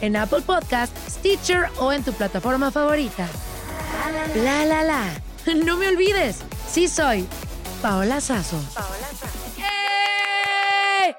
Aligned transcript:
en 0.00 0.16
Apple 0.16 0.42
Podcast, 0.42 0.96
Stitcher 1.08 1.68
o 1.78 1.92
en 1.92 2.02
tu 2.02 2.12
plataforma 2.12 2.70
favorita. 2.70 3.28
La 4.36 4.64
la 4.64 4.82
la. 4.82 5.04
No 5.64 5.76
me 5.76 5.88
olvides, 5.88 6.40
sí 6.68 6.86
soy 6.86 7.26
Paola 7.82 8.20
Sazo. 8.20 8.60
¡Eh! 9.58 11.14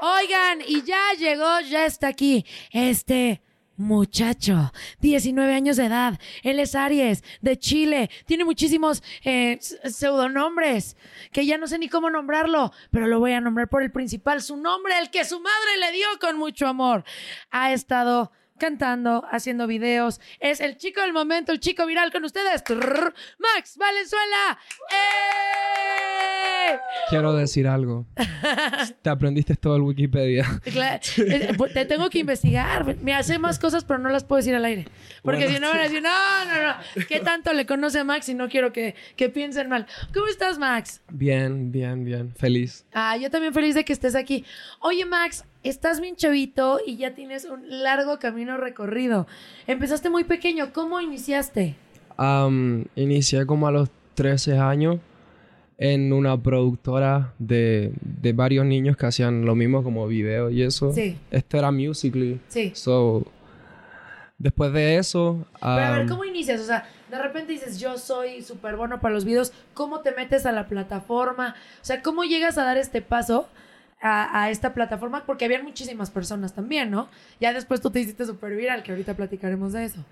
Oigan, 0.00 0.60
y 0.66 0.82
ya 0.84 1.12
llegó, 1.18 1.60
ya 1.60 1.86
está 1.86 2.08
aquí. 2.08 2.46
Este 2.70 3.42
muchacho, 3.76 4.72
19 5.00 5.52
años 5.54 5.76
de 5.76 5.86
edad. 5.86 6.18
Él 6.42 6.60
es 6.60 6.74
Aries, 6.74 7.24
de 7.40 7.58
Chile. 7.58 8.10
Tiene 8.26 8.44
muchísimos 8.44 9.02
eh, 9.24 9.58
pseudonombres 9.60 10.96
que 11.32 11.46
ya 11.46 11.58
no 11.58 11.66
sé 11.66 11.78
ni 11.78 11.88
cómo 11.88 12.10
nombrarlo, 12.10 12.72
pero 12.90 13.06
lo 13.06 13.18
voy 13.18 13.32
a 13.32 13.40
nombrar 13.40 13.68
por 13.68 13.82
el 13.82 13.90
principal, 13.90 14.42
su 14.42 14.56
nombre, 14.56 14.98
el 14.98 15.10
que 15.10 15.24
su 15.24 15.40
madre 15.40 15.78
le 15.80 15.92
dio 15.92 16.06
con 16.20 16.36
mucho 16.36 16.66
amor. 16.66 17.04
Ha 17.50 17.72
estado 17.72 18.32
cantando, 18.58 19.24
haciendo 19.30 19.66
videos. 19.66 20.20
Es 20.40 20.60
el 20.60 20.76
chico 20.76 21.00
del 21.00 21.12
momento, 21.12 21.52
el 21.52 21.60
chico 21.60 21.86
viral 21.86 22.12
con 22.12 22.24
ustedes. 22.24 22.62
Max 23.38 23.76
Valenzuela. 23.76 24.58
¡Eh! 24.90 26.43
Quiero 27.10 27.32
decir 27.34 27.66
algo. 27.68 28.06
Te 29.02 29.10
aprendiste 29.10 29.56
todo 29.56 29.76
el 29.76 29.82
Wikipedia. 29.82 30.46
Te 31.74 31.84
tengo 31.86 32.10
que 32.10 32.18
investigar. 32.20 32.96
Me 33.02 33.14
hace 33.14 33.38
más 33.38 33.58
cosas, 33.58 33.84
pero 33.84 33.98
no 33.98 34.08
las 34.08 34.24
puedo 34.24 34.38
decir 34.38 34.54
al 34.54 34.64
aire. 34.64 34.86
Porque 35.22 35.40
Bueno. 35.44 35.54
si 35.54 35.60
no 35.60 35.68
van 35.68 35.78
a 35.78 35.82
decir, 35.82 36.02
no, 36.02 36.44
no, 36.46 36.62
no. 36.68 37.04
¿Qué 37.08 37.20
tanto 37.20 37.52
le 37.52 37.66
conoce 37.66 37.98
a 38.00 38.04
Max 38.04 38.28
y 38.28 38.34
no 38.34 38.48
quiero 38.48 38.72
que, 38.72 38.94
que 39.16 39.28
piensen 39.28 39.68
mal? 39.68 39.86
¿Cómo 40.12 40.26
estás, 40.26 40.58
Max? 40.58 41.00
Bien, 41.10 41.70
bien, 41.72 42.04
bien. 42.04 42.32
Feliz. 42.34 42.84
Ah, 42.92 43.16
yo 43.16 43.30
también 43.30 43.52
feliz 43.54 43.74
de 43.74 43.84
que 43.84 43.92
estés 43.92 44.14
aquí. 44.14 44.44
Oye, 44.80 45.04
Max, 45.04 45.44
estás 45.62 46.00
bien 46.00 46.16
chavito 46.16 46.80
y 46.84 46.96
ya 46.96 47.14
tienes 47.14 47.44
un 47.44 47.62
largo 47.82 48.18
camino 48.18 48.56
recorrido. 48.56 49.26
Empezaste 49.66 50.10
muy 50.10 50.24
pequeño. 50.24 50.72
¿Cómo 50.72 51.00
iniciaste? 51.00 51.74
Am, 52.16 52.84
inicié 52.94 53.44
como 53.46 53.66
a 53.66 53.72
los 53.72 53.88
13 54.14 54.58
años 54.58 54.98
en 55.76 56.12
una 56.12 56.40
productora 56.40 57.34
de, 57.38 57.92
de 58.00 58.32
varios 58.32 58.64
niños 58.64 58.96
que 58.96 59.06
hacían 59.06 59.44
lo 59.44 59.54
mismo 59.54 59.82
como 59.82 60.06
videos 60.06 60.52
y 60.52 60.62
eso. 60.62 60.92
Sí. 60.92 61.18
Esto 61.30 61.58
era 61.58 61.72
Musical.ly. 61.72 62.40
Sí. 62.48 62.70
So, 62.74 63.26
después 64.38 64.72
de 64.72 64.98
eso... 64.98 65.46
Pero 65.60 65.72
a 65.72 65.90
ver, 65.90 66.00
am, 66.02 66.08
¿cómo 66.08 66.24
inicias? 66.24 66.60
O 66.60 66.64
sea, 66.64 66.88
de 67.10 67.18
repente 67.20 67.52
dices, 67.52 67.80
yo 67.80 67.98
soy 67.98 68.42
súper 68.42 68.76
bueno 68.76 69.00
para 69.00 69.14
los 69.14 69.24
videos. 69.24 69.52
¿Cómo 69.74 70.00
te 70.00 70.12
metes 70.12 70.46
a 70.46 70.52
la 70.52 70.68
plataforma? 70.68 71.56
O 71.82 71.84
sea, 71.84 72.02
¿cómo 72.02 72.24
llegas 72.24 72.56
a 72.56 72.64
dar 72.64 72.76
este 72.76 73.02
paso 73.02 73.48
a, 74.00 74.42
a 74.42 74.50
esta 74.50 74.74
plataforma? 74.74 75.24
Porque 75.26 75.44
habían 75.44 75.64
muchísimas 75.64 76.10
personas 76.10 76.54
también, 76.54 76.90
¿no? 76.90 77.08
Ya 77.40 77.52
después 77.52 77.80
tú 77.80 77.90
te 77.90 78.00
hiciste 78.00 78.24
súper 78.26 78.54
viral, 78.54 78.82
que 78.84 78.92
ahorita 78.92 79.14
platicaremos 79.14 79.72
de 79.72 79.86
eso. 79.86 80.04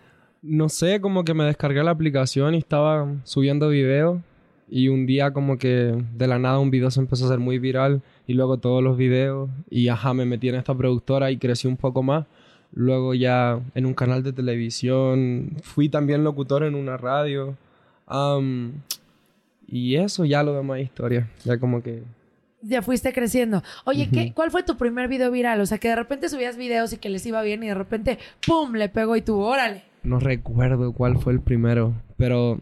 No 0.43 0.69
sé, 0.69 1.01
como 1.01 1.23
que 1.23 1.35
me 1.35 1.45
descargué 1.45 1.85
la 1.85 1.93
aplicación 1.93 2.57
y 2.57 2.59
estaba 2.59 3.07
subiendo 3.23 3.69
videos. 3.69 4.19
Y 4.69 4.89
un 4.89 5.07
día 5.07 5.33
como 5.33 5.59
que 5.59 6.03
de 6.15 6.27
la 6.27 6.39
nada 6.39 6.59
un 6.59 6.71
video 6.71 6.91
se 6.91 7.01
empezó 7.01 7.25
a 7.25 7.29
hacer 7.29 7.39
muy 7.39 7.59
viral. 7.59 8.03
Y 8.27 8.35
luego 8.35 8.59
todos 8.59 8.83
los 8.83 8.97
videos. 8.97 9.51
Y 9.69 9.89
ajá, 9.89 10.15
me 10.15 10.25
metí 10.25 10.49
en 10.49 10.55
esta 10.55 10.75
productora 10.75 11.31
y 11.31 11.37
crecí 11.37 11.69
un 11.69 11.77
poco 11.77 12.03
más. 12.03 12.27
Luego 12.73 13.13
ya 13.13 13.61
en 13.75 13.85
un 13.87 13.95
canal 13.95 14.23
de 14.23 14.33
televisión. 14.33 15.57
Fui 15.63 15.89
también 15.89 16.25
locutor 16.25 16.65
en 16.65 16.75
una 16.75 16.97
radio. 16.97 17.57
Y 19.67 19.97
eso 19.97 20.25
ya 20.25 20.43
lo 20.43 20.55
demás 20.55 20.81
historia. 20.81 21.29
Ya 21.45 21.59
como 21.59 21.83
que... 21.83 22.03
Ya 22.65 22.81
fuiste 22.81 23.13
creciendo. 23.13 23.63
Oye, 23.85 24.09
¿qué, 24.13 24.33
¿cuál 24.33 24.53
fue 24.53 24.63
tu 24.63 24.77
primer 24.77 25.09
video 25.09 25.33
viral? 25.33 25.61
O 25.61 25.67
sea, 25.67 25.79
que 25.79 25.89
de 25.89 25.97
repente 25.97 26.29
subías 26.29 26.57
videos 26.57 26.93
y 26.93 26.99
que 26.99 27.09
les 27.09 27.27
iba 27.27 27.43
bien 27.43 27.63
y 27.65 27.67
de 27.67 27.75
repente, 27.75 28.19
¡pum!, 28.47 28.75
le 28.75 28.89
pegó 28.89 29.17
y 29.17 29.23
tú, 29.23 29.41
órale. 29.41 29.83
No 30.05 30.21
recuerdo 30.21 30.93
cuál 30.93 31.19
fue 31.19 31.33
el 31.33 31.41
primero. 31.41 31.93
Pero 32.23 32.61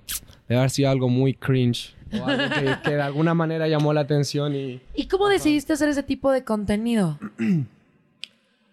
debe 0.48 0.58
haber 0.58 0.70
sido 0.70 0.90
algo 0.90 1.08
muy 1.08 1.34
cringe. 1.34 1.94
O 2.12 2.24
algo 2.26 2.54
que, 2.54 2.74
que 2.84 2.90
de 2.96 3.02
alguna 3.02 3.34
manera 3.34 3.68
llamó 3.68 3.92
la 3.92 4.00
atención 4.00 4.54
y... 4.54 4.80
¿Y 4.94 5.06
cómo 5.06 5.28
decidiste 5.28 5.74
hacer 5.74 5.88
ese 5.90 6.02
tipo 6.02 6.32
de 6.32 6.44
contenido? 6.44 7.18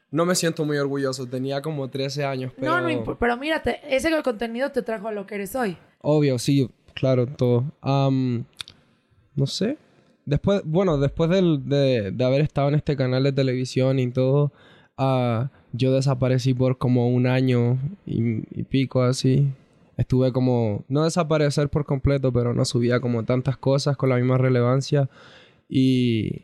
No 0.09 0.25
me 0.25 0.35
siento 0.35 0.63
muy 0.63 0.77
orgulloso, 0.77 1.27
tenía 1.27 1.61
como 1.61 1.89
13 1.89 2.23
años, 2.23 2.53
pero... 2.57 2.79
No, 2.79 2.89
no. 2.89 3.17
Pero 3.19 3.35
mírate, 3.35 3.81
ese 3.93 4.09
contenido 4.23 4.71
te 4.71 4.81
trajo 4.81 5.09
a 5.09 5.11
lo 5.11 5.27
que 5.27 5.35
eres 5.35 5.53
hoy. 5.53 5.75
Obvio, 6.01 6.39
sí, 6.39 6.69
claro, 6.93 7.27
todo. 7.27 7.65
No 7.83 9.45
sé. 9.45 9.77
Después, 10.25 10.61
bueno, 10.63 10.97
después 10.97 11.29
del- 11.29 11.67
de, 11.67 12.11
de 12.11 12.23
haber 12.23 12.39
estado 12.39 12.69
en 12.69 12.75
este 12.75 12.95
canal 12.95 13.21
de 13.23 13.33
televisión 13.33 13.99
y 13.99 14.09
todo, 14.09 14.53
ah, 14.97 15.49
yo 15.73 15.91
desaparecí 15.93 16.53
por 16.53 16.77
como 16.77 17.09
un 17.09 17.27
año 17.27 17.77
y, 18.05 18.43
y 18.57 18.63
pico 18.63 19.03
así. 19.03 19.49
Estuve 19.97 20.31
como, 20.31 20.85
no 20.87 21.03
desaparecer 21.03 21.69
por 21.69 21.85
completo, 21.85 22.31
pero 22.31 22.53
no 22.53 22.63
subía 22.65 22.99
como 22.99 23.25
tantas 23.25 23.57
cosas 23.57 23.97
con 23.97 24.09
la 24.09 24.15
misma 24.15 24.37
relevancia. 24.37 25.09
Y 25.67 26.43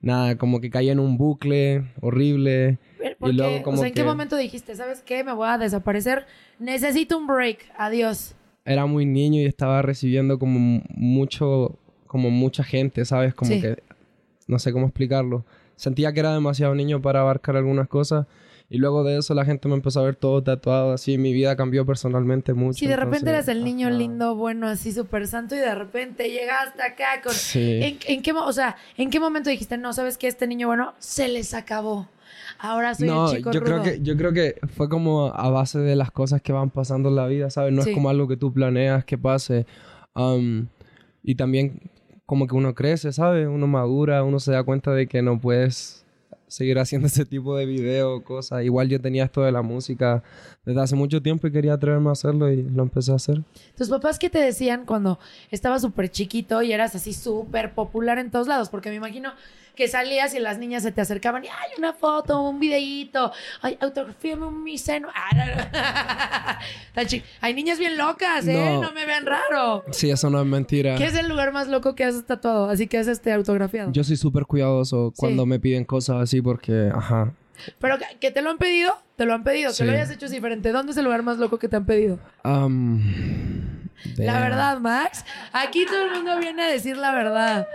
nada, 0.00 0.36
como 0.38 0.60
que 0.60 0.70
caí 0.70 0.88
en 0.88 0.98
un 0.98 1.18
bucle 1.18 1.84
horrible. 2.00 2.78
Pero, 2.98 3.10
y 3.10 3.14
Porque, 3.18 3.32
luego 3.34 3.56
o 3.58 3.62
como 3.62 3.76
sea, 3.78 3.88
¿en 3.88 3.94
qué 3.94 4.02
momento 4.04 4.36
dijiste, 4.36 4.74
sabes 4.74 5.02
qué? 5.02 5.22
Me 5.24 5.32
voy 5.34 5.48
a 5.48 5.58
desaparecer. 5.58 6.26
Necesito 6.58 7.18
un 7.18 7.26
break. 7.26 7.58
Adiós. 7.76 8.34
era 8.64 8.84
muy 8.86 9.06
niño 9.06 9.40
y 9.40 9.44
estaba 9.44 9.80
recibiendo 9.80 10.40
como 10.40 10.82
mucho, 10.88 11.78
como 12.08 12.30
mucha 12.30 12.64
gente, 12.64 13.04
¿sabes? 13.04 13.32
Como 13.32 13.52
Sí. 13.52 13.60
que, 13.60 13.80
no 14.48 14.58
sé 14.58 14.72
cómo 14.72 14.86
explicarlo. 14.86 15.44
Sentía 15.76 16.12
que 16.12 16.18
era 16.18 16.32
demasiado 16.34 16.74
niño 16.74 17.00
para 17.00 17.20
abarcar 17.20 17.54
algunas 17.56 17.86
cosas 17.86 18.26
Y 18.68 18.78
luego 18.78 19.04
de 19.04 19.16
eso 19.18 19.32
la 19.34 19.44
gente 19.44 19.68
me 19.68 19.74
empezó 19.74 20.00
a 20.00 20.04
ver 20.04 20.16
todo 20.16 20.42
tatuado, 20.42 20.92
así 20.92 21.18
mi 21.18 21.32
vida 21.32 21.54
cambió 21.56 21.86
personalmente 21.86 22.52
mucho. 22.52 22.78
Si 22.80 22.86
de 22.88 22.96
repente 22.96 23.30
entonces, 23.30 23.34
eras 23.46 23.48
el 23.48 23.62
niño 23.64 23.86
ajá. 23.88 23.96
lindo, 23.96 24.34
bueno, 24.34 24.66
así 24.66 24.92
súper 24.92 25.28
santo 25.28 25.54
y 25.54 25.58
de 25.58 25.74
repente 25.74 26.30
llegaste 26.30 26.82
acá 26.82 27.22
con... 27.22 27.32
Sí. 27.32 27.78
¿En, 27.82 27.98
en 28.08 28.22
qué, 28.22 28.32
o 28.32 28.52
sea, 28.52 28.76
¿en 28.96 29.10
qué 29.10 29.20
momento 29.20 29.50
dijiste, 29.50 29.78
no, 29.78 29.92
sabes 29.92 30.18
que 30.18 30.26
este 30.26 30.48
niño 30.48 30.66
bueno 30.66 30.94
se 30.98 31.28
les 31.28 31.54
acabó? 31.54 32.08
Ahora 32.58 32.94
soy 32.94 33.08
no, 33.08 33.30
el 33.30 33.36
chico 33.36 33.52
yo 33.52 33.62
creo 33.62 33.76
rudo. 33.78 33.84
que 33.84 34.00
yo 34.02 34.16
creo 34.16 34.32
que 34.32 34.56
fue 34.74 34.88
como 34.88 35.26
a 35.26 35.48
base 35.50 35.78
de 35.78 35.94
las 35.94 36.10
cosas 36.10 36.40
que 36.42 36.52
van 36.52 36.70
pasando 36.70 37.10
en 37.10 37.16
la 37.16 37.26
vida, 37.26 37.50
¿sabes? 37.50 37.72
No 37.72 37.82
Sí. 37.82 37.90
es 37.90 37.94
como 37.94 38.08
algo 38.08 38.26
que 38.26 38.36
tú 38.36 38.52
planeas 38.52 39.04
que 39.04 39.18
pase. 39.18 39.66
Um, 40.14 40.66
y 41.22 41.34
también 41.34 41.90
como 42.24 42.46
que 42.46 42.54
uno 42.56 42.74
crece, 42.74 43.12
¿sabes? 43.12 43.46
Uno 43.46 43.66
madura, 43.66 44.24
uno 44.24 44.40
se 44.40 44.52
da 44.52 44.64
cuenta 44.64 44.92
de 44.92 45.06
que 45.06 45.20
no 45.22 45.38
puedes 45.38 46.05
seguir 46.48 46.78
haciendo 46.78 47.06
ese 47.08 47.24
tipo 47.24 47.56
de 47.56 47.66
videos, 47.66 48.22
cosas. 48.22 48.64
Igual 48.64 48.88
yo 48.88 49.00
tenía 49.00 49.24
esto 49.24 49.42
de 49.42 49.52
la 49.52 49.62
música 49.62 50.22
desde 50.64 50.80
hace 50.80 50.96
mucho 50.96 51.22
tiempo 51.22 51.46
y 51.46 51.52
quería 51.52 51.74
atreverme 51.74 52.08
a 52.08 52.12
hacerlo 52.12 52.50
y 52.50 52.62
lo 52.62 52.82
empecé 52.82 53.12
a 53.12 53.16
hacer. 53.16 53.42
¿Tus 53.76 53.88
papás 53.88 54.18
qué 54.18 54.30
te 54.30 54.38
decían 54.38 54.84
cuando 54.84 55.18
estabas 55.50 55.82
súper 55.82 56.10
chiquito 56.10 56.62
y 56.62 56.72
eras 56.72 56.94
así 56.94 57.12
súper 57.12 57.74
popular 57.74 58.18
en 58.18 58.30
todos 58.30 58.46
lados? 58.46 58.68
Porque 58.68 58.90
me 58.90 58.96
imagino 58.96 59.32
que 59.76 59.86
salías 59.88 60.34
y 60.34 60.40
las 60.40 60.58
niñas 60.58 60.82
se 60.82 60.90
te 60.90 61.00
acercaban 61.02 61.44
y 61.44 61.48
¡ay, 61.48 61.70
una 61.78 61.92
foto, 61.92 62.40
un 62.40 62.58
videíto! 62.58 63.30
¡Ay, 63.60 63.76
autografíame 63.80 64.46
un 64.46 64.64
mi 64.64 64.78
seno! 64.78 65.08
Ah, 65.14 65.28
no, 65.36 65.44
no. 65.46 67.20
Hay 67.42 67.54
niñas 67.54 67.78
bien 67.78 67.96
locas, 67.98 68.48
¿eh? 68.48 68.54
No. 68.54 68.82
No. 68.82 68.92
me 68.92 69.04
vean 69.04 69.26
raro. 69.26 69.84
Sí, 69.92 70.10
eso 70.10 70.30
no 70.30 70.40
es 70.40 70.46
mentira. 70.46 70.96
¿Qué 70.96 71.04
es 71.04 71.14
el 71.14 71.28
lugar 71.28 71.52
más 71.52 71.68
loco 71.68 71.94
que 71.94 72.04
has 72.04 72.24
tatuado? 72.24 72.70
Así 72.70 72.86
que 72.86 72.98
has 72.98 73.06
este 73.06 73.32
autografiado. 73.32 73.92
Yo 73.92 74.02
soy 74.02 74.16
súper 74.16 74.46
cuidadoso 74.46 75.12
cuando 75.16 75.44
me 75.44 75.60
piden 75.60 75.84
cosas 75.84 76.22
así 76.22 76.40
porque, 76.40 76.90
ajá, 76.94 77.32
Pero 77.78 77.98
que, 77.98 78.04
que 78.18 78.30
te 78.30 78.40
lo 78.42 78.50
han 78.50 78.58
pedido, 78.58 78.96
te 79.16 79.26
lo 79.26 79.34
han 79.34 79.44
pedido, 79.44 79.70
que 79.70 79.76
Sí. 79.76 79.84
lo 79.84 79.92
hayas 79.92 80.10
hecho 80.10 80.24
es 80.26 80.32
diferente. 80.32 80.72
¿Dónde 80.72 80.92
es 80.92 80.98
el 80.98 81.04
lugar 81.04 81.22
más 81.22 81.36
loco 81.38 81.58
que 81.58 81.68
te 81.68 81.76
han 81.76 81.84
pedido? 81.84 82.18
Um, 82.44 83.00
La 84.16 84.40
verdad, 84.40 84.78
Max. 84.78 85.24
Aquí 85.52 85.84
todo 85.84 86.02
el 86.06 86.10
mundo 86.12 86.38
viene 86.38 86.62
a 86.64 86.68
decir 86.68 86.96
la 86.96 87.12
verdad. 87.12 87.66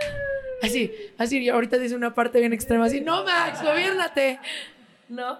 Así, 0.61 0.91
así, 1.17 1.39
y 1.39 1.49
ahorita 1.49 1.77
dice 1.77 1.95
una 1.95 2.13
parte 2.13 2.39
bien 2.39 2.53
extrema, 2.53 2.85
así, 2.85 3.01
no, 3.01 3.23
Max, 3.23 3.61
gobiérnate. 3.63 4.39
¿No? 5.09 5.39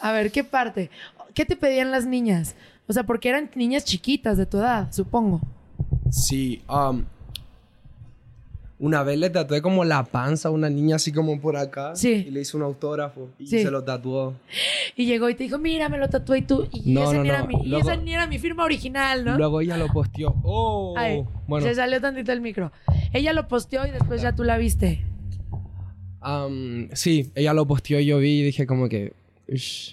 A 0.00 0.12
ver, 0.12 0.30
¿qué 0.30 0.44
parte? 0.44 0.90
¿Qué 1.34 1.44
te 1.44 1.56
pedían 1.56 1.90
las 1.90 2.06
niñas? 2.06 2.54
O 2.86 2.92
sea, 2.92 3.04
porque 3.04 3.28
eran 3.28 3.50
niñas 3.54 3.84
chiquitas 3.84 4.38
de 4.38 4.46
tu 4.46 4.58
edad, 4.58 4.90
supongo. 4.92 5.40
Sí, 6.10 6.62
um, 6.68 7.04
una 8.80 9.02
vez 9.02 9.18
le 9.18 9.28
tatué 9.30 9.60
como 9.60 9.84
la 9.84 10.04
panza 10.04 10.48
a 10.48 10.52
una 10.52 10.70
niña 10.70 10.96
así 10.96 11.10
como 11.12 11.40
por 11.40 11.56
acá. 11.56 11.96
Sí. 11.96 12.24
Y 12.28 12.30
le 12.30 12.40
hice 12.42 12.56
un 12.56 12.62
autógrafo 12.62 13.28
y 13.38 13.46
Sí. 13.46 13.62
se 13.62 13.70
lo 13.70 13.82
tatuó. 13.84 14.34
Y 14.96 15.06
llegó 15.06 15.28
y 15.28 15.34
te 15.34 15.44
dijo, 15.44 15.58
mira, 15.58 15.88
me 15.88 15.98
lo 15.98 16.08
tatué 16.08 16.38
y 16.38 16.42
tú. 16.42 16.68
Y, 16.72 16.92
No, 16.92 17.02
esa, 17.04 17.12
no, 17.14 17.22
ni 17.24 17.28
era 17.28 17.44
mi, 17.44 17.54
y 17.62 17.68
Luego- 17.68 17.90
esa 17.90 18.00
ni 18.00 18.14
era 18.14 18.26
mi 18.26 18.38
firma 18.38 18.64
original, 18.64 19.24
¿no? 19.24 19.36
Luego 19.36 19.60
ella 19.60 19.76
lo 19.76 19.88
posteó. 19.88 20.34
Oh, 20.44 20.94
Ay, 20.96 21.24
bueno. 21.46 21.66
se 21.66 21.74
salió 21.74 22.00
tantito 22.00 22.30
el 22.32 22.40
micro. 22.40 22.70
Ella 23.12 23.32
lo 23.32 23.48
posteó 23.48 23.86
y 23.86 23.90
después 23.90 24.22
ya 24.22 24.34
tú 24.34 24.44
la 24.44 24.58
viste. 24.58 25.04
um, 26.20 26.88
sí, 26.94 27.30
ella 27.36 27.54
lo 27.54 27.66
posteó 27.66 28.00
y 28.00 28.06
yo 28.06 28.18
vi 28.18 28.40
y 28.40 28.42
dije 28.42 28.66
como 28.66 28.88
que... 28.88 29.12
"Ush, 29.48 29.92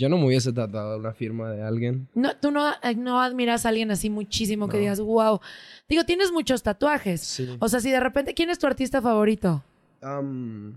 yo 0.00 0.08
no 0.08 0.16
me 0.16 0.24
hubiese 0.24 0.50
tatuado 0.50 0.96
una 0.96 1.12
firma 1.12 1.50
de 1.50 1.62
alguien. 1.62 2.08
No, 2.14 2.34
tú 2.34 2.50
no, 2.50 2.72
eh, 2.82 2.94
no 2.96 3.20
admiras 3.20 3.66
a 3.66 3.68
alguien 3.68 3.90
así 3.90 4.08
muchísimo 4.08 4.66
que 4.66 4.78
digas, 4.78 4.98
wow. 4.98 5.40
Digo, 5.90 6.04
tienes 6.04 6.32
muchos 6.32 6.62
tatuajes. 6.62 7.20
Sí. 7.20 7.54
O 7.60 7.68
sea, 7.68 7.80
si 7.80 7.90
de 7.90 8.00
repente, 8.00 8.32
¿quién 8.32 8.48
es 8.48 8.58
tu 8.58 8.66
artista 8.66 9.02
favorito? 9.02 9.62
Um, 10.02 10.72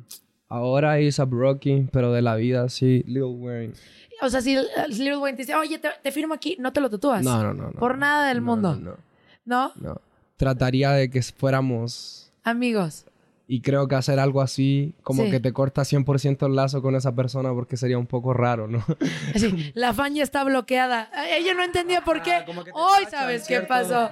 ahora 0.49 0.99
es 0.99 1.21
a 1.21 1.25
Rocky, 1.25 1.87
pero 1.93 2.11
de 2.11 2.21
la 2.21 2.35
vida 2.35 2.67
sí, 2.67 3.05
Lil 3.07 3.23
Wayne. 3.23 3.73
O 4.21 4.29
sea, 4.29 4.41
si 4.41 4.57
Lil 4.89 5.15
Wayne 5.15 5.37
te 5.37 5.43
dice, 5.43 5.55
oye, 5.55 5.79
te, 5.79 5.87
te 6.01 6.11
firmo 6.11 6.33
aquí, 6.33 6.57
no 6.59 6.73
te 6.73 6.81
lo 6.81 6.89
tatúas. 6.89 7.23
No, 7.23 7.41
no, 7.41 7.53
no, 7.53 7.71
no. 7.71 7.79
Por 7.79 7.97
nada 7.97 8.27
del 8.27 8.39
No, 8.39 8.43
mundo. 8.51 8.75
No, 8.75 8.91
no, 8.91 8.97
¿No? 9.45 9.71
no. 9.79 10.01
Trataría 10.35 10.91
de 10.91 11.09
que 11.09 11.21
fuéramos 11.21 12.29
Amigos. 12.43 13.05
Y 13.45 13.59
creo 13.61 13.89
que 13.89 13.95
hacer 13.95 14.19
algo 14.19 14.41
así, 14.41 14.95
como 15.03 15.23
Sí. 15.25 15.31
que 15.31 15.39
te 15.41 15.51
corta 15.51 15.83
100% 15.83 16.45
el 16.47 16.55
lazo 16.55 16.81
con 16.81 16.95
esa 16.95 17.13
persona 17.13 17.51
porque 17.53 17.75
sería 17.75 17.97
un 17.97 18.07
poco 18.07 18.33
raro, 18.33 18.67
¿no? 18.69 18.83
Así, 19.35 19.71
la 19.75 19.93
fan 19.93 20.15
ya 20.15 20.23
está 20.23 20.45
bloqueada. 20.45 21.11
Ella 21.29 21.53
no 21.53 21.61
entendía 21.63 22.01
por 22.05 22.21
qué. 22.23 22.31
Ah, 22.31 22.45
Hoy 22.73 23.03
tachan, 23.03 23.11
sabes 23.11 23.45
qué 23.47 23.59
pasó. 23.59 24.09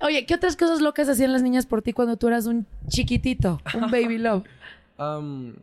Oye, 0.00 0.24
¿qué 0.26 0.34
otras 0.34 0.56
cosas 0.56 0.80
locas 0.80 1.08
hacían 1.08 1.32
las 1.32 1.42
niñas 1.42 1.66
por 1.66 1.82
ti 1.82 1.92
cuando 1.92 2.16
tú 2.16 2.28
eras 2.28 2.46
un 2.46 2.66
chiquitito? 2.86 3.60
Un 3.74 3.90
baby 3.90 4.18
love. 4.18 4.44
Am, 4.96 5.56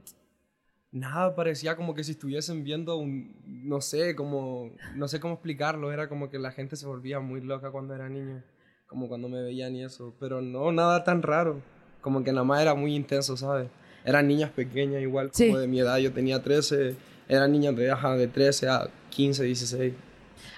nada, 0.91 1.35
parecía 1.35 1.75
como 1.77 1.93
que 1.95 2.03
si 2.03 2.11
estuviesen 2.11 2.63
viendo 2.65 2.97
un, 2.97 3.33
no 3.45 3.79
sé, 3.81 4.13
como, 4.15 4.71
no 4.93 5.07
sé 5.07 5.21
cómo 5.21 5.35
explicarlo, 5.35 5.91
era 5.93 6.09
como 6.09 6.29
que 6.29 6.37
la 6.37 6.51
gente 6.51 6.75
se 6.75 6.85
volvía 6.85 7.19
muy 7.21 7.39
loca 7.41 7.71
cuando 7.71 7.95
era 7.95 8.09
niño, 8.09 8.43
como 8.87 9.07
cuando 9.07 9.29
me 9.29 9.41
veían 9.41 9.73
y 9.75 9.83
eso, 9.85 10.13
pero 10.19 10.41
no, 10.41 10.71
nada 10.73 11.03
tan 11.03 11.21
raro, 11.21 11.61
como 12.05 12.23
que 12.23 12.31
nada 12.31 12.43
más 12.43 12.61
era 12.61 12.75
muy 12.75 12.93
intenso, 12.95 13.35
¿sabes? 13.35 13.67
Eran 14.05 14.27
niñas 14.27 14.51
pequeñas 14.51 15.01
igual, 15.01 15.31
como 15.31 15.55
Sí. 15.55 15.59
de 15.59 15.67
mi 15.67 15.79
edad, 15.79 15.97
yo 15.97 16.13
tenía 16.13 16.39
13, 16.43 16.95
eran 17.27 17.51
niñas 17.51 17.75
de, 17.75 17.89
ajá, 17.89 18.15
de 18.15 18.27
13 18.27 18.69
a 18.69 18.87
15, 19.09 19.43
16. 19.43 19.91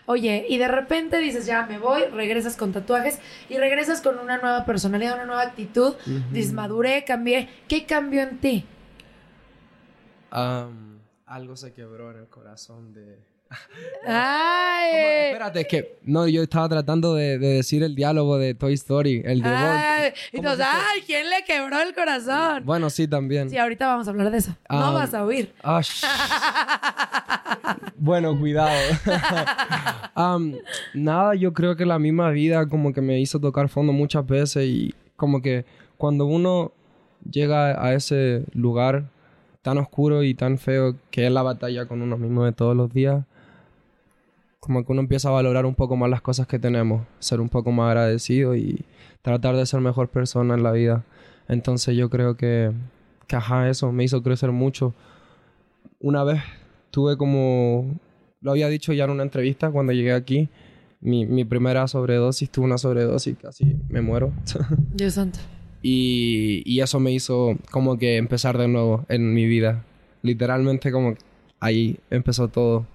Oye, 0.08 0.46
y 0.50 0.58
de 0.58 0.68
repente 0.68 1.20
dices, 1.20 1.46
ya 1.46 1.66
me 1.66 1.80
voy, 1.80 2.02
regresas 2.14 2.58
con 2.58 2.74
tatuajes 2.74 3.20
y 3.50 3.56
regresas 3.58 4.02
con 4.02 4.20
una 4.20 4.38
nueva 4.40 4.66
personalidad, 4.66 5.16
una 5.16 5.26
nueva 5.26 5.44
actitud. 5.44 5.96
Dices, 6.34 6.52
maduré, 6.52 7.06
cambié. 7.06 7.48
¿Qué 7.70 7.86
cambió 7.86 8.24
en 8.24 8.40
ti? 8.40 8.66
Algo 10.32 11.56
se 11.56 11.72
quebró 11.72 12.12
en 12.12 12.18
el 12.18 12.28
corazón 12.28 12.94
de... 12.94 13.20
¡Ay! 14.06 15.28
Espérate, 15.32 15.62
es 15.62 15.68
que 15.68 15.98
no, 16.04 16.28
yo 16.28 16.44
estaba 16.44 16.68
tratando 16.70 17.14
de, 17.16 17.38
de 17.38 17.48
decir 17.56 17.84
el 17.84 17.96
diálogo 17.96 18.38
de 18.38 18.54
Toy 18.54 18.74
Story, 18.74 19.22
el 19.26 19.42
de. 19.42 19.50
Y 19.50 20.38
¿Cómo 20.38 20.50
entonces, 20.50 20.66
¡ay! 20.70 21.02
¿Quién 21.06 21.30
le 21.30 21.44
quebró 21.46 21.80
el 21.82 21.94
corazón? 21.94 22.64
Bueno, 22.66 22.90
sí, 22.90 23.08
también. 23.08 23.50
Sí, 23.50 23.58
ahorita 23.58 23.88
vamos 23.88 24.08
a 24.08 24.12
hablar 24.12 24.32
de 24.32 24.38
eso. 24.38 24.52
No 24.70 24.86
Ah. 24.86 24.92
vas 24.92 25.14
a 25.14 25.24
oír. 25.24 25.54
Ah, 25.64 25.82
bueno, 27.98 28.38
cuidado. 28.38 28.72
Nada, 30.94 31.36
yo 31.36 31.54
creo 31.54 31.76
que 31.76 31.86
la 31.86 32.00
misma 32.00 32.30
vida 32.32 32.68
como 32.68 32.94
que 32.94 33.02
me 33.02 33.20
hizo 33.20 33.40
tocar 33.40 33.70
fondo 33.70 33.94
muchas 33.94 34.26
veces 34.26 34.66
y 34.66 34.94
como 35.16 35.42
que 35.42 35.66
cuando 35.98 36.26
uno 36.26 36.72
llega 37.30 37.84
a 37.84 37.94
ese 37.94 38.44
lugar 38.54 39.06
tan 39.62 39.78
oscuro 39.80 40.24
y 40.24 40.34
tan 40.34 40.58
feo 40.58 40.96
que 41.12 41.26
es 41.26 41.32
la 41.32 41.42
batalla 41.44 41.86
con 41.88 42.02
uno 42.02 42.18
mismo 42.18 42.46
de 42.46 42.52
todos 42.54 42.76
los 42.76 42.94
días, 42.94 43.26
como 44.68 44.86
que 44.86 44.92
uno 44.92 45.00
empieza 45.00 45.30
a 45.30 45.32
valorar 45.32 45.66
un 45.66 45.76
poco 45.76 45.96
más 45.96 46.10
las 46.10 46.22
cosas 46.22 46.46
que 46.46 46.60
tenemos, 46.60 47.08
ser 47.20 47.40
un 47.40 47.48
poco 47.48 47.72
más 47.72 47.88
agradecido 47.88 48.54
y 48.54 48.84
tratar 49.22 49.56
de 49.56 49.66
ser 49.66 49.80
mejor 49.80 50.10
persona 50.10 50.56
en 50.56 50.64
la 50.64 50.74
vida. 50.74 51.06
Entonces 51.48 51.96
yo 51.96 52.10
creo 52.10 52.36
que, 52.36 52.74
que 53.28 53.36
ajá, 53.38 53.70
eso 53.70 53.94
me 53.94 54.04
hizo 54.04 54.22
crecer 54.22 54.52
mucho. 54.52 54.94
Una 56.02 56.26
vez 56.26 56.42
tuve 56.92 57.16
como, 57.16 57.98
lo 58.42 58.52
había 58.52 58.68
dicho 58.68 58.92
ya 58.92 59.06
en 59.06 59.12
una 59.12 59.24
entrevista 59.24 59.72
cuando 59.72 59.94
llegué 59.94 60.12
aquí, 60.12 60.50
mi, 61.00 61.26
mi 61.26 61.46
primera 61.46 61.88
sobredosis, 61.88 62.50
tuve 62.50 62.66
una 62.66 62.78
sobredosis, 62.78 63.38
casi 63.38 63.78
me 63.88 64.02
muero. 64.02 64.34
Dios 64.94 65.14
santo. 65.14 65.40
y, 65.82 66.62
y 66.66 66.82
eso 66.82 67.00
me 67.00 67.14
hizo 67.14 67.58
como 67.72 67.98
que 67.98 68.18
empezar 68.18 68.58
de 68.58 68.68
nuevo 68.68 69.06
en 69.08 69.34
mi 69.34 69.46
vida. 69.46 69.86
Literalmente 70.24 70.92
como 70.92 71.16
ahí 71.62 72.00
empezó 72.10 72.50
todo. 72.50 72.86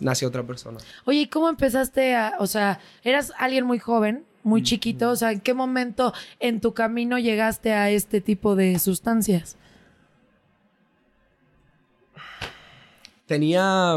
Nació 0.00 0.28
otra 0.28 0.42
persona. 0.42 0.78
Oye, 1.04 1.20
¿y 1.20 1.26
cómo 1.28 1.48
empezaste 1.48 2.14
a, 2.14 2.34
o 2.38 2.46
sea, 2.46 2.80
eras 3.02 3.32
alguien 3.38 3.64
muy 3.64 3.78
joven, 3.78 4.24
muy 4.42 4.62
chiquito, 4.62 5.10
o 5.10 5.16
sea, 5.16 5.32
¿en 5.32 5.40
qué 5.40 5.54
momento 5.54 6.12
en 6.40 6.60
tu 6.60 6.72
camino 6.74 7.18
llegaste 7.18 7.72
a 7.72 7.90
este 7.90 8.20
tipo 8.20 8.54
de 8.56 8.78
sustancias? 8.78 9.56
Tenía 13.26 13.96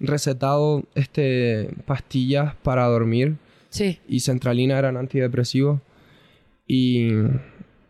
recetado 0.00 0.82
este 0.94 1.70
pastillas 1.86 2.54
para 2.56 2.86
dormir 2.86 3.36
Sí. 3.68 4.00
y 4.08 4.20
centralina 4.20 4.78
eran 4.78 4.96
antidepresivos. 4.96 5.80
Y 6.66 7.10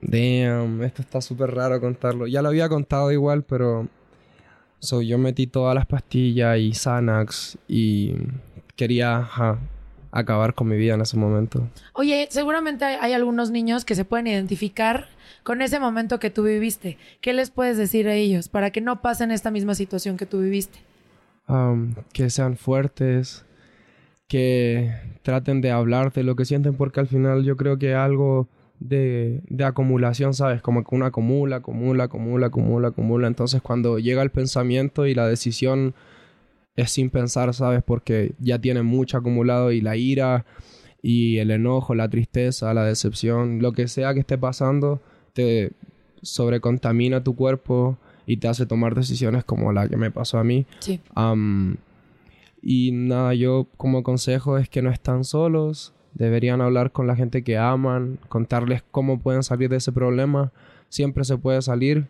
damn, 0.01 0.83
esto 0.83 1.03
está 1.03 1.21
súper 1.21 1.53
raro 1.55 1.81
contarlo. 1.81 2.27
Ya 2.27 2.43
lo 2.43 2.49
había 2.49 2.69
contado 2.69 3.13
igual, 3.13 3.45
pero 3.45 3.89
so, 4.87 5.03
yo 5.03 5.19
metí 5.19 5.47
todas 5.47 5.75
las 5.75 5.87
pastillas 5.87 6.59
y 6.59 6.73
Xanax 6.73 7.59
y 7.69 8.15
quería 8.77 9.19
ajá, 9.19 9.59
acabar 10.11 10.55
con 10.55 10.69
mi 10.69 10.77
vida 10.77 10.95
en 10.95 11.01
ese 11.03 11.17
momento. 11.17 11.69
Oye, 11.93 12.27
seguramente 12.31 12.85
hay, 12.85 12.97
hay 13.01 13.13
algunos 13.13 13.51
niños 13.51 13.85
que 13.85 13.95
se 13.95 14.05
pueden 14.05 14.27
identificar 14.27 15.09
con 15.43 15.63
ese 15.63 15.79
momento 15.79 16.19
que 16.19 16.31
tú 16.31 16.43
viviste. 16.43 16.99
¿Qué 17.21 17.33
les 17.33 17.51
puedes 17.51 17.77
decir 17.77 18.09
a 18.09 18.15
ellos 18.15 18.49
para 18.49 18.71
que 18.71 18.81
no 18.81 19.03
pasen 19.03 19.31
esta 19.31 19.51
misma 19.51 19.75
situación 19.75 20.17
que 20.17 20.27
tú 20.27 20.41
viviste? 20.41 20.81
Um, 21.49 21.95
que 22.13 22.31
sean 22.31 22.57
fuertes, 22.57 23.45
que 24.27 24.93
traten 25.23 25.61
de 25.61 25.71
hablar 25.71 26.13
de 26.13 26.25
lo 26.25 26.35
que 26.35 26.45
sienten, 26.45 26.75
porque 26.75 27.01
al 27.01 27.07
final 27.07 27.45
yo 27.45 27.57
creo 27.57 27.79
que 27.79 27.95
algo 27.95 28.49
de, 28.81 29.43
de 29.49 29.65
acumulación, 29.65 30.35
¿sabes? 30.35 30.63
Como 30.63 30.85
que 30.85 30.95
uno 30.95 31.07
acumula, 31.07 31.57
acumula, 31.57 32.05
acumula, 32.05 32.47
acumula, 32.49 32.89
acumula. 32.89 33.27
Entonces 33.27 33.63
cuando 33.63 33.99
llega 33.99 34.23
el 34.23 34.31
pensamiento 34.31 35.07
y 35.07 35.15
la 35.15 35.27
decisión 35.27 35.95
es 36.77 36.91
sin 36.91 37.11
pensar, 37.11 37.53
¿sabes? 37.55 37.83
Porque 37.83 38.35
ya 38.39 38.59
tiene 38.61 38.83
mucho 38.83 39.17
acumulado 39.17 39.73
y 39.73 39.81
la 39.81 39.97
ira 39.97 40.45
y 41.03 41.39
el 41.39 41.51
enojo, 41.51 41.95
la 41.95 42.09
tristeza, 42.09 42.75
la 42.75 42.85
decepción, 42.85 43.61
lo 43.61 43.73
que 43.73 43.89
sea 43.89 44.13
que 44.13 44.21
esté 44.21 44.37
pasando, 44.39 45.01
te 45.33 45.73
sobrecontamina 46.23 47.23
tu 47.23 47.35
cuerpo 47.37 47.97
y 48.27 48.39
te 48.39 48.49
hace 48.49 48.67
tomar 48.67 48.95
decisiones 48.95 49.45
como 49.45 49.73
la 49.73 49.89
que 49.89 49.97
me 49.97 50.11
pasó 50.11 50.39
a 50.39 50.45
mí. 50.45 50.67
Sí. 50.81 51.01
Y 52.63 52.91
nada, 52.93 53.35
yo 53.35 53.69
como 53.77 54.03
consejo 54.03 54.59
es 54.59 54.69
que 54.69 54.83
no 54.83 54.91
están 54.91 55.23
solos, 55.23 55.95
deberían 56.17 56.61
hablar 56.61 56.93
con 56.93 57.07
la 57.07 57.15
gente 57.15 57.43
que 57.45 57.59
aman, 57.59 58.19
contarles 58.29 58.83
cómo 58.91 59.21
pueden 59.21 59.43
salir 59.43 59.69
de 59.69 59.77
ese 59.77 59.93
problema, 59.93 60.53
siempre 60.89 61.25
se 61.25 61.37
puede 61.37 61.61
salir. 61.63 62.09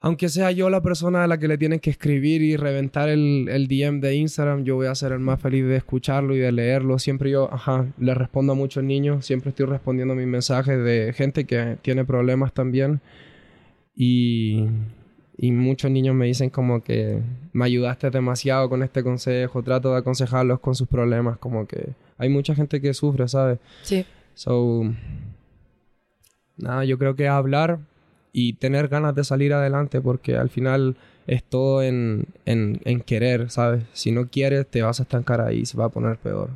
Aunque 0.00 0.28
sea 0.28 0.50
yo 0.50 0.68
la 0.68 0.82
persona 0.82 1.24
a 1.24 1.26
la 1.26 1.38
que 1.38 1.48
le 1.48 1.56
tienen 1.56 1.80
que 1.80 1.88
escribir 1.90 2.42
y 2.42 2.56
reventar 2.56 3.08
el, 3.08 3.48
el 3.48 3.68
DM 3.68 4.00
de 4.00 4.14
Instagram, 4.16 4.62
yo 4.64 4.76
voy 4.76 4.86
a 4.86 4.94
ser 4.94 5.12
el 5.12 5.18
más 5.18 5.40
feliz 5.40 5.64
de 5.64 5.76
escucharlo 5.76 6.36
y 6.36 6.38
de 6.38 6.52
leerlo. 6.52 6.98
Siempre 6.98 7.30
yo, 7.30 7.50
ajá, 7.50 7.86
le 7.98 8.14
respondo 8.14 8.52
a 8.52 8.54
muchos 8.54 8.84
niños, 8.84 9.24
siempre 9.24 9.48
estoy 9.48 9.64
respondiendo 9.66 10.14
mis 10.14 10.26
mensajes 10.26 10.84
de 10.84 11.12
gente 11.14 11.46
que 11.46 11.78
tiene 11.80 12.04
problemas 12.04 12.52
también. 12.52 13.00
Y, 13.96 14.66
y 15.38 15.52
muchos 15.52 15.90
niños 15.90 16.14
me 16.14 16.26
dicen 16.26 16.50
como 16.50 16.82
que 16.82 17.22
me 17.54 17.64
ayudaste 17.64 18.10
demasiado 18.10 18.68
con 18.68 18.82
este 18.82 19.02
consejo, 19.02 19.62
trato 19.62 19.92
de 19.92 19.98
aconsejarlos 20.00 20.60
con 20.60 20.74
sus 20.74 20.86
problemas, 20.86 21.38
como 21.38 21.66
que 21.66 21.94
hay 22.18 22.28
mucha 22.28 22.54
gente 22.54 22.80
que 22.80 22.94
sufre, 22.94 23.28
¿sabes? 23.28 23.58
Sí. 23.82 24.04
So, 24.34 24.84
nada, 26.56 26.84
yo 26.84 26.98
creo 26.98 27.14
que 27.14 27.28
hablar 27.28 27.78
y 28.32 28.54
tener 28.54 28.88
ganas 28.88 29.14
de 29.14 29.24
salir 29.24 29.52
adelante 29.52 30.00
porque 30.00 30.36
al 30.36 30.50
final 30.50 30.96
es 31.26 31.42
todo 31.44 31.82
en, 31.82 32.26
en, 32.44 32.80
en 32.84 33.00
querer, 33.00 33.50
¿sabes? 33.50 33.84
Si 33.92 34.10
no 34.12 34.28
quieres 34.28 34.66
te 34.66 34.82
vas 34.82 35.00
a 35.00 35.04
estancar 35.04 35.40
ahí 35.40 35.60
y 35.60 35.66
se 35.66 35.76
va 35.76 35.86
a 35.86 35.90
poner 35.90 36.16
peor. 36.18 36.50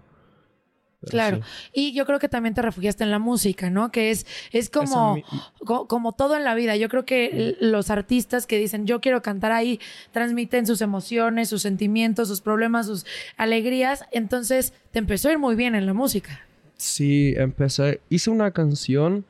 Claro. 1.07 1.37
sí. 1.37 1.71
Y 1.73 1.93
yo 1.95 2.05
creo 2.07 2.19
que 2.19 2.29
también 2.29 2.55
te 2.55 2.63
refugiaste 2.63 3.05
en 3.05 3.11
la 3.13 3.19
música, 3.21 3.71
¿no? 3.71 3.93
Que 3.93 4.11
es, 4.11 4.27
es 4.51 4.69
como, 4.69 5.15
mi- 5.15 5.25
co- 5.65 5.87
como 5.87 6.13
todo 6.13 6.37
en 6.37 6.43
la 6.45 6.55
vida. 6.57 6.75
Yo 6.77 6.89
creo 6.89 7.05
que 7.05 7.57
los 7.61 7.91
artistas 7.91 8.47
que 8.47 8.59
dicen 8.59 8.85
yo 8.87 9.01
quiero 9.01 9.23
cantar 9.23 9.53
ahí, 9.53 9.79
transmiten 10.11 10.67
sus 10.67 10.81
emociones, 10.81 11.49
sus 11.49 11.63
sentimientos, 11.63 12.27
sus 12.29 12.41
problemas, 12.41 12.87
sus 12.87 13.07
alegrías. 13.37 14.05
Entonces 14.11 14.73
te 14.91 14.99
empezó 14.99 15.29
a 15.29 15.33
ir 15.33 15.39
muy 15.39 15.55
bien 15.55 15.75
en 15.77 15.87
la 15.87 15.95
música. 15.95 16.41
Sí, 16.77 17.35
empecé, 17.37 18.01
hice 18.09 18.31
una 18.31 18.51
canción, 18.51 19.25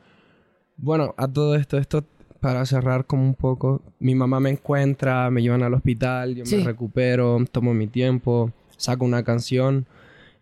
bueno, 0.77 1.13
a 1.17 1.27
todo 1.27 1.55
esto, 1.55 1.77
esto 1.77 2.03
para 2.39 2.65
cerrar 2.65 3.05
como 3.05 3.23
un 3.23 3.33
poco, 3.35 3.81
mi 3.99 4.15
mamá 4.15 4.39
me 4.39 4.49
encuentra, 4.49 5.29
me 5.29 5.41
llevan 5.41 5.61
al 5.63 5.73
hospital, 5.73 6.35
yo 6.35 6.45
Sí. 6.45 6.57
me 6.57 6.63
recupero, 6.63 7.37
tomo 7.51 7.73
mi 7.73 7.87
tiempo, 7.87 8.51
saco 8.77 9.03
una 9.03 9.23
canción 9.23 9.85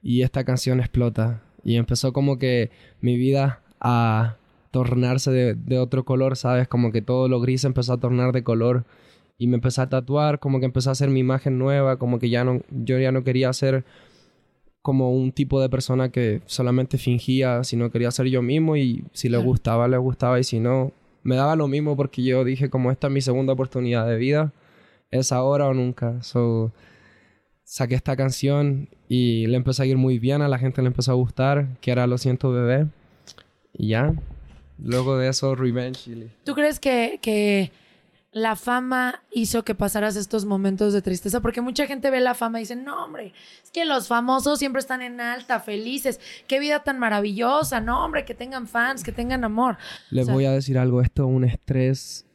y 0.01 0.21
esta 0.21 0.43
canción 0.43 0.79
explota. 0.79 1.41
Y 1.63 1.75
empezó 1.75 2.13
como 2.13 2.37
que 2.37 2.71
mi 3.01 3.17
vida 3.17 3.61
a 3.79 4.37
tornarse 4.71 5.31
de, 5.31 5.55
de 5.55 5.79
otro 5.79 6.05
color, 6.05 6.37
¿sabes? 6.37 6.67
Como 6.67 6.91
que 6.91 7.01
todo 7.01 7.27
lo 7.27 7.41
gris 7.41 7.63
empezó 7.63 7.93
a 7.93 7.99
tornar 7.99 8.31
de 8.31 8.43
color 8.43 8.85
y 9.37 9.47
me 9.47 9.55
empecé 9.55 9.81
a 9.81 9.89
tatuar, 9.89 10.39
como 10.39 10.59
que 10.59 10.65
empecé 10.65 10.89
a 10.89 10.93
hacer 10.93 11.09
mi 11.09 11.19
imagen 11.19 11.59
nueva, 11.59 11.97
como 11.97 12.19
que 12.19 12.29
ya 12.29 12.43
no, 12.43 12.61
yo 12.71 12.97
ya 12.99 13.11
no 13.11 13.23
quería 13.23 13.51
ser 13.53 13.85
como 14.81 15.11
un 15.11 15.31
tipo 15.31 15.61
de 15.61 15.69
persona 15.69 16.09
que 16.09 16.41
solamente 16.45 16.97
fingía, 16.97 17.63
sino 17.63 17.91
quería 17.91 18.09
ser 18.09 18.27
yo 18.27 18.41
mismo 18.41 18.77
y 18.77 19.03
si 19.11 19.29
le 19.29 19.37
gustaba, 19.37 19.87
le 19.87 19.97
gustaba 19.97 20.39
y 20.39 20.43
si 20.43 20.59
no, 20.59 20.93
me 21.23 21.35
daba 21.35 21.55
lo 21.55 21.67
mismo 21.67 21.97
porque 21.97 22.23
yo 22.23 22.43
dije 22.45 22.69
como 22.69 22.89
esta 22.89 23.07
es 23.07 23.13
mi 23.13 23.21
segunda 23.21 23.53
oportunidad 23.53 24.07
de 24.07 24.17
vida, 24.17 24.53
es 25.11 25.31
ahora 25.31 25.67
o 25.67 25.73
nunca. 25.73 26.23
So, 26.23 26.71
saqué 27.69 27.95
esta 27.95 28.15
canción 28.15 28.87
y 29.09 29.45
le 29.47 29.57
empezó 29.57 29.83
a 29.83 29.85
ir 29.85 29.97
muy 29.97 30.19
bien, 30.19 30.41
a 30.41 30.47
la 30.47 30.57
gente 30.57 30.81
le 30.81 30.87
empezó 30.87 31.11
a 31.11 31.15
gustar, 31.15 31.67
que 31.81 31.91
era 31.91 32.07
Lo 32.07 32.17
siento 32.17 32.49
bebé. 32.51 32.87
Y 33.73 33.89
ya, 33.89 34.13
luego 34.81 35.17
de 35.17 35.27
eso, 35.27 35.53
Revenge. 35.53 36.09
y- 36.09 36.31
¿Tú 36.45 36.55
crees 36.55 36.79
que, 36.79 37.19
que 37.21 37.73
la 38.31 38.55
fama 38.55 39.21
hizo 39.33 39.63
que 39.65 39.75
pasaras 39.75 40.15
estos 40.15 40.45
momentos 40.45 40.93
de 40.93 41.01
tristeza? 41.01 41.41
Porque 41.41 41.59
mucha 41.59 41.85
gente 41.87 42.09
ve 42.09 42.21
la 42.21 42.35
fama 42.35 42.59
y 42.59 42.61
dice, 42.63 42.77
no, 42.77 43.03
hombre, 43.03 43.33
es 43.61 43.69
que 43.71 43.83
los 43.83 44.07
famosos 44.07 44.59
siempre 44.59 44.79
están 44.79 45.01
en 45.01 45.19
alta, 45.19 45.59
felices. 45.59 46.21
Qué 46.47 46.59
vida 46.61 46.83
tan 46.83 46.97
maravillosa, 46.99 47.81
no, 47.81 48.01
hombre, 48.05 48.23
que 48.23 48.33
tengan 48.33 48.65
fans, 48.67 49.03
que 49.03 49.11
tengan 49.11 49.43
amor. 49.43 49.77
Les 50.09 50.23
O 50.23 50.25
sea, 50.27 50.33
voy 50.35 50.45
a 50.45 50.51
decir 50.51 50.77
algo, 50.77 51.01
esto 51.01 51.23
es 51.23 51.35
un 51.35 51.43
estrés 51.43 52.25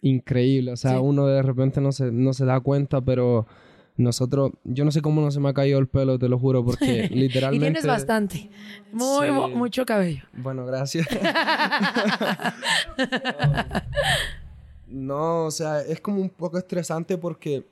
increíble. 0.00 0.72
O 0.72 0.76
sea, 0.76 0.92
Sí. 0.92 0.96
uno 0.98 1.26
de 1.26 1.42
repente 1.42 1.80
no 1.82 1.92
se, 1.92 2.10
no 2.10 2.32
se 2.32 2.46
da 2.46 2.58
cuenta, 2.60 3.00
pero 3.02 3.46
nosotros, 3.98 4.52
yo 4.64 4.84
no 4.84 4.90
sé 4.92 5.02
cómo 5.02 5.20
no 5.20 5.30
se 5.30 5.40
me 5.40 5.48
ha 5.50 5.52
caído 5.54 5.78
el 5.78 5.88
pelo, 5.88 6.18
te 6.18 6.28
lo 6.28 6.38
juro, 6.38 6.64
porque 6.64 7.06
Y 7.10 7.14
literalmente... 7.14 7.66
tienes 7.66 7.86
bastante. 7.86 8.48
Muy, 8.92 9.26
Sí. 9.26 9.32
mu- 9.32 9.48
mucho 9.48 9.84
cabello. 9.84 10.22
Bueno, 10.32 10.64
gracias. 10.64 11.06
no, 14.86 15.46
o 15.46 15.50
sea, 15.50 15.80
es 15.82 16.00
como 16.00 16.20
un 16.20 16.30
poco 16.30 16.58
estresante 16.58 17.18
porque 17.18 17.64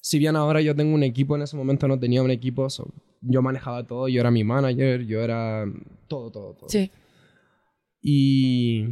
si 0.00 0.18
bien 0.18 0.36
ahora 0.36 0.60
yo 0.60 0.74
tengo 0.74 0.94
un 0.94 1.02
equipo, 1.02 1.36
en 1.36 1.42
ese 1.42 1.56
momento 1.56 1.86
no 1.86 1.98
tenía 1.98 2.22
un 2.22 2.30
equipo, 2.30 2.68
so, 2.70 2.88
yo 3.20 3.42
manejaba 3.42 3.86
todo, 3.86 4.08
yo 4.08 4.20
era 4.20 4.30
mi 4.30 4.44
manager, 4.44 5.04
yo 5.06 5.20
era 5.20 5.64
todo, 6.08 6.30
todo, 6.30 6.54
todo. 6.54 6.68
Sí. 6.68 6.90
Y, 8.00 8.86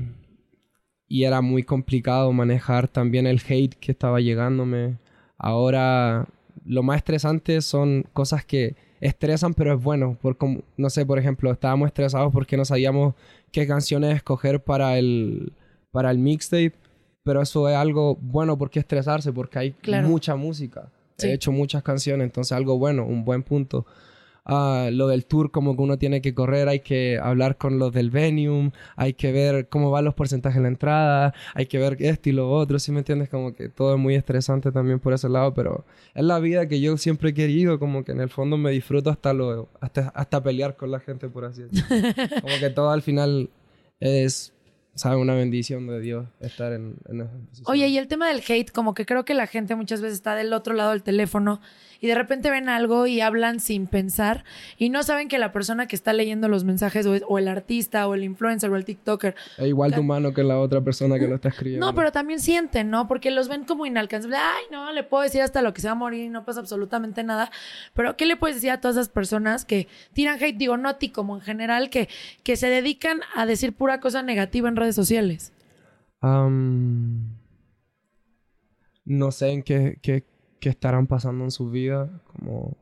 y 1.08 1.24
era 1.24 1.40
muy 1.40 1.62
complicado 1.62 2.32
manejar 2.32 2.88
también 2.88 3.26
el 3.26 3.40
hate 3.48 3.74
que 3.74 3.92
estaba 3.92 4.20
llegándome. 4.20 4.98
Ahora 5.38 6.26
lo 6.64 6.82
más 6.82 6.98
estresante 6.98 7.60
son 7.60 8.04
cosas 8.12 8.44
que 8.44 8.74
estresan, 9.00 9.54
pero 9.54 9.74
es 9.74 9.82
bueno. 9.82 10.16
Por 10.20 10.36
como, 10.36 10.62
no 10.76 10.90
sé, 10.90 11.04
por 11.04 11.18
ejemplo, 11.18 11.50
estábamos 11.50 11.86
estresados 11.88 12.32
porque 12.32 12.56
no 12.56 12.64
sabíamos 12.64 13.14
qué 13.52 13.66
canciones 13.66 14.16
escoger 14.16 14.62
para 14.62 14.98
el, 14.98 15.52
para 15.90 16.10
el 16.10 16.18
mixtape. 16.18 16.72
Pero 17.22 17.42
eso 17.42 17.68
es 17.68 17.74
algo 17.76 18.16
bueno 18.20 18.56
porque 18.56 18.78
estresarse, 18.78 19.32
porque 19.32 19.58
hay 19.58 19.72
Claro. 19.72 20.08
mucha 20.08 20.36
música. 20.36 20.88
Sí. 21.18 21.28
He 21.28 21.32
hecho 21.34 21.50
muchas 21.50 21.82
canciones, 21.82 22.24
entonces 22.24 22.52
algo 22.52 22.78
bueno, 22.78 23.04
un 23.04 23.24
buen 23.24 23.42
punto. 23.42 23.84
Ah, 24.48 24.90
lo 24.92 25.08
del 25.08 25.26
tour, 25.26 25.50
como 25.50 25.74
que 25.74 25.82
uno 25.82 25.98
tiene 25.98 26.22
que 26.22 26.32
correr, 26.32 26.68
hay 26.68 26.78
que 26.78 27.18
hablar 27.20 27.58
con 27.58 27.80
los 27.80 27.92
del 27.92 28.10
Venium, 28.10 28.70
hay 28.94 29.14
que 29.14 29.32
ver 29.32 29.68
cómo 29.68 29.90
van 29.90 30.04
los 30.04 30.14
porcentajes 30.14 30.56
en 30.56 30.62
la 30.62 30.68
entrada, 30.68 31.34
hay 31.54 31.66
que 31.66 31.78
ver 31.78 31.96
esto 32.00 32.28
y 32.28 32.32
lo 32.32 32.48
otro, 32.52 32.78
¿sí 32.78 32.92
me 32.92 32.98
entiendes? 32.98 33.28
Como 33.28 33.54
que 33.54 33.68
todo 33.68 33.94
es 33.94 34.00
muy 34.00 34.14
estresante 34.14 34.70
también 34.70 35.00
por 35.00 35.12
ese 35.12 35.28
lado, 35.28 35.52
pero 35.52 35.84
es 36.14 36.24
la 36.24 36.38
vida 36.38 36.68
que 36.68 36.80
yo 36.80 36.96
siempre 36.96 37.30
he 37.30 37.34
querido, 37.34 37.80
como 37.80 38.04
que 38.04 38.12
en 38.12 38.20
el 38.20 38.28
fondo 38.30 38.56
me 38.56 38.70
disfruto 38.70 39.10
hasta 39.10 39.32
lo 39.32 39.68
hasta, 39.80 40.10
hasta 40.10 40.42
pelear 40.42 40.76
con 40.76 40.92
la 40.92 41.00
gente, 41.00 41.28
por 41.28 41.44
así 41.44 41.62
decirlo. 41.62 41.86
como 42.42 42.54
que 42.60 42.70
todo 42.70 42.90
al 42.90 43.02
final 43.02 43.50
es, 43.98 44.52
¿sabes? 44.96 45.18
Una 45.18 45.34
bendición 45.34 45.86
de 45.86 46.00
Dios 46.00 46.26
estar 46.40 46.72
en, 46.72 46.96
en 47.08 47.20
esa 47.20 47.30
posición. 47.30 47.64
Oye, 47.68 47.88
y 47.88 47.98
el 47.98 48.08
tema 48.08 48.28
del 48.28 48.42
hate, 48.46 48.70
como 48.72 48.92
que 48.94 49.06
creo 49.06 49.24
que 49.24 49.34
la 49.34 49.46
gente 49.46 49.76
muchas 49.76 50.00
veces 50.00 50.16
está 50.18 50.34
del 50.34 50.52
otro 50.52 50.74
lado 50.74 50.90
del 50.90 51.02
teléfono 51.04 51.60
y 52.00 52.08
de 52.08 52.14
repente 52.14 52.50
ven 52.50 52.68
algo 52.68 53.06
y 53.06 53.20
hablan 53.22 53.58
sin 53.60 53.86
pensar 53.86 54.44
y 54.76 54.90
no 54.90 55.02
saben 55.02 55.28
que 55.28 55.38
la 55.38 55.50
persona 55.52 55.86
que 55.86 55.96
está 55.96 56.12
leyendo 56.12 56.46
los 56.48 56.64
mensajes 56.64 57.06
o, 57.06 57.14
es- 57.14 57.22
o 57.26 57.38
el 57.38 57.48
artista 57.48 58.06
o 58.08 58.14
el 58.14 58.22
influencer 58.24 58.68
o 58.70 58.76
el 58.76 58.84
TikToker, 58.84 59.34
Es 59.56 59.66
igual 59.66 59.92
de 59.92 60.00
humano 60.00 60.34
que 60.34 60.42
la 60.42 60.58
otra 60.58 60.82
persona 60.82 61.18
que 61.18 61.26
lo 61.28 61.36
está 61.36 61.48
escribiendo. 61.48 61.86
no, 61.86 61.94
pero 61.94 62.12
también 62.12 62.40
sienten, 62.40 62.90
¿no? 62.90 63.08
Porque 63.08 63.30
los 63.30 63.48
ven 63.48 63.64
como 63.64 63.86
inalcanzables. 63.86 64.38
Ay, 64.42 64.64
no, 64.70 64.92
le 64.92 65.04
puedo 65.04 65.22
decir 65.22 65.40
hasta 65.42 65.62
lo 65.62 65.72
que 65.72 65.80
se 65.80 65.86
va 65.88 65.92
a 65.92 65.94
morir 65.94 66.24
y 66.24 66.28
no 66.28 66.44
pasa 66.44 66.60
absolutamente 66.60 67.22
nada. 67.24 67.50
Pero, 67.94 68.16
¿qué 68.16 68.26
le 68.26 68.36
puedes 68.36 68.56
decir 68.56 68.70
a 68.70 68.80
todas 68.80 68.96
esas 68.96 69.08
personas 69.08 69.64
que 69.64 69.88
tiran 70.12 70.36
hate? 70.42 70.56
Digo, 70.56 70.76
no 70.76 70.88
a 70.88 70.98
ti, 70.98 71.08
como 71.10 71.36
en 71.36 71.40
general, 71.42 71.90
que, 71.90 72.08
que 72.42 72.56
se 72.56 72.68
dedican 72.68 73.20
a 73.34 73.46
decir 73.46 73.72
pura 73.74 74.00
cosa 74.00 74.22
negativa 74.22 74.68
en 74.68 74.76
redes 74.76 74.85
sociales. 74.94 75.52
No 79.04 79.30
sé 79.30 79.50
en 79.50 79.62
qué, 79.62 79.98
qué, 80.02 80.24
qué 80.60 80.68
estarán 80.68 81.06
pasando 81.06 81.44
en 81.44 81.50
su 81.50 81.70
vida. 81.70 82.10
Como, 82.32 82.76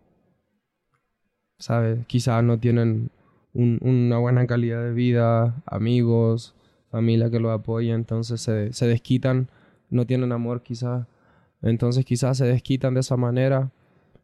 ¿sabes? 1.59 2.07
Quizás 2.07 2.43
no 2.43 2.59
tienen 2.59 3.11
un- 3.53 3.79
una 3.83 4.19
buena 4.19 4.47
calidad 4.47 4.83
de 4.83 4.93
vida, 4.93 5.63
amigos, 5.67 6.55
familia 6.91 7.31
que 7.31 7.41
los 7.41 7.53
apoya, 7.53 7.95
entonces 7.95 8.41
se, 8.41 8.73
se 8.73 8.87
desquitan, 8.87 9.49
no 9.91 10.07
tienen 10.07 10.33
amor 10.33 10.63
quizás. 10.63 11.07
Entonces 11.63 12.05
quizás 12.05 12.39
se 12.39 12.47
desquitan 12.47 12.95
de 12.95 13.01
esa 13.01 13.17
manera. 13.17 13.71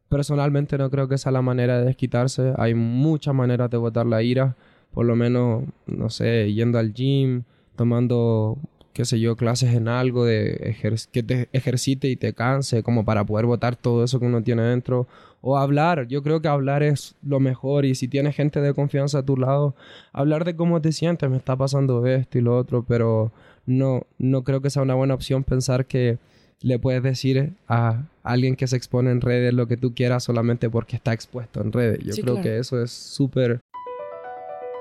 Personalmente 0.09 0.77
no 0.77 0.91
creo 0.91 1.09
que 1.09 1.15
esa 1.15 1.31
la 1.31 1.43
manera 1.43 1.79
de 1.79 1.87
desquitarse. 1.87 2.53
Hay 2.59 2.75
muchas 2.75 3.35
maneras 3.35 3.71
de 3.71 3.77
botar 3.77 4.07
la 4.07 4.23
ira. 4.23 4.57
Por 4.93 5.07
lo 5.07 5.15
menos, 5.15 5.65
no 5.87 6.11
sé, 6.11 6.53
yendo 6.53 6.79
al 6.79 6.93
gym, 6.93 7.45
tomando 7.81 8.59
qué 8.93 9.07
sé 9.07 9.19
yo, 9.19 9.37
clases 9.37 9.73
en 9.75 9.89
algo 9.89 10.27
de 10.27 10.77
que 11.13 11.23
te 11.23 11.49
ejercite 11.55 12.09
y 12.09 12.17
te 12.17 12.35
canse, 12.35 12.83
como 12.83 13.07
para 13.07 13.25
poder 13.25 13.47
botar 13.47 13.75
todo 13.75 14.05
eso 14.05 14.21
que 14.21 14.27
uno 14.27 14.43
tiene 14.43 14.61
dentro. 14.61 15.07
O 15.41 15.57
hablar, 15.57 16.07
yo 16.07 16.23
creo 16.23 16.43
que 16.43 16.49
hablar 16.49 16.83
es 16.83 17.15
lo 17.23 17.41
mejor 17.41 17.87
y 17.87 17.95
si 17.95 18.07
tienes 18.07 18.37
gente 18.37 18.61
de 18.61 18.75
confianza 18.75 19.21
a 19.21 19.23
tu 19.23 19.39
lado, 19.39 19.75
hablar 20.13 20.45
de 20.45 20.55
cómo 20.57 20.83
te 20.83 20.93
sientes, 20.93 21.31
me 21.31 21.39
está 21.39 21.57
pasando 21.57 22.05
esto 22.05 22.37
y 22.37 22.43
lo 22.43 22.55
otro, 22.55 22.85
pero 22.87 23.33
no, 23.65 24.03
no 24.19 24.45
creo 24.45 24.61
que 24.61 24.69
sea 24.69 24.83
una 24.83 24.95
buena 24.95 25.15
opción 25.15 25.43
pensar 25.43 25.87
que 25.87 26.19
le 26.61 26.79
puedes 26.79 27.03
decir 27.03 27.55
a 27.67 28.03
alguien 28.23 28.57
que 28.57 28.67
se 28.67 28.77
expone 28.77 29.11
en 29.11 29.23
redes 29.23 29.55
lo 29.55 29.67
que 29.67 29.79
tú 29.79 29.95
quieras 29.95 30.25
solamente 30.25 30.69
porque 30.69 30.97
está 30.97 31.15
expuesto 31.15 31.63
en 31.63 31.73
redes. 31.73 32.01
Yo 32.05 32.23
creo 32.23 32.43
que 32.43 32.59
eso 32.59 32.83
es 32.83 32.91
súper... 32.91 33.61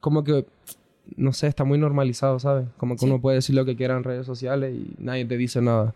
como 0.00 0.24
que, 0.24 0.46
no 1.16 1.32
sé, 1.32 1.46
está 1.46 1.64
muy 1.64 1.78
normalizado, 1.78 2.38
¿sabes? 2.38 2.66
Como 2.76 2.96
que 2.96 3.04
uno 3.04 3.20
puede 3.20 3.36
decir 3.36 3.54
lo 3.54 3.64
que 3.64 3.76
quiera 3.76 3.96
en 3.96 4.04
redes 4.04 4.26
sociales 4.26 4.74
y 4.74 4.94
nadie 4.98 5.24
te 5.24 5.36
dice 5.36 5.60
nada. 5.60 5.94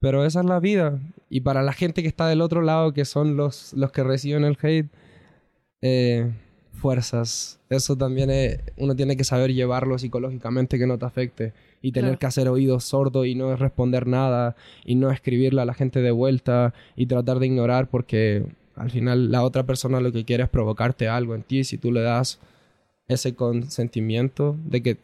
Pero 0.00 0.24
esa 0.24 0.40
es 0.40 0.46
la 0.46 0.60
vida. 0.60 0.98
Y 1.28 1.40
para 1.42 1.62
la 1.62 1.72
gente 1.72 2.02
que 2.02 2.08
está 2.08 2.26
del 2.26 2.40
otro 2.40 2.62
lado, 2.62 2.92
que 2.92 3.04
son 3.04 3.36
los, 3.36 3.74
los 3.74 3.92
que 3.92 4.02
reciben 4.02 4.44
el 4.44 4.56
hate, 4.60 4.88
eh, 5.82 6.30
fuerzas. 6.72 7.60
Eso 7.68 7.96
también 7.96 8.30
es, 8.30 8.58
uno 8.78 8.96
tiene 8.96 9.16
que 9.16 9.24
saber 9.24 9.52
llevarlo 9.52 9.98
psicológicamente 9.98 10.78
que 10.78 10.86
no 10.86 10.98
te 10.98 11.04
afecte. 11.04 11.52
Y 11.82 11.92
tener 11.92 12.18
que 12.18 12.26
hacer 12.26 12.48
oídos 12.48 12.84
sordos 12.84 13.26
y 13.26 13.34
no 13.34 13.54
responder 13.56 14.06
nada. 14.06 14.56
Y 14.84 14.94
no 14.94 15.10
escribirle 15.10 15.60
a 15.62 15.66
la 15.66 15.74
gente 15.74 16.00
de 16.00 16.10
vuelta. 16.10 16.74
Y 16.96 17.06
tratar 17.06 17.38
de 17.38 17.46
ignorar 17.46 17.88
porque 17.88 18.44
al 18.76 18.90
final 18.90 19.30
la 19.30 19.42
otra 19.42 19.64
persona 19.64 20.00
lo 20.00 20.12
que 20.12 20.24
quiere 20.24 20.44
es 20.44 20.48
provocarte 20.48 21.08
algo 21.08 21.34
en 21.34 21.42
ti. 21.42 21.64
Si 21.64 21.76
tú 21.76 21.92
le 21.92 22.00
das 22.00 22.40
ese 23.10 23.34
consentimiento 23.34 24.56
de 24.64 24.82
que 24.82 24.98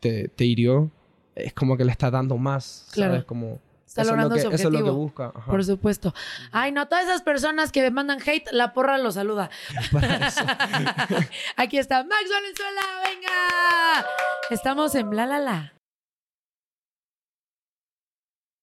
te, 0.00 0.28
te 0.28 0.44
hirió, 0.44 0.90
es 1.34 1.52
como 1.52 1.76
que 1.76 1.84
le 1.84 1.92
está 1.92 2.10
dando 2.10 2.36
más, 2.36 2.88
claro. 2.92 3.12
¿sabes? 3.12 3.24
Como... 3.26 3.60
Está 3.86 4.02
eso, 4.02 4.10
logrando 4.10 4.34
es 4.34 4.42
lo 4.42 4.50
que, 4.50 4.56
eso 4.56 4.68
es 4.68 4.74
lo 4.74 4.84
que 4.84 4.90
busca. 4.90 5.30
Por 5.30 5.64
supuesto. 5.64 6.12
Ay, 6.50 6.72
no, 6.72 6.88
todas 6.88 7.04
esas 7.04 7.22
personas 7.22 7.70
que 7.70 7.80
me 7.80 7.90
mandan 7.92 8.18
hate, 8.20 8.50
la 8.50 8.72
porra 8.72 8.98
lo 8.98 9.12
saluda. 9.12 9.50
Aquí 11.56 11.78
está 11.78 12.02
Max 12.02 12.24
Valenzuela, 12.28 12.80
venga. 13.04 14.06
Estamos 14.50 14.96
en 14.96 15.10
Bla 15.10 15.26
La 15.26 15.38
La. 15.38 15.74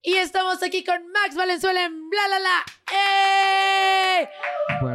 Y 0.04 0.16
estamos 0.16 0.64
aquí 0.64 0.84
con 0.84 0.96
Max 1.12 1.36
Valenzuela 1.36 1.86
en 1.86 2.10
Bla 2.10 2.28
La 2.28 2.40
La. 2.40 2.66
¡Eh! 2.92 3.91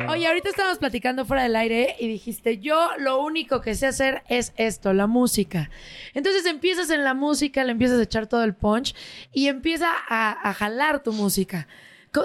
Oye, 0.08 0.26
ahorita 0.26 0.48
estábamos 0.48 0.78
platicando 0.78 1.24
fuera 1.24 1.42
del 1.42 1.56
aire 1.56 1.96
y 1.98 2.08
dijiste, 2.08 2.58
yo 2.58 2.90
lo 2.98 3.22
único 3.22 3.60
que 3.60 3.74
sé 3.74 3.86
hacer 3.86 4.22
es 4.28 4.52
esto, 4.56 4.92
la 4.92 5.06
música. 5.06 5.70
Entonces 6.14 6.46
empiezas 6.46 6.90
en 6.90 7.04
la 7.04 7.14
música, 7.14 7.62
le 7.64 7.72
empiezas 7.72 8.00
a 8.00 8.02
echar 8.02 8.26
todo 8.26 8.42
el 8.44 8.54
punch 8.54 8.94
y 9.32 9.48
empieza 9.48 9.88
a, 10.08 10.52
jalar 10.54 11.02
tu 11.02 11.12
música. 11.12 11.68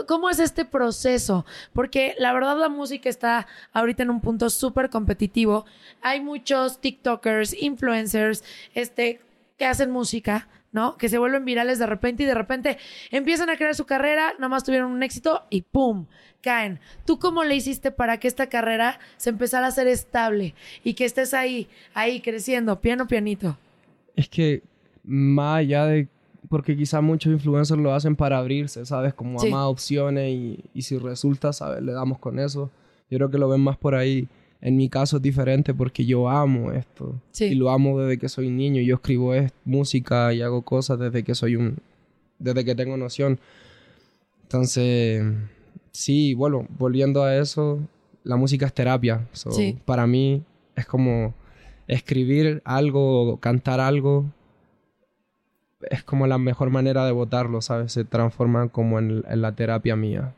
¿Cómo 0.08 0.30
es 0.30 0.40
este 0.40 0.64
proceso? 0.64 1.46
Porque 1.74 2.16
la 2.18 2.32
verdad 2.32 2.58
la 2.58 2.70
música 2.70 3.10
está 3.10 3.48
ahorita 3.74 4.04
en 4.04 4.10
un 4.10 4.22
punto 4.22 4.50
súper 4.50 4.90
competitivo. 4.90 5.66
Hay 6.02 6.22
muchos 6.22 6.80
TikTokers, 6.80 7.62
influencers, 7.62 8.44
este, 8.74 9.20
que 9.58 9.66
hacen 9.66 9.92
música 9.92 10.48
¿no? 10.72 10.98
Que 10.98 11.10
se 11.10 11.18
vuelven 11.18 11.46
virales 11.46 11.80
de 11.80 11.86
repente 11.86 12.24
y 12.24 12.26
de 12.26 12.34
repente 12.34 12.78
empiezan 13.12 13.50
a 13.50 13.58
crear 13.58 13.76
su 13.76 13.86
carrera, 13.86 14.34
nomás 14.40 14.64
tuvieron 14.64 14.92
un 14.92 15.04
éxito 15.04 15.44
y 15.50 15.62
¡pum! 15.64 16.06
caen. 16.42 16.80
¿Tú 17.06 17.20
cómo 17.20 17.44
le 17.44 17.56
hiciste 17.56 17.92
para 17.92 18.20
que 18.20 18.28
esta 18.28 18.48
carrera 18.48 19.00
se 19.18 19.30
empezara 19.30 19.68
a 19.68 19.72
ser 19.72 19.88
estable 19.88 20.56
y 20.84 20.96
que 20.96 21.06
estés 21.06 21.34
ahí, 21.34 21.68
ahí 21.94 22.20
creciendo, 22.20 22.82
piano, 22.82 23.08
pianito? 23.08 23.58
Es 24.16 24.28
que 24.28 24.64
más 25.04 25.60
allá 25.60 25.86
de 25.86 26.08
porque 26.50 26.76
quizá 26.76 27.00
muchos 27.00 27.32
influencers 27.32 27.80
lo 27.80 27.94
hacen 27.94 28.16
para 28.16 28.38
abrirse, 28.38 28.86
¿sabes? 28.86 29.14
Como 29.14 29.40
a 29.40 29.46
más 29.46 29.68
opciones 29.68 30.34
y, 30.34 30.60
y 30.74 30.82
si 30.82 30.98
resulta, 30.98 31.54
¿sabes? 31.54 31.82
Le 31.82 31.94
damos 31.94 32.20
con 32.20 32.40
eso. 32.40 32.70
Yo 33.10 33.18
creo 33.20 33.32
que 33.32 33.38
lo 33.38 33.48
ven 33.48 33.62
más 33.62 33.78
por 33.78 33.96
ahí. 33.96 34.28
En 34.62 34.78
mi 34.78 34.89
caso 34.89 35.17
es 35.17 35.24
diferente 35.24 35.74
porque 35.74 36.06
yo 36.06 36.30
amo 36.30 36.71
esto. 36.71 37.19
Y 37.39 37.56
lo 37.56 37.71
amo 37.71 38.00
desde 38.00 38.19
que 38.19 38.30
soy 38.30 38.50
niño. 38.50 38.82
Yo 38.82 38.95
escribo 38.95 39.34
música 39.65 40.34
y 40.34 40.41
hago 40.41 40.62
cosas 40.62 41.00
desde 41.00 41.24
que 41.24 41.34
soy 41.34 41.56
un... 41.56 41.78
Desde 42.38 42.63
que 42.63 42.76
tengo 42.76 42.95
noción. 42.95 43.39
Entonces, 44.43 45.24
sí, 45.91 46.36
bueno, 46.36 46.67
volviendo 46.78 47.24
a 47.24 47.36
eso, 47.38 47.80
la 48.24 48.36
música 48.36 48.67
es 48.67 48.74
terapia. 48.74 49.28
Para 49.86 50.06
mí 50.06 50.43
es 50.76 50.86
como 50.86 51.34
escribir 51.88 52.62
algo, 52.63 53.38
cantar 53.38 53.80
algo, 53.80 54.26
es 55.89 56.04
como 56.04 56.28
la 56.28 56.38
mejor 56.38 56.69
manera 56.69 57.06
de 57.06 57.12
votarlo, 57.12 57.62
¿sabes? 57.62 57.93
Se 57.93 58.04
transforma 58.04 58.69
como 58.69 59.00
en, 59.00 59.24
en 59.28 59.41
la 59.41 59.56
terapia 59.56 59.95
mía. 59.95 60.34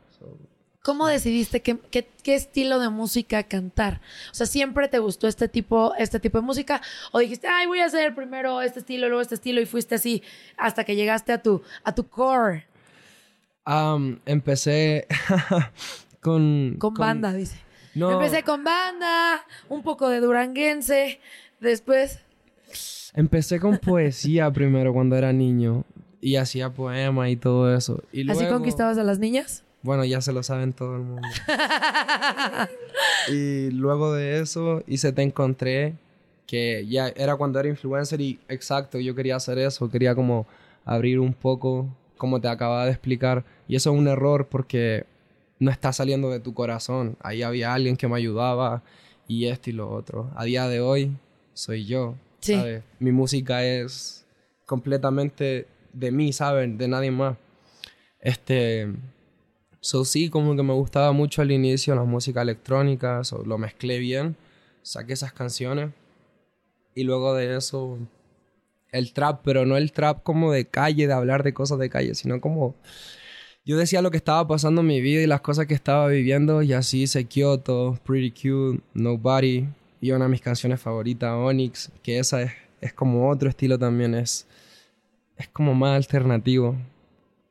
¿Cómo 0.84 1.06
decidiste 1.06 1.62
qué, 1.62 1.78
qué, 1.90 2.34
estilo 2.34 2.78
de 2.78 2.90
música 2.90 3.42
cantar? 3.44 4.02
O 4.30 4.34
sea, 4.34 4.46
¿siempre 4.46 4.86
te 4.86 4.98
gustó 4.98 5.26
este 5.28 5.48
tipo, 5.48 5.94
este 5.96 6.20
tipo 6.20 6.36
de 6.36 6.44
música? 6.44 6.82
¿O 7.10 7.20
dijiste, 7.20 7.48
ay, 7.48 7.66
voy 7.66 7.78
a 7.78 7.86
hacer 7.86 8.14
primero 8.14 8.60
este 8.60 8.80
estilo, 8.80 9.08
luego 9.08 9.22
este 9.22 9.36
estilo 9.36 9.62
y 9.62 9.66
fuiste 9.66 9.94
así 9.94 10.22
hasta 10.58 10.84
que 10.84 10.94
llegaste 10.94 11.32
a 11.32 11.42
tu, 11.42 11.62
a 11.84 11.94
tu 11.94 12.06
core? 12.06 12.66
empecé 14.26 15.06
con, 16.20 16.76
con... 16.78 16.92
banda, 16.92 17.32
dice. 17.32 17.56
No. 17.94 18.12
Empecé 18.12 18.42
con 18.42 18.62
banda, 18.62 19.42
un 19.70 19.82
poco 19.82 20.10
de 20.10 20.20
duranguense, 20.20 21.18
después... 21.60 22.18
Empecé 23.14 23.58
con 23.58 23.78
poesía 23.78 24.52
primero 24.52 24.92
cuando 24.92 25.16
era 25.16 25.32
niño 25.32 25.84
y 26.20 26.36
hacía 26.36 26.68
poemas 26.68 27.30
y 27.30 27.36
todo 27.36 27.74
eso. 27.74 28.02
Y 28.12 28.30
¿Así 28.30 28.44
conquistabas 28.48 28.98
a 28.98 29.02
las 29.02 29.18
niñas? 29.18 29.64
Bueno, 29.84 30.02
ya 30.06 30.22
se 30.22 30.32
lo 30.32 30.42
saben 30.42 30.72
todo 30.72 30.96
el 30.96 31.02
mundo. 31.02 31.28
y 33.30 33.70
luego 33.70 34.14
de 34.14 34.40
eso 34.40 34.82
hice 34.86 35.12
Te 35.12 35.20
Encontré, 35.20 35.94
que 36.46 36.86
ya 36.86 37.08
era 37.08 37.36
cuando 37.36 37.60
era 37.60 37.68
influencer 37.68 38.18
y 38.22 38.40
exacto, 38.48 38.98
yo 38.98 39.14
quería 39.14 39.36
hacer 39.36 39.58
eso, 39.58 39.90
quería 39.90 40.14
como 40.14 40.46
abrir 40.86 41.20
un 41.20 41.34
poco, 41.34 41.94
como 42.16 42.40
te 42.40 42.48
acababa 42.48 42.86
de 42.86 42.92
explicar. 42.92 43.44
Y 43.68 43.76
eso 43.76 43.92
es 43.92 43.98
un 43.98 44.08
error 44.08 44.48
porque 44.48 45.04
no 45.58 45.70
está 45.70 45.92
saliendo 45.92 46.30
de 46.30 46.40
tu 46.40 46.54
corazón. 46.54 47.18
Ahí 47.20 47.42
había 47.42 47.74
alguien 47.74 47.98
que 47.98 48.08
me 48.08 48.16
ayudaba 48.16 48.82
y 49.28 49.48
esto 49.48 49.68
y 49.68 49.74
lo 49.74 49.90
otro. 49.90 50.30
A 50.34 50.44
día 50.44 50.66
de 50.66 50.80
hoy 50.80 51.14
soy 51.52 51.84
yo. 51.84 52.14
Sí. 52.40 52.54
¿sabes? 52.54 52.82
Mi 53.00 53.12
música 53.12 53.62
es 53.62 54.24
completamente 54.64 55.66
de 55.92 56.10
mí, 56.10 56.32
¿saben? 56.32 56.78
De 56.78 56.88
nadie 56.88 57.10
más. 57.10 57.36
Este 58.18 58.88
So 59.84 60.04
sí, 60.04 60.30
como 60.30 60.56
que 60.56 60.62
me 60.62 60.72
gustaba 60.72 61.12
mucho 61.12 61.42
al 61.42 61.50
inicio 61.52 61.94
la 61.94 62.04
música 62.04 62.40
electrónica, 62.40 63.20
lo 63.44 63.58
mezclé 63.58 63.98
bien, 63.98 64.36
saqué 64.82 65.12
esas 65.12 65.32
canciones 65.32 65.90
y 66.94 67.04
luego 67.04 67.34
de 67.34 67.56
eso 67.56 67.98
el 68.92 69.12
trap, 69.12 69.42
pero 69.44 69.66
no 69.66 69.76
el 69.76 69.92
trap 69.92 70.22
como 70.22 70.52
de 70.52 70.64
calle, 70.64 71.06
de 71.06 71.12
hablar 71.12 71.42
de 71.42 71.52
cosas 71.52 71.78
de 71.78 71.90
calle, 71.90 72.14
sino 72.14 72.40
como 72.40 72.74
yo 73.66 73.76
decía 73.76 74.00
lo 74.02 74.10
que 74.10 74.16
estaba 74.16 74.46
pasando 74.48 74.80
en 74.80 74.86
mi 74.86 75.00
vida 75.00 75.22
y 75.22 75.26
las 75.26 75.40
cosas 75.42 75.66
que 75.66 75.74
estaba 75.74 76.08
viviendo 76.08 76.62
y 76.62 76.72
así 76.72 77.02
hice 77.02 77.26
Kyoto, 77.26 77.98
Pretty 78.04 78.30
Cute, 78.30 78.82
Nobody 78.94 79.68
y 80.00 80.12
una 80.12 80.24
de 80.24 80.30
mis 80.30 80.40
canciones 80.40 80.80
favoritas, 80.80 81.32
Onyx, 81.32 81.92
que 82.02 82.18
esa 82.18 82.42
es 82.42 82.52
es 82.84 82.92
como 82.92 83.30
otro 83.30 83.48
estilo 83.48 83.78
también, 83.78 84.14
es, 84.14 84.46
es 85.38 85.48
como 85.48 85.74
más 85.74 85.96
alternativo. 85.96 86.76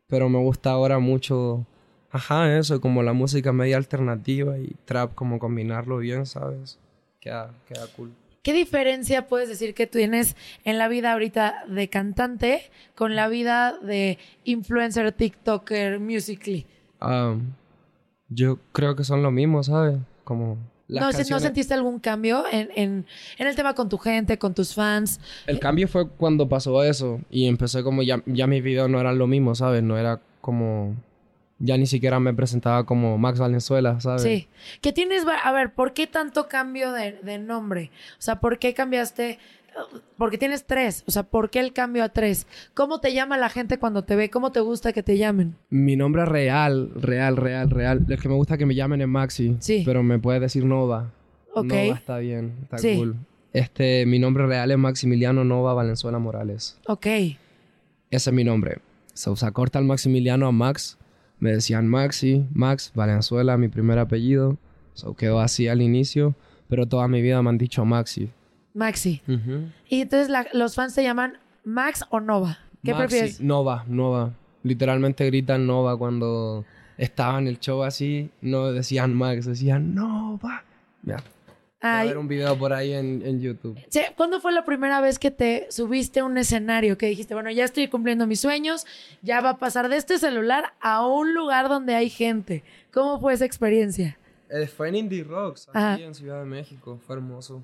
Pero 0.08 0.30
me 0.30 0.38
gusta 0.38 0.70
ahora 0.70 1.00
mucho, 1.00 1.66
ajá, 2.14 2.58
eso, 2.58 2.80
como 2.80 3.04
la 3.04 3.12
música 3.12 3.52
media 3.52 3.76
alternativa 3.76 4.58
y 4.58 4.74
trap, 4.86 5.14
como 5.16 5.38
combinarlo 5.40 5.98
bien, 5.98 6.26
¿sabes? 6.26 6.80
Queda, 7.20 7.52
queda 7.68 7.86
cool. 7.98 8.14
¿Qué 8.44 8.54
diferencia 8.54 9.28
puedes 9.28 9.48
decir 9.50 9.74
que 9.74 9.88
tienes 9.88 10.36
en 10.66 10.78
la 10.78 10.88
vida 10.90 11.14
ahorita 11.14 11.64
de 11.68 11.90
cantante 11.90 12.70
con 12.96 13.16
la 13.16 13.28
vida 13.30 13.78
de 13.82 14.18
influencer, 14.44 15.12
TikToker, 15.14 16.00
musically? 16.00 16.66
Um, 17.02 17.52
yo 18.30 18.60
creo 18.74 18.96
que 18.96 19.04
son 19.04 19.24
lo 19.24 19.32
mismo, 19.32 19.64
¿sabes? 19.64 19.98
Como 20.26 20.58
¿No, 20.90 21.00
se- 21.00 21.00
¿No 21.00 21.12
canciones- 21.12 21.44
sentiste 21.44 21.74
algún 21.74 22.00
cambio 22.00 22.44
en, 22.52 22.70
en, 22.76 23.06
en 23.38 23.48
el 23.48 23.56
tema 23.56 23.74
con 23.74 23.88
tu 23.88 23.98
gente, 23.98 24.38
con 24.38 24.54
tus 24.54 24.74
fans? 24.76 25.22
El 25.48 25.60
cambio 25.60 25.88
fue 25.88 26.10
cuando 26.10 26.48
pasó 26.50 26.84
eso 26.84 27.22
y 27.32 27.48
empecé 27.48 27.82
como 27.84 28.04
ya, 28.04 28.22
ya 28.26 28.46
mis 28.48 28.62
videos 28.62 28.90
no 28.90 29.00
eran 29.00 29.18
lo 29.18 29.26
mismo, 29.26 29.56
¿sabes? 29.56 29.82
No 29.84 29.98
era 29.98 30.20
como... 30.42 30.96
Ya 31.66 31.78
ni 31.78 31.86
siquiera 31.86 32.20
me 32.20 32.34
presentaba 32.34 32.86
como 32.86 33.18
Max 33.18 33.40
Valenzuela, 33.40 34.00
¿sabes? 34.02 34.22
Sí. 34.24 34.48
¿Qué 34.82 34.92
tienes? 34.92 35.24
A 35.44 35.52
ver, 35.54 35.74
¿por 35.74 35.94
qué 35.94 36.08
tanto 36.08 36.50
cambio 36.50 36.92
de, 36.92 37.14
de 37.24 37.38
nombre? 37.40 37.90
O 38.20 38.22
sea, 38.22 38.42
¿por 38.42 38.60
qué 38.60 38.74
cambiaste? 38.74 39.40
Porque 40.18 40.38
tienes 40.38 40.66
tres. 40.66 41.04
O 41.08 41.12
sea, 41.12 41.24
¿por 41.24 41.50
qué 41.50 41.60
el 41.60 41.72
cambio 41.74 42.04
a 42.04 42.10
tres? 42.10 42.48
¿Cómo 42.74 43.00
te 43.00 43.14
llama 43.14 43.38
la 43.38 43.50
gente 43.50 43.80
cuando 43.80 44.04
te 44.04 44.16
ve? 44.16 44.30
¿Cómo 44.30 44.52
te 44.52 44.60
gusta 44.60 44.94
que 44.94 45.04
te 45.04 45.18
llamen? 45.18 45.56
Mi 45.70 45.96
nombre 45.96 46.26
real, 46.26 46.92
real, 46.96 47.38
real, 47.38 47.70
real. 47.70 48.06
El 48.10 48.20
que 48.22 48.28
me 48.30 48.36
gusta 48.36 48.58
que 48.58 48.66
me 48.66 48.76
llamen 48.76 49.02
es 49.02 49.08
Maxi. 49.08 49.56
Sí. 49.60 49.84
Pero 49.86 50.04
me 50.04 50.20
puedes 50.20 50.42
decir 50.42 50.66
Nova. 50.66 51.12
Ok. 51.54 51.66
Nova 51.66 51.96
está 51.96 52.18
bien, 52.18 52.54
está 52.64 52.78
Sí. 52.78 52.96
cool. 52.98 53.16
Este, 53.54 54.06
mi 54.06 54.20
nombre 54.20 54.46
real 54.48 54.70
es 54.72 54.78
Maximiliano 54.78 55.44
Nova 55.44 55.74
Valenzuela 55.74 56.20
Morales. 56.20 56.78
Ok. 56.88 57.06
Ese 57.06 57.38
es 58.12 58.34
mi 58.34 58.44
nombre. 58.44 58.80
Se 59.14 59.30
usa 59.30 59.52
corta 59.52 59.80
el 59.80 59.86
Maximiliano 59.86 60.46
a 60.48 60.52
Max. 60.52 60.98
Me 61.44 61.52
decían 61.52 61.90
Maxi, 61.90 62.46
Max, 62.54 62.92
Valenzuela, 62.96 63.58
mi 63.58 63.68
primer 63.68 64.00
apellido. 64.00 64.58
So 64.94 65.14
quedó 65.14 65.42
así 65.42 65.68
al 65.68 65.82
inicio. 65.82 66.36
Pero 66.70 66.86
toda 66.88 67.08
mi 67.10 67.22
vida 67.22 67.42
me 67.42 67.50
han 67.50 67.58
dicho 67.58 67.84
Maxi. 67.84 68.30
Maxi. 68.74 69.22
Y 69.90 70.02
entonces 70.02 70.30
la- 70.30 70.48
los 70.54 70.76
fans 70.76 70.96
te 70.96 71.04
llaman 71.04 71.38
Max 71.66 72.06
o 72.10 72.22
Nova. 72.22 72.60
¿Qué 72.84 72.92
Maxi, 72.94 73.08
prefieres? 73.08 73.42
Nova, 73.42 73.84
Nova. 73.90 74.32
Literalmente 74.64 75.26
gritan 75.26 75.68
Nova 75.68 75.98
cuando 75.98 76.64
estaba 76.98 77.38
en 77.40 77.48
el 77.48 77.60
show 77.60 77.84
así. 77.84 78.30
No 78.42 78.72
decían 78.72 79.14
Max, 79.14 79.46
decían 79.46 79.94
Nova. 79.94 80.64
Va 81.84 81.98
a 81.98 82.02
haber 82.02 82.18
un 82.18 82.28
video 82.28 82.58
por 82.58 82.74
ahí 82.74 82.94
en, 82.94 83.22
en 83.26 83.42
YouTube. 83.42 83.78
¿Cuándo 84.16 84.40
fue 84.40 84.52
la 84.52 84.64
primera 84.66 85.02
vez 85.02 85.20
que 85.20 85.32
te 85.32 85.68
subiste 85.70 86.22
a 86.22 86.26
un 86.26 86.38
escenario? 86.38 86.98
Que 86.98 87.08
dijiste, 87.08 87.34
bueno, 87.34 87.52
ya 87.52 87.66
estoy 87.66 87.88
cumpliendo 87.88 88.26
mis 88.28 88.40
sueños, 88.40 88.86
ya 89.22 89.42
va 89.42 89.52
a 89.52 89.58
pasar 89.58 89.90
de 89.90 89.98
este 89.98 90.18
celular 90.18 90.74
a 90.82 91.06
un 91.06 91.34
lugar 91.34 91.70
donde 91.70 91.96
hay 91.96 92.10
gente. 92.10 92.64
¿Cómo 92.94 93.20
fue 93.20 93.34
esa 93.34 93.46
experiencia? 93.46 94.18
Eh, 94.50 94.68
fue 94.68 94.90
en 94.90 94.96
Indie 94.96 95.24
Rocks, 95.24 95.68
Ajá. 95.74 95.94
aquí 95.94 96.04
en 96.04 96.14
Ciudad 96.16 96.40
de 96.40 96.46
México. 96.46 97.00
Fue 97.06 97.16
hermoso. 97.16 97.64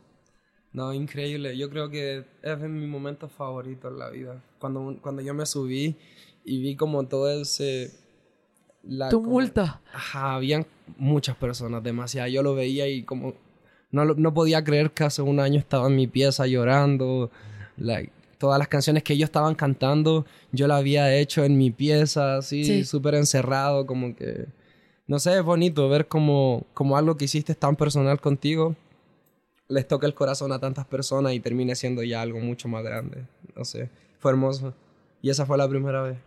No, 0.73 0.93
increíble. 0.93 1.57
Yo 1.57 1.69
creo 1.69 1.89
que 1.89 2.23
es 2.43 2.59
mi 2.59 2.85
momento 2.87 3.27
favorito 3.29 3.87
en 3.87 3.97
la 3.99 4.09
vida. 4.09 4.41
Cuando, 4.59 4.97
cuando 5.01 5.21
yo 5.21 5.33
me 5.33 5.45
subí 5.45 5.95
y 6.45 6.61
vi 6.61 6.75
como 6.75 7.07
todo 7.07 7.29
ese... 7.31 7.91
la- 8.83 9.09
como- 9.09 9.23
Tumulto. 9.23 9.61
Ajá, 9.93 10.35
habían 10.35 10.65
muchas 10.97 11.35
personas, 11.37 11.83
demasiadas. 11.83 12.31
Yo 12.31 12.43
lo 12.43 12.53
veía 12.55 12.87
y 12.87 13.03
como 13.03 13.33
no, 13.91 14.05
no 14.05 14.33
podía 14.33 14.63
creer 14.63 14.91
que 14.91 15.03
hace 15.03 15.21
un 15.21 15.39
año 15.39 15.59
estaba 15.59 15.87
en 15.87 15.95
mi 15.95 16.07
pieza 16.07 16.45
llorando. 16.47 17.31
Like, 17.77 18.11
todas 18.37 18.59
las 18.59 18.67
canciones 18.67 19.03
que 19.03 19.13
ellos 19.13 19.27
estaban 19.27 19.55
cantando, 19.55 20.25
yo 20.51 20.67
la 20.67 20.77
había 20.77 21.13
hecho 21.15 21.43
en 21.43 21.57
mi 21.57 21.71
pieza, 21.71 22.37
así, 22.37 22.63
Sí. 22.63 22.83
súper 22.85 23.15
encerrado, 23.15 23.85
como 23.85 24.15
que... 24.15 24.45
No 25.07 25.17
sé, 25.17 25.35
es 25.37 25.43
bonito 25.43 25.89
ver 25.89 26.07
como, 26.07 26.65
como 26.73 26.95
algo 26.95 27.17
que 27.17 27.25
hiciste 27.25 27.55
tan 27.55 27.75
personal 27.75 28.19
contigo 28.21 28.75
les 29.69 29.87
toca 29.87 30.07
el 30.07 30.15
corazón 30.15 30.51
a 30.51 30.59
tantas 30.59 30.85
personas 30.87 31.33
y 31.33 31.39
termine 31.39 31.75
siendo 31.75 32.01
ya 32.03 32.21
algo 32.21 32.39
mucho 32.39 32.67
más 32.67 32.83
grande. 32.83 33.23
No 33.55 33.63
sé, 33.63 33.89
fue 34.17 34.31
hermoso. 34.31 34.73
Y 35.21 35.29
esa 35.29 35.45
fue 35.45 35.57
la 35.59 35.69
primera 35.69 36.01
vez. 36.01 36.17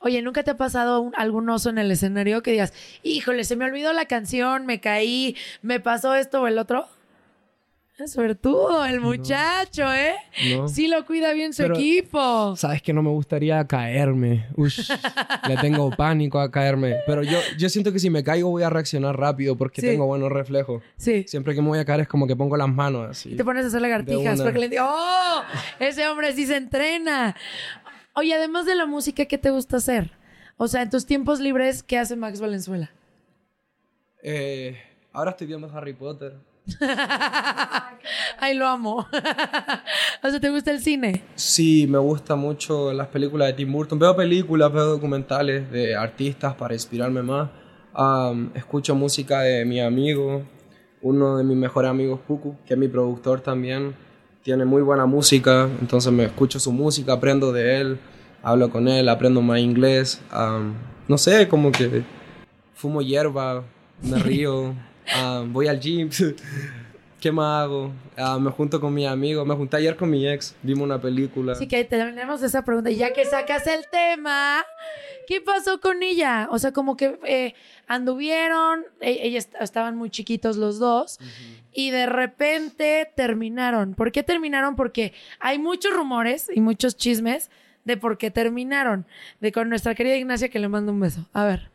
Oye, 0.00 0.22
¿nunca 0.22 0.42
te 0.42 0.50
ha 0.52 0.56
pasado 0.56 1.00
un- 1.00 1.12
algún 1.16 1.48
oso 1.50 1.70
en 1.70 1.78
el 1.78 1.90
escenario 1.90 2.42
que 2.42 2.52
digas, 2.52 2.72
híjole, 3.02 3.44
se 3.44 3.56
me 3.56 3.64
olvidó 3.64 3.92
la 3.92 4.06
canción, 4.06 4.66
me 4.66 4.80
caí, 4.80 5.36
me 5.62 5.80
pasó 5.80 6.14
esto 6.14 6.42
o 6.42 6.46
el 6.46 6.58
otro? 6.58 6.88
Suertudo 8.06 8.86
el 8.86 8.98
muchacho, 9.02 9.92
¿eh? 9.92 10.14
No. 10.56 10.68
Sí 10.68 10.88
lo 10.88 11.04
cuida 11.04 11.34
bien 11.34 11.52
su 11.52 11.64
Pero- 11.64 11.74
equipo. 11.74 12.56
Sabes 12.56 12.80
que 12.80 12.94
no 12.94 13.02
me 13.02 13.10
gustaría 13.10 13.62
caerme. 13.66 14.46
Ush, 14.56 14.90
le 15.46 15.56
tengo 15.58 15.90
pánico 15.98 16.40
a 16.40 16.50
caerme. 16.50 16.96
Pero 17.06 17.22
yo, 17.22 17.38
yo 17.58 17.68
siento 17.68 17.92
que 17.92 17.98
si 17.98 18.08
me 18.08 18.24
caigo 18.24 18.48
voy 18.48 18.62
a 18.62 18.70
reaccionar 18.70 19.18
rápido 19.18 19.54
porque 19.58 19.82
Sí. 19.82 19.88
tengo 19.88 20.06
buenos 20.06 20.32
reflejos. 20.32 20.82
Sí. 20.96 21.26
Siempre 21.28 21.54
que 21.54 21.60
me 21.60 21.68
voy 21.68 21.78
a 21.78 21.84
caer 21.84 22.00
es 22.00 22.08
como 22.08 22.26
que 22.26 22.34
pongo 22.34 22.56
las 22.56 22.70
manos 22.70 23.06
así. 23.10 23.34
Y 23.34 23.36
te 23.36 23.44
pones 23.44 23.64
a 23.64 23.68
hacer 23.68 23.82
lagartijas 23.82 24.40
porque 24.40 24.58
le 24.60 24.68
digo, 24.70 24.86
¡oh! 24.88 25.42
Ese 25.78 26.08
hombre 26.08 26.32
sí 26.32 26.46
se 26.46 26.56
entrena. 26.56 27.36
Oye, 28.14 28.34
además 28.34 28.66
de 28.66 28.74
la 28.74 28.86
música, 28.86 29.24
¿qué 29.26 29.38
te 29.38 29.50
gusta 29.50 29.76
hacer? 29.76 30.10
O 30.56 30.68
sea, 30.68 30.82
en 30.82 30.90
tus 30.90 31.06
tiempos 31.06 31.40
libres, 31.40 31.82
¿qué 31.82 31.98
hace 31.98 32.16
Max 32.16 32.40
Valenzuela? 32.40 32.90
Eh, 34.22 34.76
ahora 35.12 35.30
estoy 35.30 35.46
viendo 35.46 35.70
Harry 35.72 35.94
Potter. 35.94 36.34
Ay, 38.38 38.54
lo 38.54 38.66
amo. 38.66 39.06
o 40.22 40.30
sea, 40.30 40.40
¿te 40.40 40.50
gusta 40.50 40.70
el 40.70 40.80
cine? 40.80 41.22
Sí, 41.34 41.86
me 41.88 41.98
gusta 41.98 42.36
mucho 42.36 42.92
las 42.92 43.08
películas 43.08 43.48
de 43.48 43.54
Tim 43.54 43.72
Burton. 43.72 43.98
Veo 43.98 44.14
películas, 44.16 44.72
veo 44.72 44.86
documentales 44.86 45.70
de 45.70 45.96
artistas 45.96 46.54
para 46.54 46.74
inspirarme 46.74 47.22
más. 47.22 47.48
Am, 47.94 48.50
escucho 48.54 48.94
música 48.94 49.40
de 49.40 49.64
mi 49.64 49.80
amigo, 49.80 50.42
uno 51.02 51.38
de 51.38 51.44
mis 51.44 51.56
mejores 51.56 51.90
amigos, 51.90 52.20
Puku, 52.26 52.56
que 52.66 52.74
es 52.74 52.78
mi 52.78 52.88
productor 52.88 53.40
también. 53.40 53.94
Tiene 54.42 54.64
muy 54.64 54.80
buena 54.80 55.04
música, 55.04 55.68
entonces 55.80 56.10
me 56.12 56.24
escucho 56.24 56.58
su 56.58 56.72
música, 56.72 57.12
aprendo 57.12 57.52
de 57.52 57.80
él, 57.80 57.98
hablo 58.42 58.70
con 58.70 58.88
él, 58.88 59.08
aprendo 59.08 59.42
más 59.42 59.60
inglés. 59.60 60.20
Am, 60.30 60.74
no 61.08 61.18
sé, 61.18 61.46
como 61.46 61.70
que 61.70 62.02
fumo 62.74 63.02
hierba, 63.02 63.64
me 64.02 64.18
río, 64.22 64.74
am, 65.14 65.52
voy 65.52 65.68
al 65.68 65.78
gym. 65.78 66.08
¿Qué 67.20 67.30
más 67.30 67.64
hago? 67.64 67.92
Ah, 68.16 68.38
me 68.38 68.50
junto 68.50 68.80
con 68.80 68.94
mis 68.94 69.06
amigos. 69.06 69.46
Me 69.46 69.54
junté 69.54 69.76
ayer 69.76 69.94
con 69.94 70.08
mi 70.08 70.26
ex. 70.26 70.56
Vimos 70.62 70.84
una 70.84 70.98
película. 70.98 71.52
Así 71.52 71.68
que 71.68 71.84
terminemos 71.84 72.42
esa 72.42 72.64
pregunta. 72.64 72.90
Y 72.90 72.96
ya 72.96 73.12
que 73.12 73.26
sacas 73.26 73.66
el 73.66 73.84
tema, 73.92 74.64
¿qué 75.30 75.40
pasó 75.40 75.80
con 75.80 76.02
ella? 76.02 76.48
O 76.50 76.58
sea, 76.58 76.72
como 76.72 76.96
que 76.96 77.16
eh, 77.24 77.54
anduvieron, 77.86 78.84
e- 79.00 79.20
ellos 79.28 79.46
estaban 79.60 79.96
muy 79.96 80.10
chiquitos 80.10 80.56
los 80.56 80.80
dos, 80.80 81.20
y 81.72 81.90
de 81.90 82.06
repente 82.06 83.08
terminaron. 83.14 83.94
¿Por 83.94 84.10
qué 84.10 84.24
terminaron? 84.24 84.74
Porque 84.74 85.12
hay 85.38 85.60
muchos 85.60 85.94
rumores 85.94 86.50
y 86.52 86.60
muchos 86.60 86.96
chismes 86.96 87.48
de 87.84 87.96
por 87.96 88.18
qué 88.18 88.32
terminaron. 88.32 89.06
De 89.40 89.52
con 89.52 89.68
nuestra 89.68 89.94
querida 89.94 90.16
Ignacia, 90.16 90.48
que 90.48 90.58
le 90.58 90.66
mando 90.66 90.90
un 90.90 90.98
beso. 90.98 91.24
A 91.32 91.44
ver. 91.44 91.70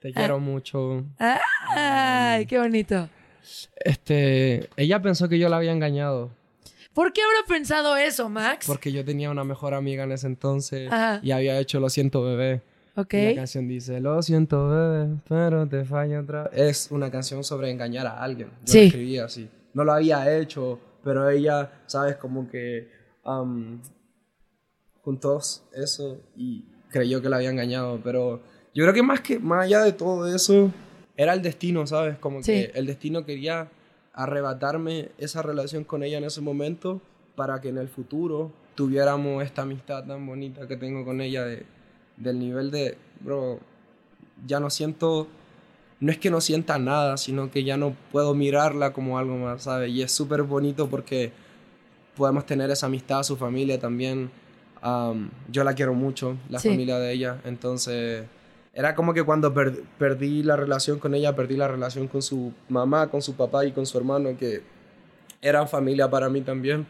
Te 0.00 0.12
quiero 0.12 0.40
mucho. 0.40 1.04
¡Ay, 1.20 2.44
qué 2.46 2.58
bonito! 2.58 3.08
Este, 3.76 4.68
ella 4.76 5.00
pensó 5.00 5.28
que 5.28 5.38
yo 5.38 5.48
la 5.48 5.58
había 5.58 5.70
engañado 5.70 6.32
¿Por 6.92 7.12
qué 7.12 7.20
habrá 7.22 7.46
pensado 7.46 7.96
eso, 7.96 8.28
Max? 8.28 8.66
porque 8.66 8.90
yo 8.90 9.04
tenía 9.04 9.30
una 9.30 9.44
mejor 9.44 9.74
amiga 9.74 10.02
en 10.02 10.10
ese 10.10 10.26
entonces 10.26 10.90
Ajá. 10.90 11.20
y 11.22 11.30
había 11.30 11.56
hecho 11.60 11.78
Lo 11.78 11.88
siento 11.88 12.24
bebé. 12.24 12.62
Ok. 12.96 13.14
Y 13.14 13.26
la 13.30 13.34
canción 13.36 13.68
dice, 13.68 14.00
Lo 14.00 14.20
siento 14.22 14.68
bebé, 14.68 15.16
pero 15.28 15.66
te 15.68 15.84
falla 15.84 16.20
otra 16.20 16.44
vez". 16.44 16.52
Es 16.54 16.90
una 16.90 17.10
canción 17.10 17.44
sobre 17.44 17.70
engañar 17.70 18.06
a 18.06 18.22
alguien. 18.22 18.48
Yo 18.64 18.72
Sí. 18.72 18.78
la 18.80 18.84
escribí 18.86 19.18
así. 19.18 19.48
No 19.74 19.84
lo 19.84 19.92
había 19.92 20.34
hecho, 20.38 20.78
pero 21.04 21.28
ella, 21.28 21.70
sabes, 21.86 22.16
como 22.16 22.48
que 22.48 22.88
am, 23.24 23.80
juntó 25.02 25.38
eso 25.74 26.18
y 26.36 26.64
creyó 26.90 27.20
que 27.20 27.28
la 27.28 27.36
había 27.36 27.50
engañado, 27.50 28.00
pero 28.02 28.40
yo 28.74 28.84
creo 28.84 28.94
que 28.94 29.02
más 29.02 29.20
que 29.20 29.38
más 29.38 29.64
allá 29.64 29.82
de 29.82 29.92
todo 29.92 30.32
eso 30.34 30.70
era 31.16 31.32
el 31.34 31.42
destino, 31.42 31.86
¿sabes? 31.86 32.16
Como 32.18 32.42
Sí. 32.42 32.52
que 32.52 32.72
el 32.74 32.86
destino 32.86 33.24
quería 33.24 33.68
arrebatarme 34.14 35.10
esa 35.18 35.42
relación 35.42 35.84
con 35.84 36.02
ella 36.02 36.18
en 36.18 36.24
ese 36.24 36.40
momento 36.40 37.00
para 37.34 37.60
que 37.60 37.68
en 37.68 37.78
el 37.78 37.88
futuro 37.88 38.50
tuviéramos 38.74 39.42
esta 39.44 39.62
amistad 39.62 40.04
tan 40.06 40.26
bonita 40.26 40.66
que 40.66 40.76
tengo 40.76 41.04
con 41.04 41.20
ella 41.20 41.44
de, 41.44 41.64
del 42.16 42.38
nivel 42.38 42.70
de, 42.70 42.96
bro, 43.20 43.58
ya 44.46 44.60
no 44.60 44.70
siento, 44.70 45.26
no 46.00 46.10
es 46.12 46.18
que 46.18 46.30
no 46.30 46.40
sienta 46.40 46.78
nada, 46.78 47.16
sino 47.16 47.50
que 47.50 47.64
ya 47.64 47.76
no 47.76 47.94
puedo 48.12 48.34
mirarla 48.34 48.92
como 48.92 49.18
algo 49.18 49.36
más, 49.36 49.62
¿sabes? 49.64 49.90
Y 49.90 50.02
es 50.02 50.12
súper 50.12 50.42
bonito 50.42 50.88
porque 50.88 51.32
podemos 52.16 52.46
tener 52.46 52.70
esa 52.70 52.86
amistad, 52.86 53.22
su 53.22 53.36
familia 53.36 53.78
también. 53.78 54.30
Am, 54.82 55.30
yo 55.50 55.64
la 55.64 55.74
quiero 55.74 55.94
mucho, 55.94 56.36
la 56.48 56.58
Sí. 56.58 56.68
familia 56.68 56.98
de 56.98 57.12
ella. 57.12 57.40
Entonces, 57.44 58.24
era 58.72 58.94
como 58.94 59.14
que 59.14 59.22
cuando 59.24 59.52
per- 59.52 59.82
perdí 59.98 60.42
la 60.42 60.54
relación 60.56 60.98
con 60.98 61.14
ella, 61.14 61.34
perdí 61.34 61.56
la 61.56 61.66
relación 61.68 62.08
con 62.08 62.22
su 62.22 62.52
mamá, 62.68 63.08
con 63.08 63.22
su 63.22 63.34
papá 63.34 63.64
y 63.64 63.72
con 63.72 63.86
su 63.86 63.96
hermano, 63.98 64.36
que 64.38 64.62
eran 65.42 65.66
familia 65.68 66.08
para 66.10 66.28
mí 66.28 66.40
también. 66.42 66.86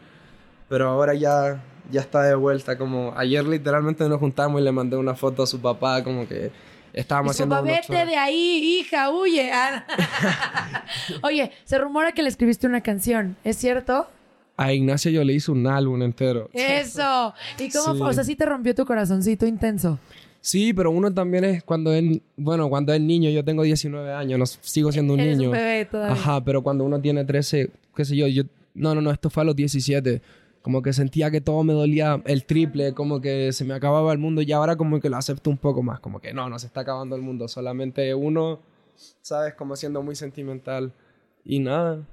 pero 0.69 0.89
ahora 0.89 1.13
ya, 1.13 1.63
ya 1.91 2.01
está 2.01 2.21
de 2.23 2.35
vuelta. 2.35 2.77
Como 2.77 3.13
ayer 3.17 3.45
literalmente 3.45 4.07
nos 4.07 4.19
juntamos 4.19 4.61
y 4.61 4.63
le 4.63 4.71
mandé 4.71 4.97
una 4.97 5.15
foto 5.15 5.43
a 5.43 5.47
su 5.47 5.59
papá, 5.59 6.03
como 6.03 6.27
que 6.27 6.51
estábamos 6.93 7.31
haciendo... 7.31 7.55
papá, 7.55 7.67
vete 7.67 8.05
de 8.05 8.15
ahí, 8.15 8.79
hija, 8.81 9.09
huye. 9.11 9.51
Ah. 9.53 9.85
Oye, 11.23 11.51
se 11.63 11.77
rumora 11.77 12.11
que 12.11 12.23
le 12.23 12.29
escribiste 12.29 12.67
una 12.67 12.81
canción, 12.81 13.35
¿es 13.43 13.57
cierto? 13.57 14.07
A 14.55 14.73
Ignacio 14.73 15.11
yo 15.11 15.23
le 15.23 15.33
hice 15.33 15.51
un 15.51 15.67
álbum 15.67 16.01
entero. 16.01 16.49
Eso. 16.53 17.33
¿Y 17.59 17.69
cómo 17.69 17.93
Sí. 17.93 17.99
fue? 17.99 18.09
O 18.09 18.13
sea, 18.13 18.23
sí 18.23 18.35
te 18.35 18.45
rompió 18.45 18.73
tu 18.73 18.85
corazoncito 18.85 19.45
intenso. 19.45 19.99
Sí, 20.41 20.73
pero 20.73 20.91
uno 20.91 21.13
también 21.13 21.43
es 21.43 21.63
cuando 21.63 21.91
es, 21.93 22.03
bueno, 22.37 22.69
cuando 22.69 22.93
es 22.93 23.01
niño, 23.01 23.29
yo 23.29 23.43
tengo 23.43 23.63
19 23.63 24.13
años, 24.13 24.39
no, 24.39 24.45
sigo 24.45 24.91
siendo 24.91 25.13
un 25.13 25.19
Eres 25.19 25.33
un 25.33 25.39
niño. 25.39 25.51
bebé 25.51 25.85
todavía. 25.85 26.13
Ajá, 26.13 26.43
pero 26.43 26.63
cuando 26.63 26.85
uno 26.85 26.99
tiene 27.01 27.25
13, 27.25 27.69
qué 27.95 28.05
sé 28.05 28.15
yo, 28.15 28.27
yo, 28.27 28.43
no, 28.73 28.95
no, 28.95 29.01
no, 29.01 29.11
esto 29.11 29.29
fue 29.29 29.43
a 29.43 29.45
los 29.45 29.55
17, 29.55 30.21
como 30.67 30.81
que 30.81 30.91
sentía 30.91 31.31
que 31.31 31.39
todo 31.39 31.63
me 31.63 31.71
dolía 31.71 32.21
el 32.25 32.43
triple, 32.43 32.93
como 32.93 33.21
que 33.21 33.53
se 33.53 33.63
me 33.63 33.73
acababa 33.73 34.11
el 34.11 34.17
mundo 34.17 34.41
y 34.41 34.51
ahora 34.51 34.75
como 34.75 34.99
que 34.99 35.09
lo 35.09 35.15
acepto 35.15 35.49
un 35.49 35.57
poco 35.57 35.81
más, 35.81 36.01
como 36.01 36.19
que 36.19 36.33
no, 36.33 36.49
no 36.49 36.59
se 36.59 36.67
está 36.67 36.81
acabando 36.81 37.15
el 37.15 37.21
mundo, 37.21 37.47
solamente 37.47 38.13
uno, 38.13 38.59
sabes, 39.21 39.53
como 39.53 39.77
siendo 39.77 40.03
muy 40.03 40.17
sentimental 40.17 40.91
y 41.45 41.59
nada. 41.59 42.05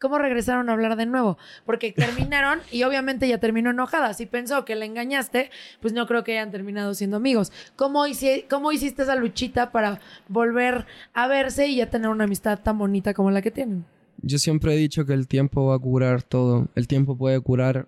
¿Cómo 0.00 0.16
regresaron 0.16 0.70
a 0.70 0.72
hablar 0.72 0.96
de 0.96 1.04
nuevo? 1.04 1.36
Porque 1.66 1.92
terminaron 1.92 2.60
y 2.70 2.82
obviamente 2.84 3.28
ya 3.28 3.36
terminó 3.36 3.68
enojada. 3.68 4.14
Si 4.14 4.24
pensó 4.24 4.64
que 4.64 4.74
le 4.74 4.86
engañaste, 4.86 5.50
pues 5.82 5.92
no 5.92 6.06
creo 6.06 6.24
que 6.24 6.32
hayan 6.32 6.50
terminado 6.50 6.94
siendo 6.94 7.18
amigos. 7.18 7.52
¿Cómo, 7.76 8.04
cómo 8.48 8.72
hiciste 8.72 9.02
esa 9.02 9.16
luchita 9.16 9.70
para 9.70 10.00
volver 10.28 10.86
a 11.12 11.28
verse 11.28 11.66
y 11.66 11.76
ya 11.76 11.90
tener 11.90 12.08
una 12.08 12.24
amistad 12.24 12.58
tan 12.58 12.78
bonita 12.78 13.12
como 13.12 13.30
la 13.30 13.42
que 13.42 13.50
tienen? 13.50 13.84
Yo 14.22 14.38
siempre 14.38 14.74
he 14.74 14.76
dicho 14.76 15.04
que 15.04 15.12
el 15.12 15.28
tiempo 15.28 15.66
va 15.66 15.76
a 15.76 15.78
curar 15.78 16.22
todo. 16.22 16.68
El 16.74 16.88
tiempo 16.88 17.16
puede 17.16 17.40
curar 17.40 17.86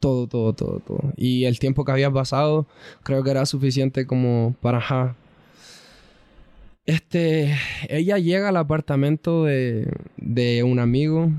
todo, 0.00 0.26
todo, 0.26 0.52
todo, 0.52 0.80
todo. 0.80 1.12
Y 1.16 1.44
el 1.44 1.58
tiempo 1.58 1.84
que 1.84 1.92
había 1.92 2.10
pasado 2.10 2.66
creo 3.02 3.22
que 3.22 3.30
era 3.30 3.46
suficiente 3.46 4.06
como 4.06 4.54
para... 4.60 5.16
Este, 6.84 7.56
ella 7.88 8.18
llega 8.18 8.48
al 8.50 8.56
apartamento 8.56 9.44
de, 9.44 9.92
de 10.16 10.62
un 10.62 10.78
amigo 10.78 11.32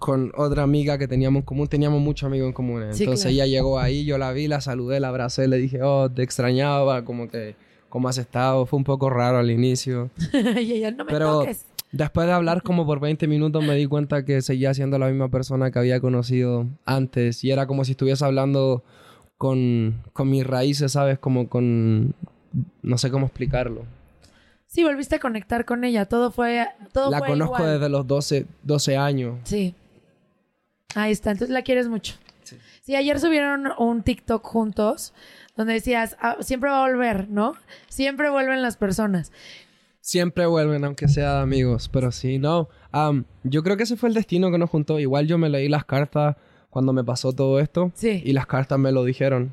con 0.00 0.32
otra 0.34 0.62
amiga 0.62 0.96
que 0.96 1.06
teníamos 1.06 1.40
en 1.40 1.44
común. 1.44 1.68
Teníamos 1.68 2.00
muchos 2.00 2.26
amigos 2.26 2.48
en 2.48 2.52
común. 2.54 2.82
Sí, 2.92 3.04
Entonces 3.04 3.26
claro. 3.26 3.34
ella 3.34 3.46
llegó 3.46 3.78
ahí, 3.78 4.06
yo 4.06 4.16
la 4.16 4.32
vi, 4.32 4.48
la 4.48 4.62
saludé, 4.62 4.98
la 4.98 5.08
abracé, 5.08 5.46
le 5.46 5.58
dije, 5.58 5.82
oh, 5.82 6.10
te 6.10 6.22
extrañaba, 6.22 7.04
como 7.04 7.28
que, 7.28 7.54
¿cómo 7.90 8.08
has 8.08 8.16
estado? 8.16 8.64
Fue 8.64 8.78
un 8.78 8.84
poco 8.84 9.10
raro 9.10 9.38
al 9.38 9.50
inicio. 9.50 10.10
y 10.32 10.72
ella, 10.72 10.90
no 10.90 11.04
me 11.04 11.12
Pero 11.12 11.40
toques. 11.40 11.66
Después 11.92 12.26
de 12.26 12.32
hablar 12.32 12.62
como 12.62 12.86
por 12.86 13.00
20 13.00 13.26
minutos 13.26 13.64
me 13.64 13.74
di 13.74 13.86
cuenta 13.86 14.24
que 14.24 14.42
seguía 14.42 14.72
siendo 14.74 14.98
la 14.98 15.08
misma 15.08 15.28
persona 15.30 15.70
que 15.70 15.78
había 15.78 16.00
conocido 16.00 16.66
antes. 16.84 17.42
Y 17.44 17.50
era 17.50 17.66
como 17.66 17.84
si 17.84 17.92
estuviese 17.92 18.24
hablando 18.24 18.84
con, 19.38 20.02
con 20.12 20.30
mis 20.30 20.46
raíces, 20.46 20.92
¿sabes? 20.92 21.18
Como 21.18 21.48
con... 21.48 22.14
No 22.82 22.98
sé 22.98 23.10
cómo 23.10 23.26
explicarlo. 23.26 23.84
Sí, 24.66 24.84
volviste 24.84 25.16
a 25.16 25.18
conectar 25.18 25.64
con 25.64 25.82
ella. 25.84 26.06
Todo 26.06 26.30
fue. 26.30 26.66
Todo 26.92 27.10
la 27.10 27.18
fue 27.18 27.28
conozco 27.28 27.56
igual. 27.56 27.72
desde 27.74 27.88
los 27.88 28.06
12, 28.06 28.46
12 28.62 28.96
años. 28.96 29.38
Sí. 29.44 29.74
Ahí 30.94 31.12
está. 31.12 31.30
Entonces 31.32 31.52
la 31.52 31.62
quieres 31.62 31.88
mucho. 31.88 32.14
Sí. 32.82 32.94
ayer 32.96 33.20
subieron 33.20 33.68
un 33.78 34.02
TikTok 34.02 34.44
juntos 34.44 35.12
donde 35.56 35.74
decías, 35.74 36.16
"Ah, 36.20 36.36
siempre 36.40 36.70
va 36.70 36.84
a 36.84 36.88
volver, 36.88 37.28
¿no? 37.28 37.54
Siempre 37.88 38.30
vuelven 38.30 38.62
las 38.62 38.76
personas. 38.76 39.30
Siempre 40.00 40.46
vuelven, 40.46 40.84
aunque 40.84 41.08
sea 41.08 41.34
de 41.36 41.40
amigos. 41.42 41.88
Pero 41.88 42.10
sí, 42.12 42.38
no. 42.38 42.68
Am, 42.90 43.24
yo 43.44 43.62
creo 43.62 43.76
que 43.76 43.82
ese 43.84 43.96
fue 43.96 44.08
el 44.08 44.14
destino 44.14 44.50
que 44.50 44.58
nos 44.58 44.70
juntó. 44.70 44.98
Igual 44.98 45.26
yo 45.26 45.38
me 45.38 45.48
leí 45.48 45.68
las 45.68 45.84
cartas 45.84 46.36
cuando 46.70 46.92
me 46.92 47.04
pasó 47.04 47.32
todo 47.32 47.60
esto. 47.60 47.92
Sí. 47.94 48.22
Y 48.24 48.32
las 48.32 48.46
cartas 48.46 48.78
me 48.78 48.92
lo 48.92 49.04
dijeron. 49.04 49.52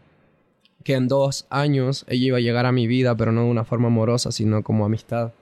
Que 0.84 0.94
en 0.94 1.08
dos 1.10 1.48
años 1.50 2.06
ella 2.08 2.28
iba 2.28 2.38
a 2.38 2.42
llegar 2.42 2.66
a 2.66 2.72
mi 2.72 2.88
vida, 2.88 3.16
pero 3.18 3.32
no 3.34 3.44
de 3.44 3.50
una 3.50 3.66
forma 3.66 3.88
amorosa, 3.88 4.32
sino 4.32 4.64
como 4.64 4.86
amistad. 4.86 5.34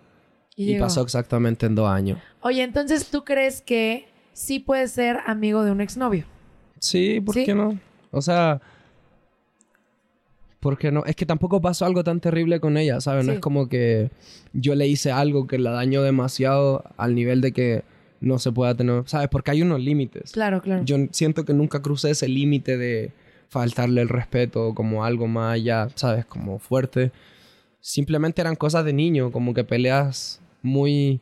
Y, 0.55 0.79
pasó 0.79 1.01
exactamente 1.01 1.65
en 1.65 1.75
dos 1.75 1.87
años. 1.89 2.17
Oye, 2.41 2.63
entonces 2.63 3.09
tú 3.11 3.23
crees 3.25 3.61
que 3.61 4.07
sí 4.33 4.59
puedes 4.59 4.91
ser 4.91 5.17
amigo 5.27 5.63
de 5.63 5.71
un 5.71 5.81
exnovio. 5.81 6.25
Sí, 6.79 7.19
¿por 7.19 7.35
Sí. 7.35 7.45
qué 7.45 7.53
no? 7.53 7.77
O 8.11 8.21
sea, 8.21 8.61
¿por 10.65 10.79
qué 10.79 10.91
no? 10.91 11.05
Es 11.05 11.15
que 11.15 11.27
tampoco 11.27 11.61
pasó 11.61 11.85
algo 11.85 12.03
tan 12.03 12.19
terrible 12.19 12.59
con 12.59 12.75
ella, 12.75 12.99
¿sabes? 12.99 13.23
No 13.23 13.33
es 13.33 13.39
como 13.39 13.69
que 13.69 14.09
yo 14.51 14.73
le 14.73 14.87
hice 14.87 15.11
algo 15.11 15.45
que 15.45 15.59
la 15.59 15.69
dañó 15.69 16.01
demasiado 16.01 16.83
al 16.97 17.13
nivel 17.13 17.39
de 17.39 17.51
que 17.51 17.83
no 18.19 18.39
se 18.39 18.51
pueda 18.51 18.73
tener, 18.73 19.03
¿sabes? 19.05 19.27
Porque 19.27 19.51
hay 19.51 19.61
unos 19.61 19.79
límites. 19.79 20.31
Claro, 20.31 20.63
claro. 20.63 20.83
Yo 20.83 20.97
siento 21.11 21.45
que 21.45 21.53
nunca 21.53 21.83
crucé 21.83 22.09
ese 22.09 22.27
límite 22.27 22.79
de 22.79 23.11
faltarle 23.47 24.01
el 24.01 24.09
respeto 24.09 24.73
como 24.73 25.05
algo 25.05 25.27
más 25.27 25.53
allá, 25.53 25.89
¿sabes? 25.93 26.25
Como 26.25 26.57
fuerte. 26.57 27.11
Simplemente 27.79 28.41
eran 28.41 28.55
cosas 28.55 28.85
de 28.85 28.93
niño, 28.93 29.31
como 29.31 29.53
que 29.53 29.63
peleas 29.63 30.41
muy... 30.63 31.21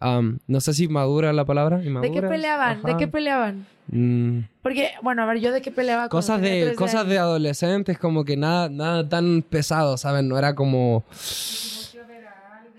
am, 0.00 0.38
no 0.46 0.60
sé 0.60 0.74
si 0.74 0.88
madura 0.88 1.32
la 1.32 1.44
palabra. 1.44 1.78
¿De 1.78 2.10
qué 2.12 2.22
peleaban? 2.22 2.82
¿De 2.82 2.96
qué 2.96 3.08
peleaban? 3.08 3.66
Mm, 3.88 4.40
Porque, 4.62 4.90
bueno, 5.02 5.22
a 5.22 5.26
ver, 5.26 5.38
yo 5.38 5.52
de 5.52 5.62
qué 5.62 5.70
peleaba 5.70 6.08
cosas 6.08 6.40
de 6.40 6.48
13 6.62 6.74
cosas 6.74 6.96
años? 7.02 7.08
de 7.10 7.18
adolescentes 7.18 7.98
como 7.98 8.24
que 8.24 8.36
nada 8.36 8.68
nada 8.68 9.08
tan 9.08 9.42
pesado 9.42 9.96
¿saben? 9.96 10.26
no 10.28 10.36
era 10.36 10.54
como 10.56 11.04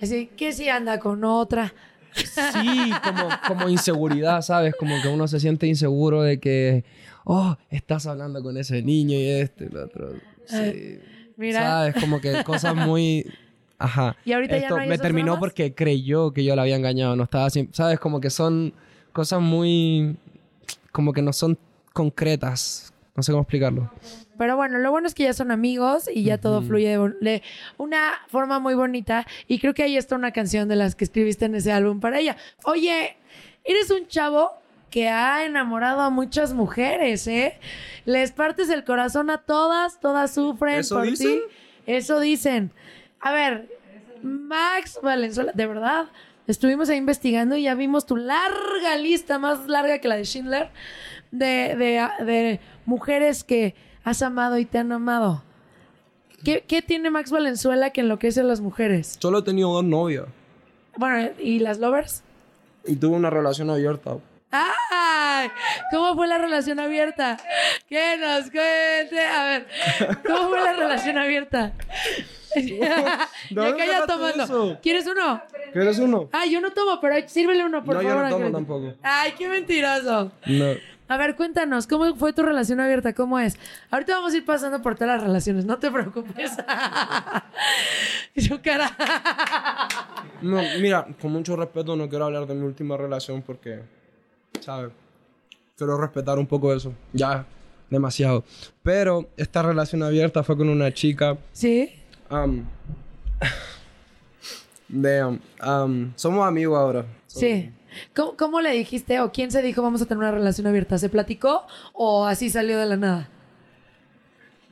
Así, 0.01 0.29
que 0.37 0.51
si 0.53 0.69
anda 0.69 0.99
con 0.99 1.23
otra. 1.23 1.73
sí 2.13 2.91
como 3.03 3.29
como 3.47 3.69
inseguridad 3.69 4.41
sabes 4.41 4.75
como 4.75 5.01
que 5.01 5.07
uno 5.07 5.27
se 5.27 5.39
siente 5.39 5.65
inseguro 5.67 6.23
de 6.23 6.39
que 6.39 6.83
oh 7.25 7.55
estás 7.69 8.05
hablando 8.07 8.41
con 8.43 8.57
ese 8.57 8.81
niño 8.81 9.15
y 9.17 9.27
este 9.29 9.65
y 9.65 9.69
lo 9.69 9.85
otro 9.85 10.11
sí 10.45 10.99
Mira. 11.37 11.59
sabes 11.61 11.95
como 12.01 12.19
que 12.19 12.43
cosas 12.43 12.75
muy 12.75 13.25
ajá 13.79 14.15
Y 14.25 14.33
ahorita 14.33 14.57
ya 14.57 14.63
Esto 14.63 14.75
no 14.75 14.81
hay 14.81 14.87
me 14.89 14.95
esos 14.95 15.03
terminó 15.03 15.25
dramas? 15.33 15.39
porque 15.39 15.73
creyó 15.75 16.31
que 16.31 16.43
yo 16.43 16.55
la 16.55 16.63
había 16.63 16.75
engañado 16.75 17.15
no 17.15 17.23
estaba 17.23 17.45
así 17.45 17.69
sabes 17.71 17.99
como 17.99 18.19
que 18.19 18.29
son 18.29 18.73
cosas 19.13 19.41
muy 19.41 20.15
como 20.91 21.13
que 21.13 21.21
no 21.21 21.33
son 21.33 21.57
concretas 21.93 22.93
no 23.15 23.23
sé 23.23 23.31
cómo 23.31 23.41
explicarlo 23.43 23.91
Pero 24.37 24.55
bueno, 24.55 24.77
lo 24.77 24.91
bueno 24.91 25.07
es 25.07 25.15
que 25.15 25.23
ya 25.23 25.33
son 25.33 25.49
amigos 25.49 26.07
y 26.13 26.23
ya 26.23 26.37
todo 26.37 26.61
fluye 26.61 26.97
de, 27.21 27.41
una 27.77 28.13
forma 28.27 28.59
muy 28.59 28.75
bonita. 28.75 29.25
Y 29.47 29.57
creo 29.57 29.73
que 29.73 29.81
ahí 29.81 29.97
está 29.97 30.15
una 30.15 30.31
canción 30.31 30.67
de 30.69 30.75
las 30.75 30.93
que 30.93 31.03
escribiste 31.05 31.45
en 31.45 31.55
ese 31.55 31.71
álbum 31.71 31.99
para 31.99 32.19
ella. 32.19 32.37
Oye, 32.63 33.17
eres 33.63 33.89
un 33.89 34.05
chavo 34.07 34.51
que 34.91 35.09
ha 35.09 35.43
enamorado 35.43 36.01
a 36.01 36.11
muchas 36.11 36.53
mujeres, 36.53 37.25
¿eh? 37.27 37.57
Les 38.05 38.31
partes 38.31 38.69
el 38.69 38.83
corazón 38.83 39.31
a 39.31 39.39
todas, 39.39 39.99
todas 39.99 40.35
sufren 40.35 40.81
¿Eso 40.81 40.97
por 40.97 41.05
dicen? 41.07 41.27
ti. 41.27 41.41
Eso 41.87 42.19
dicen. 42.19 42.71
A 43.27 43.31
ver, 43.33 43.67
Max 44.23 44.99
Valenzuela, 45.03 45.51
de 45.53 45.65
verdad, 45.65 46.05
estuvimos 46.47 46.89
ahí 46.89 46.97
investigando 46.97 47.57
y 47.57 47.63
ya 47.63 47.75
vimos 47.75 48.05
tu 48.05 48.15
larga 48.15 48.95
lista, 48.97 49.37
más 49.37 49.67
larga 49.67 49.99
que 49.99 50.07
la 50.07 50.15
de 50.15 50.23
Schindler, 50.23 50.69
de, 51.31 51.75
de, 51.75 52.25
de 52.25 52.59
mujeres 52.85 53.43
que 53.43 53.75
has 54.05 54.21
amado 54.21 54.57
y 54.57 54.65
te 54.65 54.77
han 54.77 54.93
amado. 54.93 55.43
¿Qué, 56.45 56.63
qué 56.65 56.81
tiene 56.81 57.09
Max 57.09 57.31
Valenzuela 57.31 57.89
que 57.89 57.99
enloquece 58.01 58.39
a 58.39 58.43
las 58.43 58.61
mujeres? 58.61 59.17
solo 59.19 59.39
he 59.39 59.41
tenido 59.41 59.73
dos 59.73 59.83
novias 59.83 60.25
Bueno, 60.95 61.31
¿y 61.39 61.59
las 61.59 61.79
lovers? 61.79 62.23
y 62.85 62.95
tuve 62.95 63.17
una 63.17 63.29
relación 63.29 63.69
abierta 63.69 64.17
¡Ay! 64.51 65.49
¿Cómo 65.91 66.15
fue 66.15 66.27
la 66.27 66.37
relación 66.37 66.79
abierta? 66.79 67.37
Que 67.89 68.15
nos 68.17 68.43
cuente. 68.49 69.19
A 69.19 69.43
ver, 69.43 69.67
¿cómo 70.25 70.49
fue 70.49 70.61
la 70.63 70.71
relación 70.73 71.17
abierta? 71.17 71.73
dónde 73.51 73.75
que 73.77 73.91
tomando. 74.07 74.43
eso? 74.43 74.77
¿Quieres 74.81 75.05
uno? 75.07 75.41
¿Quieres 75.73 75.99
uno? 75.99 76.29
Ah, 76.31 76.45
yo 76.45 76.61
no 76.61 76.71
tomo, 76.71 76.99
pero 77.01 77.15
sírvele 77.27 77.65
uno, 77.65 77.83
por 77.83 77.95
No, 77.95 78.01
favor. 78.01 78.23
no 78.23 78.29
tomo 78.29 78.35
Ángel. 78.45 78.51
tampoco. 78.53 78.93
Ay, 79.03 79.33
qué 79.37 79.47
mentiroso. 79.47 80.31
No. 80.45 80.65
A 81.09 81.15
ver, 81.15 81.37
cuéntanos, 81.37 81.87
¿cómo 81.87 82.13
fue 82.17 82.33
tu 82.33 82.43
relación 82.43 82.81
abierta? 82.81 83.13
¿Cómo 83.13 83.39
es? 83.39 83.57
Ahorita 83.91 84.15
vamos 84.15 84.33
a 84.33 84.37
ir 84.37 84.43
pasando 84.45 84.81
por 84.81 84.95
todas 84.95 85.15
las 85.15 85.23
relaciones, 85.23 85.63
no 85.63 85.77
te 85.77 85.89
preocupes. 85.89 86.51
Su 88.37 88.61
cara. 88.61 88.91
No, 90.41 90.61
mira, 90.81 91.07
con 91.21 91.31
mucho 91.31 91.55
respeto 91.55 91.95
no 91.95 92.09
quiero 92.09 92.25
hablar 92.25 92.45
de 92.45 92.53
mi 92.55 92.65
última 92.65 92.97
relación 92.97 93.41
porque, 93.41 93.79
¿sabes? 94.59 94.91
Quiero 95.77 95.97
respetar 95.97 96.37
un 96.39 96.45
poco 96.45 96.73
eso. 96.73 96.93
Ya, 97.13 97.45
demasiado. 97.89 98.43
Pero 98.83 99.29
esta 99.37 99.61
relación 99.61 100.03
abierta 100.03 100.43
fue 100.43 100.57
con 100.57 100.67
una 100.69 100.93
chica. 100.93 101.37
¿Sí? 101.53 101.89
Um, 102.29 102.65
um, 104.89 105.39
um, 105.65 106.11
somos 106.15 106.47
amigos 106.47 106.77
ahora. 106.77 107.05
Sí. 107.27 107.71
¿Cómo, 108.15 108.35
cómo 108.37 108.61
le 108.61 108.71
dijiste 108.71 109.19
o 109.21 109.31
quién 109.31 109.51
se 109.51 109.61
dijo 109.61 109.81
vamos 109.81 110.01
a 110.01 110.05
tener 110.05 110.19
una 110.19 110.31
relación 110.31 110.67
abierta? 110.67 110.97
¿Se 110.97 111.09
platicó 111.09 111.63
o 111.93 112.25
así 112.25 112.49
salió 112.49 112.77
de 112.77 112.85
la 112.85 112.97
nada? 112.97 113.29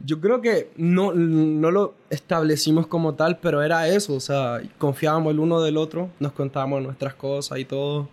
Yo 0.03 0.19
creo 0.19 0.41
que 0.41 0.69
no, 0.75 1.13
no 1.13 1.71
lo 1.71 1.95
establecimos 2.09 2.85
como 2.85 3.15
tal, 3.15 3.39
pero 3.39 3.63
era 3.63 3.87
eso. 3.87 4.13
O 4.13 4.19
sea, 4.19 4.61
confiábamos 4.77 5.31
el 5.31 5.39
uno 5.39 5.61
del 5.61 5.77
otro, 5.77 6.09
nos 6.19 6.33
contábamos 6.33 6.83
nuestras 6.83 7.15
cosas 7.15 7.57
y 7.59 7.65
todo. 7.65 8.09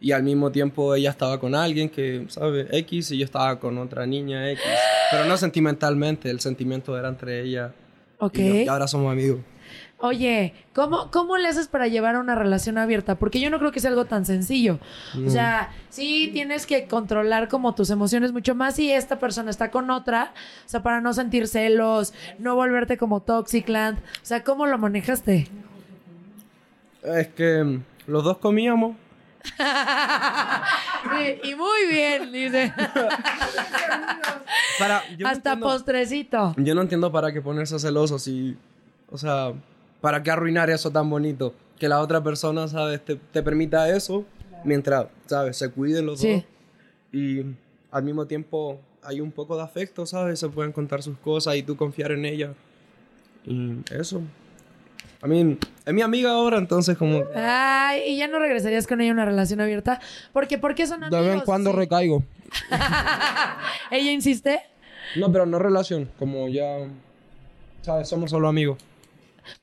Y 0.00 0.12
al 0.12 0.22
mismo 0.24 0.50
tiempo 0.50 0.94
ella 0.94 1.10
estaba 1.10 1.38
con 1.38 1.54
alguien 1.54 1.88
que, 1.88 2.26
¿sabes? 2.28 2.66
X 2.72 3.12
y 3.12 3.18
yo 3.18 3.24
estaba 3.24 3.58
con 3.58 3.78
otra 3.78 4.04
niña 4.04 4.50
X. 4.50 4.64
Pero 5.10 5.24
no 5.24 5.36
sentimentalmente, 5.36 6.28
el 6.28 6.40
sentimiento 6.40 6.96
era 6.98 7.08
entre 7.08 7.42
ella 7.42 7.72
Ok. 8.22 8.38
y 8.38 8.68
ahora 8.68 8.86
somos 8.86 9.10
amigos. 9.10 9.40
Oye, 9.98 10.54
¿cómo, 10.74 11.10
¿cómo 11.10 11.38
le 11.38 11.48
haces 11.48 11.66
para 11.66 11.88
llevar 11.88 12.16
una 12.16 12.36
relación 12.36 12.78
abierta? 12.78 13.16
Porque 13.16 13.40
yo 13.40 13.50
no 13.50 13.58
creo 13.58 13.72
que 13.72 13.80
sea 13.80 13.90
algo 13.90 14.04
tan 14.04 14.24
sencillo. 14.24 14.78
O 15.26 15.30
sea, 15.30 15.70
sí 15.90 16.30
tienes 16.32 16.66
que 16.66 16.86
controlar 16.86 17.48
como 17.48 17.74
tus 17.74 17.90
emociones 17.90 18.32
mucho 18.32 18.54
más 18.54 18.76
si 18.76 18.92
esta 18.92 19.18
persona 19.18 19.50
está 19.50 19.72
con 19.72 19.90
otra. 19.90 20.34
O 20.66 20.68
sea, 20.68 20.82
para 20.82 21.00
no 21.00 21.12
sentir 21.12 21.46
celos, 21.48 22.14
no 22.38 22.54
volverte 22.56 22.96
como 22.96 23.22
Toxicland. 23.22 23.98
O 23.98 24.24
sea, 24.24 24.42
¿cómo 24.42 24.66
lo 24.66 24.76
manejaste? 24.78 25.48
Es 27.02 27.28
que 27.28 27.62
mm, 27.62 27.82
los 28.06 28.24
dos 28.24 28.38
comíamos. 28.38 28.96
Y 31.42 31.54
muy 31.54 31.86
bien, 31.90 32.32
dice. 32.32 32.72
Para, 34.78 35.02
yo 35.10 35.18
no 35.20 35.28
Hasta 35.28 35.52
entiendo- 35.52 35.66
postrecito. 35.66 36.54
Yo 36.56 36.74
no 36.74 36.82
entiendo 36.82 37.12
para 37.12 37.32
qué 37.32 37.40
ponerse 37.40 37.78
celoso 37.78 38.18
si... 38.18 38.56
O 39.10 39.18
sea, 39.18 39.52
¿para 40.00 40.22
qué 40.22 40.30
arruinar 40.30 40.70
eso 40.70 40.90
tan 40.90 41.08
bonito? 41.10 41.54
Que 41.78 41.88
la 41.88 42.00
otra 42.00 42.22
persona, 42.22 42.66
¿sabes? 42.68 43.04
Te, 43.04 43.16
te 43.16 43.42
permita 43.42 43.88
eso 43.94 44.24
mientras, 44.64 45.06
¿sabes? 45.26 45.56
Se 45.58 45.70
cuiden 45.70 46.06
los 46.06 46.20
Sí. 46.20 46.32
dos. 46.34 46.44
Y 47.12 47.42
al 47.90 48.02
mismo 48.02 48.26
tiempo 48.26 48.80
hay 49.02 49.20
un 49.20 49.30
poco 49.30 49.56
de 49.56 49.62
afecto, 49.62 50.06
¿sabes? 50.06 50.38
Se 50.40 50.48
pueden 50.48 50.72
contar 50.72 51.02
sus 51.02 51.18
cosas 51.18 51.56
y 51.56 51.62
tú 51.62 51.76
confiar 51.76 52.12
en 52.12 52.24
ella. 52.24 52.54
Y 53.44 53.74
eso. 53.90 54.22
A 55.22 55.28
mí, 55.28 55.56
es 55.86 55.94
mi 55.94 56.02
amiga 56.02 56.32
ahora, 56.32 56.58
entonces 56.58 56.98
como... 56.98 57.22
Ay, 57.34 58.02
y 58.08 58.16
ya 58.16 58.26
no 58.28 58.38
regresarías 58.40 58.86
con 58.88 59.00
ella 59.00 59.12
a 59.12 59.14
una 59.14 59.24
relación 59.24 59.60
abierta. 59.60 60.00
Porque, 60.32 60.58
¿por 60.58 60.74
qué 60.74 60.86
son 60.86 61.00
De 61.00 61.06
amigos? 61.06 61.24
vez 61.26 61.34
en 61.36 61.40
cuando 61.42 61.70
Sí. 61.70 61.76
recaigo. 61.76 62.24
¿Ella 63.90 64.10
insiste? 64.10 64.60
No, 65.16 65.30
pero 65.30 65.46
no 65.46 65.58
relación, 65.58 66.10
como 66.18 66.48
ya... 66.48 66.78
¿Sabes? 67.82 68.08
Somos 68.08 68.30
solo 68.30 68.48
amigos. 68.48 68.78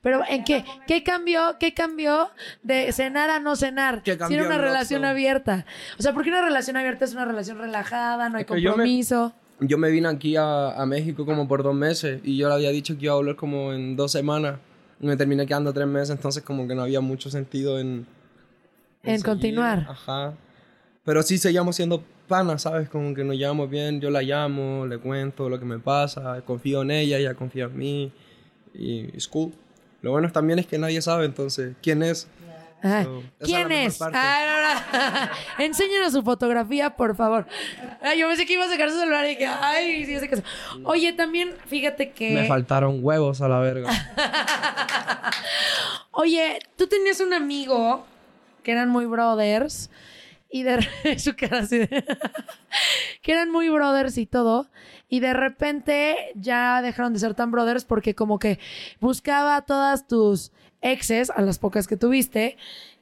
Pero 0.01 0.21
¿en 0.27 0.43
qué? 0.43 0.65
¿Qué 0.87 1.03
cambió? 1.03 1.55
¿Qué 1.57 1.73
cambió 1.73 2.29
de 2.63 2.91
cenar 2.91 3.29
a 3.29 3.39
no 3.39 3.55
cenar? 3.55 4.03
¿Qué 4.03 4.13
Si 4.13 4.17
cambió 4.17 4.39
era 4.39 4.47
una 4.47 4.55
el 4.55 4.61
relación 4.61 5.05
abierta. 5.05 5.65
O 5.97 6.01
sea, 6.01 6.13
porque 6.13 6.29
una 6.29 6.41
relación 6.41 6.75
abierta 6.75 7.05
es 7.05 7.13
una 7.13 7.23
relación 7.25 7.57
relajada, 7.59 8.27
no 8.29 8.37
hay 8.37 8.45
yo 8.45 8.55
me- 8.55 8.63
compromiso. 8.65 9.33
Yo 9.61 9.77
me 9.77 9.89
vine 9.89 10.07
aquí 10.09 10.35
a, 10.37 10.71
a 10.71 10.85
México 10.85 11.25
como 11.25 11.47
por 11.47 11.63
dos 11.63 11.75
meses 11.75 12.21
y 12.23 12.37
yo 12.37 12.47
le 12.49 12.55
había 12.55 12.69
dicho 12.71 12.97
que 12.97 13.05
iba 13.05 13.13
a 13.13 13.17
volver 13.17 13.35
como 13.37 13.71
en 13.73 13.95
dos 13.95 14.11
semanas. 14.11 14.55
Me 14.99 15.15
terminé 15.15 15.45
quedando 15.45 15.73
tres 15.73 15.87
meses, 15.87 16.11
entonces 16.11 16.43
como 16.43 16.67
que 16.67 16.75
no 16.75 16.81
había 16.81 17.01
mucho 17.01 17.29
sentido 17.29 17.79
en... 17.79 18.05
En 19.03 19.21
continuar. 19.21 19.87
Ajá. 19.89 20.33
Pero 21.05 21.23
sí 21.23 21.37
seguíamos 21.37 21.75
siendo 21.75 22.03
panas, 22.27 22.63
¿sabes? 22.63 22.89
Como 22.89 23.13
que 23.13 23.23
nos 23.23 23.35
llevamos 23.35 23.69
bien, 23.69 24.01
yo 24.01 24.09
la 24.09 24.21
llamo, 24.21 24.85
le 24.85 24.97
cuento 24.97 25.49
lo 25.49 25.59
que 25.59 25.65
me 25.65 25.79
pasa, 25.79 26.41
confío 26.45 26.81
en 26.83 26.91
ella, 26.91 27.17
ella 27.17 27.33
confía 27.33 27.65
en 27.65 27.77
mí 27.77 28.11
y 28.73 29.15
es 29.15 29.27
cool. 29.27 29.53
Lo 30.01 30.11
bueno 30.11 30.31
también 30.31 30.59
es 30.59 30.67
que 30.67 30.77
nadie 30.77 31.01
sabe 31.01 31.25
entonces 31.25 31.75
quién 31.81 32.03
es. 32.03 32.27
So, 32.81 33.23
¿Quién 33.43 33.71
es? 33.71 34.01
Ah, 34.01 34.09
no, 34.47 35.23
no. 35.27 35.29
Enséñanos 35.65 36.13
su 36.13 36.23
fotografía, 36.23 36.95
por 36.95 37.15
favor. 37.15 37.45
Ay, 38.01 38.19
yo 38.19 38.27
pensé 38.27 38.45
que 38.45 38.53
iba 38.53 38.65
a 38.65 38.69
sacar 38.69 38.89
su 38.89 38.97
celular 38.97 39.29
y 39.29 39.37
que, 39.37 39.45
ay, 39.45 40.05
sí, 40.05 40.15
hace 40.15 40.29
caso. 40.29 40.43
Oye, 40.85 41.11
también, 41.13 41.53
fíjate 41.67 42.11
que... 42.11 42.31
Me 42.31 42.47
faltaron 42.47 42.99
huevos 43.03 43.41
a 43.41 43.49
la 43.49 43.59
verga. 43.59 43.89
Oye, 46.11 46.59
tú 46.77 46.87
tenías 46.87 47.19
un 47.19 47.33
amigo 47.33 48.05
que 48.63 48.71
eran 48.71 48.89
muy 48.89 49.05
brothers 49.05 49.89
y 50.51 50.63
de 50.63 50.79
su 51.19 51.35
cara 51.35 51.59
así 51.59 51.77
de- 51.79 51.87
que 53.21 53.31
eran 53.31 53.51
muy 53.51 53.69
brothers 53.69 54.17
y 54.17 54.25
todo 54.25 54.67
y 55.07 55.19
de 55.19 55.33
repente 55.33 56.15
ya 56.35 56.81
dejaron 56.81 57.13
de 57.13 57.19
ser 57.19 57.33
tan 57.33 57.51
brothers 57.51 57.85
porque 57.85 58.15
como 58.15 58.39
que 58.39 58.59
buscaba 58.99 59.55
a 59.55 59.61
todas 59.63 60.07
tus 60.07 60.51
exes, 60.81 61.29
a 61.29 61.41
las 61.41 61.59
pocas 61.59 61.87
que 61.87 61.97
tuviste 61.97 62.57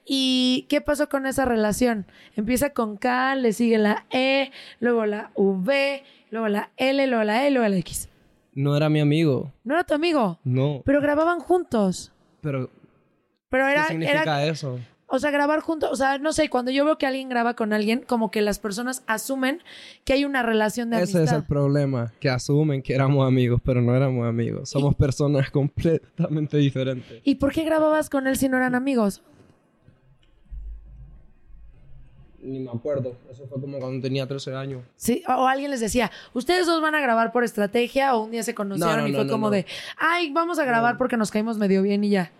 ¿Y 0.09 0.67
qué 0.69 0.79
pasó 0.79 1.09
con 1.09 1.25
esa 1.25 1.43
relación? 1.43 2.05
Empieza 2.37 2.69
con 2.69 2.95
K, 2.95 3.35
le 3.35 3.51
sigue 3.51 3.77
la 3.77 4.05
E, 4.09 4.51
luego 4.79 5.05
la 5.05 5.31
V, 5.35 6.01
luego 6.31 6.47
la 6.47 6.71
L, 6.77 7.05
luego 7.07 7.25
la 7.25 7.45
E, 7.45 7.51
luego 7.51 7.67
la 7.67 7.75
X. 7.75 8.07
No 8.53 8.77
era 8.77 8.87
mi 8.87 9.01
amigo. 9.01 9.51
No 9.65 9.73
era 9.73 9.83
tu 9.83 9.93
amigo, 9.93 10.39
No. 10.45 10.81
pero 10.85 11.01
grababan 11.01 11.41
juntos. 11.41 12.13
Pero, 12.39 12.69
Pero 13.49 13.65
¿qué 13.67 13.83
significa 13.89 14.21
era 14.23 14.45
eso? 14.45 14.79
O 15.09 15.19
sea, 15.19 15.31
grabar 15.31 15.61
juntos, 15.61 15.89
o 15.89 15.95
sea, 15.95 16.17
no 16.17 16.33
sé, 16.33 16.49
cuando 16.49 16.69
yo 16.69 16.83
veo 16.83 16.97
que 16.97 17.05
alguien 17.05 17.29
graba 17.29 17.53
con 17.53 17.71
alguien, 17.71 18.03
como 18.05 18.29
que 18.29 18.41
las 18.41 18.59
personas 18.59 19.03
asumen 19.07 19.61
que 20.03 20.11
hay 20.11 20.25
una 20.25 20.43
relación 20.43 20.89
de 20.89 21.01
Ese 21.01 21.17
amistad. 21.17 21.37
es 21.37 21.41
el 21.43 21.47
problema, 21.47 22.11
que 22.19 22.29
asumen 22.29 22.81
que 22.81 22.93
éramos 22.93 23.25
amigos, 23.25 23.61
pero 23.63 23.81
no 23.81 23.95
éramos 23.95 24.27
amigos. 24.27 24.69
Somos 24.69 24.95
personas 24.95 25.49
completamente 25.51 26.57
diferentes. 26.57 27.21
¿Y 27.23 27.35
por 27.35 27.53
qué 27.53 27.63
grababas 27.63 28.09
con 28.09 28.27
él 28.27 28.35
si 28.35 28.49
no 28.49 28.57
eran 28.57 28.75
amigos? 28.75 29.21
Ni 32.41 32.59
me 32.59 32.69
acuerdo. 32.69 33.15
Eso 33.31 33.47
fue 33.47 33.61
como 33.61 33.79
cuando 33.79 34.01
tenía 34.01 34.27
13 34.27 34.55
años. 34.55 34.83
Sí, 34.97 35.23
o 35.27 35.47
alguien 35.47 35.71
les 35.71 35.79
decía, 35.79 36.11
ustedes 36.33 36.65
dos 36.65 36.81
van 36.81 36.95
a 36.95 37.01
grabar 37.01 37.31
por 37.31 37.45
estrategia 37.45 38.13
o 38.13 38.25
un 38.25 38.31
día 38.31 38.43
se 38.43 38.53
conocieron 38.53 38.95
No, 38.97 39.01
no, 39.03 39.07
y 39.07 39.11
no, 39.13 39.17
fue 39.19 39.27
como 39.29 39.49
de, 39.49 39.65
ay, 39.97 40.33
vamos 40.33 40.59
a 40.59 40.65
grabar 40.65 40.97
porque 40.97 41.15
nos 41.15 41.31
caímos 41.31 41.57
medio 41.57 41.81
bien 41.81 42.03
y 42.03 42.09
ya. 42.09 42.31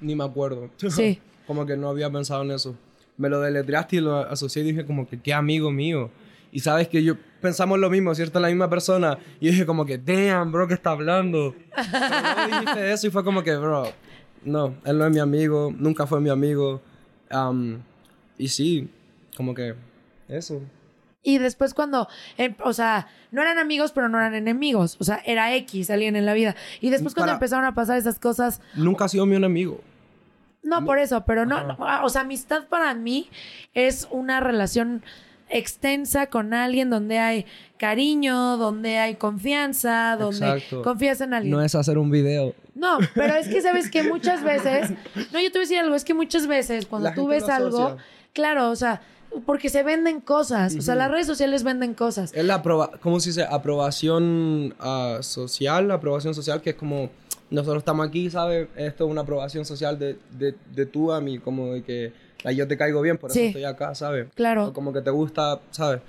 Ni 0.00 0.14
me 0.14 0.24
acuerdo. 0.24 0.70
Sí. 0.78 1.20
como 1.46 1.66
que 1.66 1.76
no 1.76 1.88
había 1.88 2.10
pensado 2.10 2.42
en 2.42 2.50
eso. 2.52 2.76
Me 3.16 3.28
lo 3.28 3.40
deletreaste 3.40 3.96
y 3.96 4.00
lo 4.00 4.16
asocié 4.16 4.62
y 4.62 4.66
dije 4.72 4.86
como 4.86 5.06
que 5.08 5.20
qué 5.20 5.34
amigo 5.34 5.70
mío. 5.70 6.10
Y 6.50 6.60
sabes 6.60 6.88
que 6.88 7.02
yo 7.02 7.14
pensamos 7.40 7.78
lo 7.78 7.88
mismo, 7.88 8.14
¿cierto? 8.14 8.38
La 8.40 8.48
misma 8.48 8.68
persona. 8.68 9.18
Y 9.40 9.48
dije 9.48 9.64
como 9.66 9.86
que, 9.86 9.98
damn, 9.98 10.52
bro, 10.52 10.68
¿qué 10.68 10.74
está 10.74 10.90
hablando? 10.90 11.54
Pero 11.92 12.46
dijiste 12.60 12.92
eso 12.92 13.06
y 13.06 13.10
fue 13.10 13.24
como 13.24 13.42
que, 13.42 13.56
bro, 13.56 13.84
no, 14.44 14.74
él 14.84 14.98
no 14.98 15.06
es 15.06 15.12
mi 15.12 15.18
amigo, 15.20 15.72
nunca 15.76 16.06
fue 16.06 16.20
mi 16.20 16.28
amigo. 16.30 16.80
Am, 17.30 17.82
y 18.36 18.48
sí, 18.48 18.88
como 19.36 19.54
que 19.54 19.74
eso. 20.28 20.60
Y 21.22 21.38
después 21.38 21.72
cuando, 21.72 22.08
em, 22.36 22.54
o 22.64 22.72
sea, 22.72 23.06
no 23.30 23.40
eran 23.42 23.58
amigos, 23.58 23.92
pero 23.92 24.08
no 24.08 24.18
eran 24.18 24.34
enemigos. 24.34 24.96
O 24.98 25.04
sea, 25.04 25.22
era 25.24 25.54
X, 25.54 25.88
alguien 25.90 26.16
en 26.16 26.26
la 26.26 26.34
vida. 26.34 26.56
Y 26.80 26.90
después 26.90 27.14
cuando 27.14 27.28
Para- 27.28 27.36
empezaron 27.36 27.64
a 27.64 27.74
pasar 27.74 27.96
esas 27.96 28.18
cosas, 28.18 28.60
Nunca 28.74 29.04
ha 29.04 29.08
sido 29.08 29.24
mi 29.24 29.36
enemigo. 29.36 29.80
No, 30.62 30.84
por 30.84 30.98
eso, 30.98 31.24
pero 31.24 31.44
no, 31.44 31.66
no, 31.66 31.76
o 32.04 32.08
sea, 32.08 32.20
amistad 32.20 32.68
para 32.68 32.94
mí 32.94 33.28
es 33.74 34.06
una 34.10 34.40
relación 34.40 35.02
extensa 35.52 36.26
con 36.26 36.54
alguien 36.54 36.88
donde 36.90 37.18
hay 37.18 37.46
cariño, 37.76 38.56
donde 38.56 38.98
hay 38.98 39.16
confianza, 39.16 40.16
donde 40.18 40.48
Exacto. 40.48 40.82
confías 40.82 41.20
en 41.20 41.34
alguien. 41.34 41.50
No 41.50 41.62
es 41.62 41.74
hacer 41.74 41.98
un 41.98 42.10
video. 42.10 42.54
No, 42.74 42.98
pero 43.14 43.34
es 43.34 43.48
que 43.48 43.60
sabes 43.60 43.90
que 43.90 44.02
muchas 44.02 44.42
veces, 44.42 44.90
no, 45.32 45.40
yo 45.40 45.50
te 45.50 45.58
voy 45.58 45.58
a 45.58 45.60
decir 45.60 45.78
algo, 45.78 45.94
es 45.94 46.04
que 46.04 46.14
muchas 46.14 46.46
veces 46.46 46.86
cuando 46.86 47.10
La 47.10 47.14
tú 47.14 47.26
ves 47.26 47.48
algo, 47.48 47.96
claro, 48.32 48.70
o 48.70 48.76
sea, 48.76 49.02
porque 49.46 49.68
se 49.68 49.82
venden 49.82 50.20
cosas, 50.20 50.74
o 50.76 50.82
sea, 50.82 50.94
las 50.94 51.10
redes 51.10 51.26
sociales 51.26 51.64
venden 51.64 51.94
cosas. 51.94 52.32
Es 52.34 52.44
la 52.44 52.56
aproba 52.56 52.92
¿cómo 53.00 53.20
se 53.20 53.30
dice? 53.30 53.44
Aprobación 53.44 54.74
ah, 54.78 55.18
social, 55.20 55.90
aprobación 55.90 56.34
social 56.34 56.60
que 56.60 56.70
es 56.70 56.76
como 56.76 57.10
nosotros 57.52 57.82
estamos 57.82 58.06
aquí, 58.08 58.30
¿sabes? 58.30 58.68
Esto 58.76 59.04
es 59.06 59.10
una 59.10 59.20
aprobación 59.22 59.64
social 59.64 59.98
de, 59.98 60.16
de, 60.38 60.54
de 60.74 60.86
tú 60.86 61.12
a 61.12 61.20
mí, 61.20 61.38
como 61.38 61.72
de 61.74 61.82
que 61.82 62.12
yo 62.56 62.66
te 62.66 62.76
caigo 62.76 63.00
bien, 63.02 63.18
por 63.18 63.30
eso 63.30 63.38
Sí. 63.38 63.46
estoy 63.46 63.64
acá, 63.64 63.94
¿sabes? 63.94 64.26
Claro. 64.34 64.66
O 64.68 64.72
como 64.72 64.92
que 64.92 65.00
te 65.02 65.10
gusta, 65.10 65.60
¿sabes? 65.70 66.00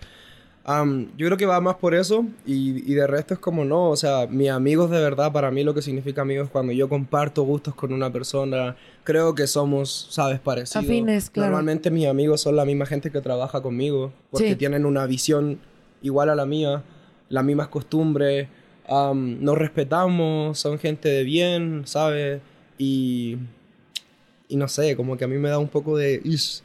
Yo 1.18 1.26
creo 1.28 1.36
que 1.36 1.46
va 1.46 1.60
más 1.60 1.76
por 1.76 1.94
eso 1.94 2.26
y, 2.46 2.90
y 2.90 2.96
de 2.96 3.06
resto 3.06 3.34
es 3.34 3.40
como 3.42 3.66
no, 3.66 3.90
o 3.90 3.98
sea, 3.98 4.28
mis 4.28 4.50
amigos 4.50 4.90
de 4.90 5.02
verdad, 5.02 5.34
para 5.34 5.52
mí 5.52 5.62
lo 5.66 5.74
que 5.74 5.82
significa 5.82 6.22
amigos 6.22 6.46
es 6.46 6.52
cuando 6.52 6.72
yo 6.72 6.88
comparto 6.88 7.44
gustos 7.44 7.76
con 7.76 7.92
una 7.92 8.14
persona, 8.14 8.78
creo 9.04 9.36
que 9.36 9.46
somos, 9.46 10.08
¿sabes? 10.10 10.40
Parecidos. 10.40 10.86
Afines, 10.86 11.30
claro. 11.30 11.50
Normalmente 11.50 11.92
mis 11.92 12.08
amigos 12.08 12.40
son 12.40 12.56
la 12.56 12.64
misma 12.64 12.86
gente 12.86 13.12
que 13.12 13.20
trabaja 13.20 13.62
conmigo 13.62 14.14
porque 14.32 14.52
Sí. 14.52 14.56
tienen 14.56 14.86
una 14.86 15.06
visión 15.06 15.60
igual 16.02 16.30
a 16.30 16.36
la 16.36 16.46
mía, 16.46 16.82
las 17.28 17.44
mismas 17.44 17.68
costumbres, 17.68 18.48
am, 18.88 19.44
nos 19.44 19.58
respetamos, 19.58 20.58
son 20.60 20.78
gente 20.80 21.10
de 21.10 21.24
bien, 21.24 21.84
¿sabes? 21.86 22.42
Y, 22.78 23.38
y 24.48 24.56
no 24.56 24.68
sé, 24.68 24.96
como 24.96 25.18
que 25.18 25.26
a 25.26 25.28
mí 25.28 25.38
me 25.38 25.50
da 25.50 25.60
un 25.60 25.68
poco 25.70 25.98
de... 25.98 26.22
ish, 26.24 26.62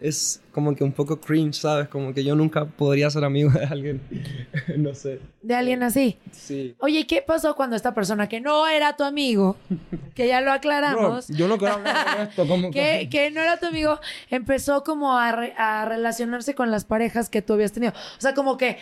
es 0.00 0.42
como 0.52 0.74
que 0.74 0.84
un 0.84 0.92
poco 0.92 1.18
cringe, 1.20 1.54
¿sabes? 1.54 1.88
Como 1.88 2.12
que 2.12 2.24
yo 2.24 2.34
nunca 2.34 2.66
podría 2.66 3.08
ser 3.08 3.24
amigo 3.24 3.50
de 3.50 3.64
alguien. 3.64 4.02
no 4.76 4.92
sé. 4.94 5.20
De 5.40 5.54
alguien 5.54 5.82
así. 5.82 6.18
Sí. 6.32 6.74
Oye, 6.80 7.06
¿qué 7.06 7.22
pasó 7.22 7.54
cuando 7.54 7.74
esta 7.76 7.94
persona 7.94 8.28
que 8.28 8.40
no 8.40 8.66
era 8.66 8.96
tu 8.96 9.04
amigo, 9.04 9.56
que 10.14 10.26
ya 10.28 10.40
lo 10.42 10.52
aclaramos, 10.52 11.28
yo 11.28 11.48
no 11.48 11.56
quiero 11.56 11.74
hablar 11.74 12.18
de 12.18 12.22
esto, 12.24 12.46
como 12.46 12.70
que, 12.70 13.08
que 13.10 13.30
no 13.30 13.40
era 13.40 13.58
tu 13.58 13.66
amigo, 13.66 13.98
empezó 14.30 14.82
como 14.84 15.16
a, 15.16 15.32
re- 15.32 15.54
a 15.56 15.86
relacionarse 15.86 16.54
con 16.54 16.70
las 16.70 16.84
parejas 16.84 17.30
que 17.30 17.40
tú 17.40 17.54
habías 17.54 17.72
tenido. 17.72 17.92
O 18.18 18.20
sea, 18.20 18.34
como 18.34 18.58
que 18.58 18.76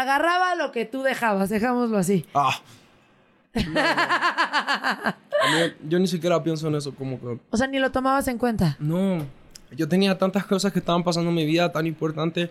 agarraba 0.00 0.54
lo 0.54 0.72
que 0.72 0.84
tú 0.84 1.02
dejabas, 1.02 1.48
dejámoslo 1.48 1.98
así. 1.98 2.24
Ah. 2.34 2.60
No, 3.54 3.62
no. 3.72 5.14
Mí- 5.66 5.72
yo 5.88 5.98
ni 5.98 6.06
siquiera 6.06 6.42
pienso 6.42 6.68
en 6.68 6.74
eso, 6.74 6.94
como 6.94 7.18
que... 7.20 7.38
O 7.50 7.56
sea, 7.56 7.66
ni 7.66 7.78
lo 7.78 7.90
tomabas 7.90 8.28
en 8.28 8.38
cuenta. 8.38 8.76
No, 8.78 9.24
yo 9.76 9.88
tenía 9.88 10.18
tantas 10.18 10.44
cosas 10.46 10.72
que 10.72 10.78
estaban 10.80 11.02
pasando 11.04 11.30
en 11.30 11.36
mi 11.36 11.46
vida 11.46 11.70
tan 11.72 11.86
importantes, 11.86 12.50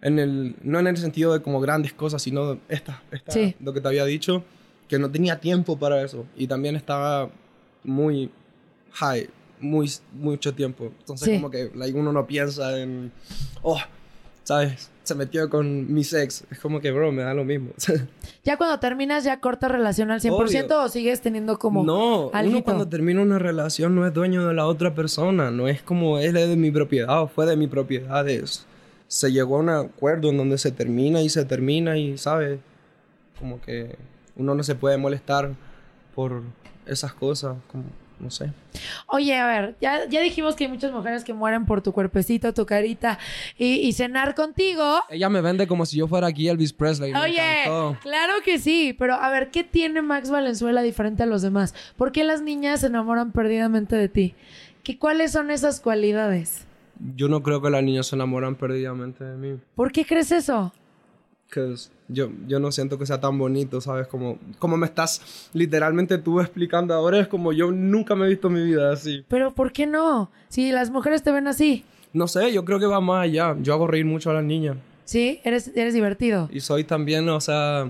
en 0.00 0.18
el, 0.18 0.56
no 0.62 0.78
en 0.78 0.86
el 0.86 0.96
sentido 0.96 1.32
de 1.32 1.42
como 1.42 1.60
grandes 1.60 1.92
cosas, 1.92 2.22
sino 2.22 2.58
esta, 2.68 3.02
esta 3.10 3.32
Sí. 3.32 3.56
lo 3.60 3.72
que 3.72 3.80
te 3.80 3.88
había 3.88 4.04
dicho, 4.04 4.44
que 4.88 4.98
no 4.98 5.10
tenía 5.10 5.40
tiempo 5.40 5.78
para 5.78 6.02
eso. 6.02 6.26
Y 6.36 6.46
también 6.46 6.76
estaba 6.76 7.30
muy 7.84 8.30
high, 8.92 9.28
muy, 9.60 9.90
mucho 10.12 10.54
tiempo. 10.54 10.92
Entonces 11.00 11.26
Sí. 11.28 11.34
como 11.36 11.50
que 11.50 11.70
like, 11.74 11.98
uno 11.98 12.12
no 12.12 12.26
piensa 12.26 12.78
en, 12.78 13.10
oh, 13.62 13.80
¿sabes? 14.44 14.90
Se 15.04 15.14
metió 15.16 15.50
con 15.50 15.92
mi 15.92 16.02
ex. 16.02 16.44
Es 16.50 16.58
como 16.60 16.80
que, 16.80 16.92
bro, 16.92 17.10
me 17.10 17.22
da 17.22 17.34
lo 17.34 17.44
mismo. 17.44 17.70
Ya 18.44 18.56
cuando 18.56 18.78
terminas, 18.80 19.22
ya 19.24 19.38
cortas 19.40 19.70
relación 19.70 20.10
al 20.10 20.20
100% 20.20 20.32
Obvio. 20.66 20.80
o 20.82 20.88
sigues 20.88 21.20
teniendo 21.20 21.58
como. 21.58 21.84
no, 21.84 22.30
alguito? 22.32 22.56
uno 22.58 22.64
cuando 22.64 22.88
termina 22.88 23.20
una 23.22 23.38
relación 23.38 23.94
no 23.94 24.04
es 24.06 24.12
dueño 24.12 24.46
de 24.46 24.54
la 24.54 24.66
otra 24.66 24.94
persona, 24.94 25.50
no 25.52 25.68
es 25.68 25.80
como 25.82 26.18
él 26.18 26.36
es 26.36 26.48
de 26.48 26.56
mi 26.56 26.70
propiedad 26.72 27.22
o 27.22 27.28
fue 27.28 27.46
de 27.46 27.56
mi 27.56 27.66
propiedad. 27.68 28.28
es- 28.28 28.66
se 29.06 29.30
llegó 29.30 29.56
a 29.56 29.60
un 29.60 29.68
acuerdo 29.68 30.30
en 30.30 30.38
donde 30.38 30.56
se 30.56 30.72
termina 30.72 31.20
y 31.20 31.28
se 31.28 31.44
termina 31.44 31.98
y, 31.98 32.16
¿sabes? 32.16 32.58
Como 33.38 33.60
que 33.60 33.96
uno 34.36 34.54
no 34.54 34.62
se 34.62 34.74
puede 34.74 34.96
molestar 34.96 35.50
por 36.14 36.42
esas 36.86 37.12
cosas, 37.12 37.56
como, 37.70 37.84
no 38.22 38.30
sé. 38.30 38.52
Oye, 39.08 39.36
a 39.36 39.46
ver, 39.46 39.76
ya, 39.80 40.08
ya 40.08 40.20
dijimos 40.20 40.54
que 40.54 40.64
hay 40.64 40.70
muchas 40.70 40.92
mujeres 40.92 41.24
que 41.24 41.34
mueren 41.34 41.66
por 41.66 41.82
tu 41.82 41.92
cuerpecito, 41.92 42.54
tu 42.54 42.64
carita 42.64 43.18
y, 43.58 43.74
y 43.74 43.92
cenar 43.92 44.34
contigo. 44.34 45.00
Ella 45.10 45.28
me 45.28 45.40
vende 45.40 45.66
como 45.66 45.84
si 45.84 45.98
yo 45.98 46.06
fuera 46.06 46.28
aquí 46.28 46.48
Elvis 46.48 46.72
Presley. 46.72 47.12
Oye, 47.12 47.64
claro 48.00 48.32
que 48.44 48.58
sí, 48.58 48.94
pero 48.98 49.14
a 49.14 49.28
ver, 49.30 49.50
¿qué 49.50 49.64
tiene 49.64 50.00
Max 50.02 50.30
Valenzuela 50.30 50.82
diferente 50.82 51.24
a 51.24 51.26
los 51.26 51.42
demás? 51.42 51.74
¿Por 51.96 52.12
qué 52.12 52.24
las 52.24 52.40
niñas 52.40 52.80
se 52.80 52.86
enamoran 52.86 53.32
perdidamente 53.32 53.96
de 53.96 54.08
ti? 54.08 54.34
¿Qué, 54.82 54.98
¿Cuáles 54.98 55.32
son 55.32 55.50
esas 55.50 55.80
cualidades? 55.80 56.66
Yo 57.16 57.28
no 57.28 57.42
creo 57.42 57.60
que 57.60 57.70
las 57.70 57.82
niñas 57.82 58.06
se 58.06 58.16
enamoran 58.16 58.54
perdidamente 58.54 59.24
de 59.24 59.36
mí. 59.36 59.60
¿Por 59.74 59.90
qué 59.90 60.04
crees 60.04 60.30
eso? 60.30 60.72
Que 61.52 61.74
yo, 62.08 62.30
yo 62.48 62.58
no 62.58 62.72
siento 62.72 62.98
que 62.98 63.04
sea 63.06 63.20
tan 63.20 63.38
bonito, 63.38 63.80
¿sabes? 63.80 64.06
Como, 64.08 64.38
como 64.58 64.76
me 64.76 64.86
estás 64.86 65.50
literalmente 65.52 66.16
tú 66.18 66.40
explicando 66.40 66.94
ahora, 66.94 67.20
es 67.20 67.28
como 67.28 67.52
yo 67.52 67.70
nunca 67.70 68.14
me 68.14 68.26
he 68.26 68.30
visto 68.30 68.48
en 68.48 68.54
mi 68.54 68.62
vida 68.64 68.92
así. 68.92 69.24
Pero 69.28 69.54
¿por 69.54 69.70
qué 69.72 69.86
no? 69.86 70.30
Si 70.48 70.72
las 70.72 70.90
mujeres 70.90 71.22
te 71.22 71.30
ven 71.30 71.46
así, 71.46 71.84
No 72.14 72.26
sé, 72.28 72.52
yo 72.52 72.64
creo 72.64 72.78
que 72.78 72.86
va 72.86 73.00
más 73.00 73.24
allá. 73.24 73.56
Yo 73.62 73.72
hago 73.74 73.86
reír 73.86 74.04
mucho 74.04 74.30
a 74.30 74.34
las 74.34 74.44
niñas. 74.44 74.76
¿sí? 75.04 75.40
Eres, 75.44 75.70
eres 75.76 75.94
divertido. 75.94 76.48
Y 76.52 76.60
soy 76.60 76.84
también, 76.84 77.28
o 77.28 77.40
sea, 77.40 77.88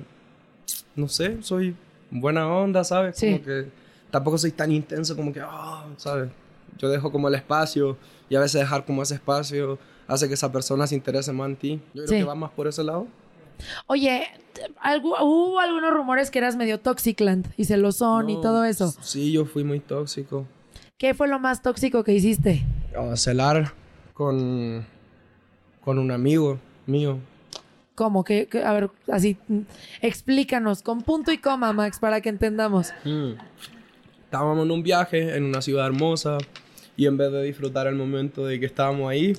no 0.97 1.09
sé, 1.09 1.39
soy 1.43 1.75
buena 2.11 2.47
onda, 2.49 2.85
¿sabes? 2.85 3.17
Sí. 3.17 3.33
Como 3.33 3.45
que 3.45 3.67
tampoco 4.11 4.39
soy 4.39 4.53
tan 4.53 4.71
intenso 4.73 5.17
como 5.17 5.33
que, 5.33 5.41
ah, 5.41 5.87
¿sabes? 5.97 6.31
Yo 6.79 6.89
dejo 6.89 7.11
como 7.13 7.29
el 7.29 7.35
espacio 7.35 7.97
y 8.29 8.35
a 8.37 8.41
veces 8.41 8.61
dejar 8.61 8.85
como 8.85 9.03
ese 9.03 9.15
espacio 9.15 9.79
hace 10.07 10.29
que 10.29 10.35
esa 10.35 10.51
persona 10.53 10.87
se 10.87 10.95
interese 10.95 11.33
más 11.33 11.49
en 11.49 11.57
ti. 11.57 11.81
Yo 11.95 12.05
creo 12.05 12.07
Sí. 12.09 12.17
que 12.19 12.25
va 12.25 12.35
más 12.35 12.51
por 12.51 12.67
ese 12.67 12.83
lado. 12.85 13.07
Oye, 13.87 14.29
hubo 15.21 15.61
algunos 15.61 15.93
rumores 15.93 16.31
que 16.31 16.39
eras 16.39 16.57
medio 16.57 16.81
Toxicland 16.81 17.47
y 17.57 17.65
celosón 17.65 18.31
y 18.31 18.35
No, 18.35 18.41
todo 18.41 18.65
eso. 18.65 18.95
Sí, 19.01 19.33
yo 19.33 19.45
fui 19.45 19.65
muy 19.65 19.81
tóxico. 19.81 20.47
¿Qué 20.99 21.15
fue 21.15 21.29
lo 21.29 21.39
más 21.39 21.63
tóxico 21.63 22.05
que 22.05 22.13
hiciste? 22.13 22.65
celar 23.17 23.73
con, 24.13 24.87
con 25.85 25.99
un 25.99 26.11
amigo 26.11 26.59
mío. 26.87 27.19
¿Cómo? 27.95 28.25
que 28.25 28.49
A 28.65 28.73
ver, 28.73 28.91
así, 29.11 29.37
explícanos, 30.01 30.83
con 30.83 31.03
punto 31.03 31.33
y 31.33 31.39
coma, 31.39 31.73
Max, 31.73 31.99
para 31.99 32.21
que 32.21 32.29
entendamos. 32.29 32.93
Mm. 33.05 33.33
Estábamos 34.25 34.65
en 34.65 34.71
un 34.71 34.83
viaje 34.83 35.37
en 35.37 35.45
una 35.45 35.61
ciudad 35.61 35.87
hermosa 35.87 36.39
y 36.97 37.07
en 37.07 37.17
vez 37.17 37.33
de 37.33 37.43
disfrutar 37.43 37.87
el 37.87 37.97
momento 37.97 38.47
de 38.47 38.59
que 38.59 38.67
estábamos 38.67 39.11
ahí, 39.11 39.35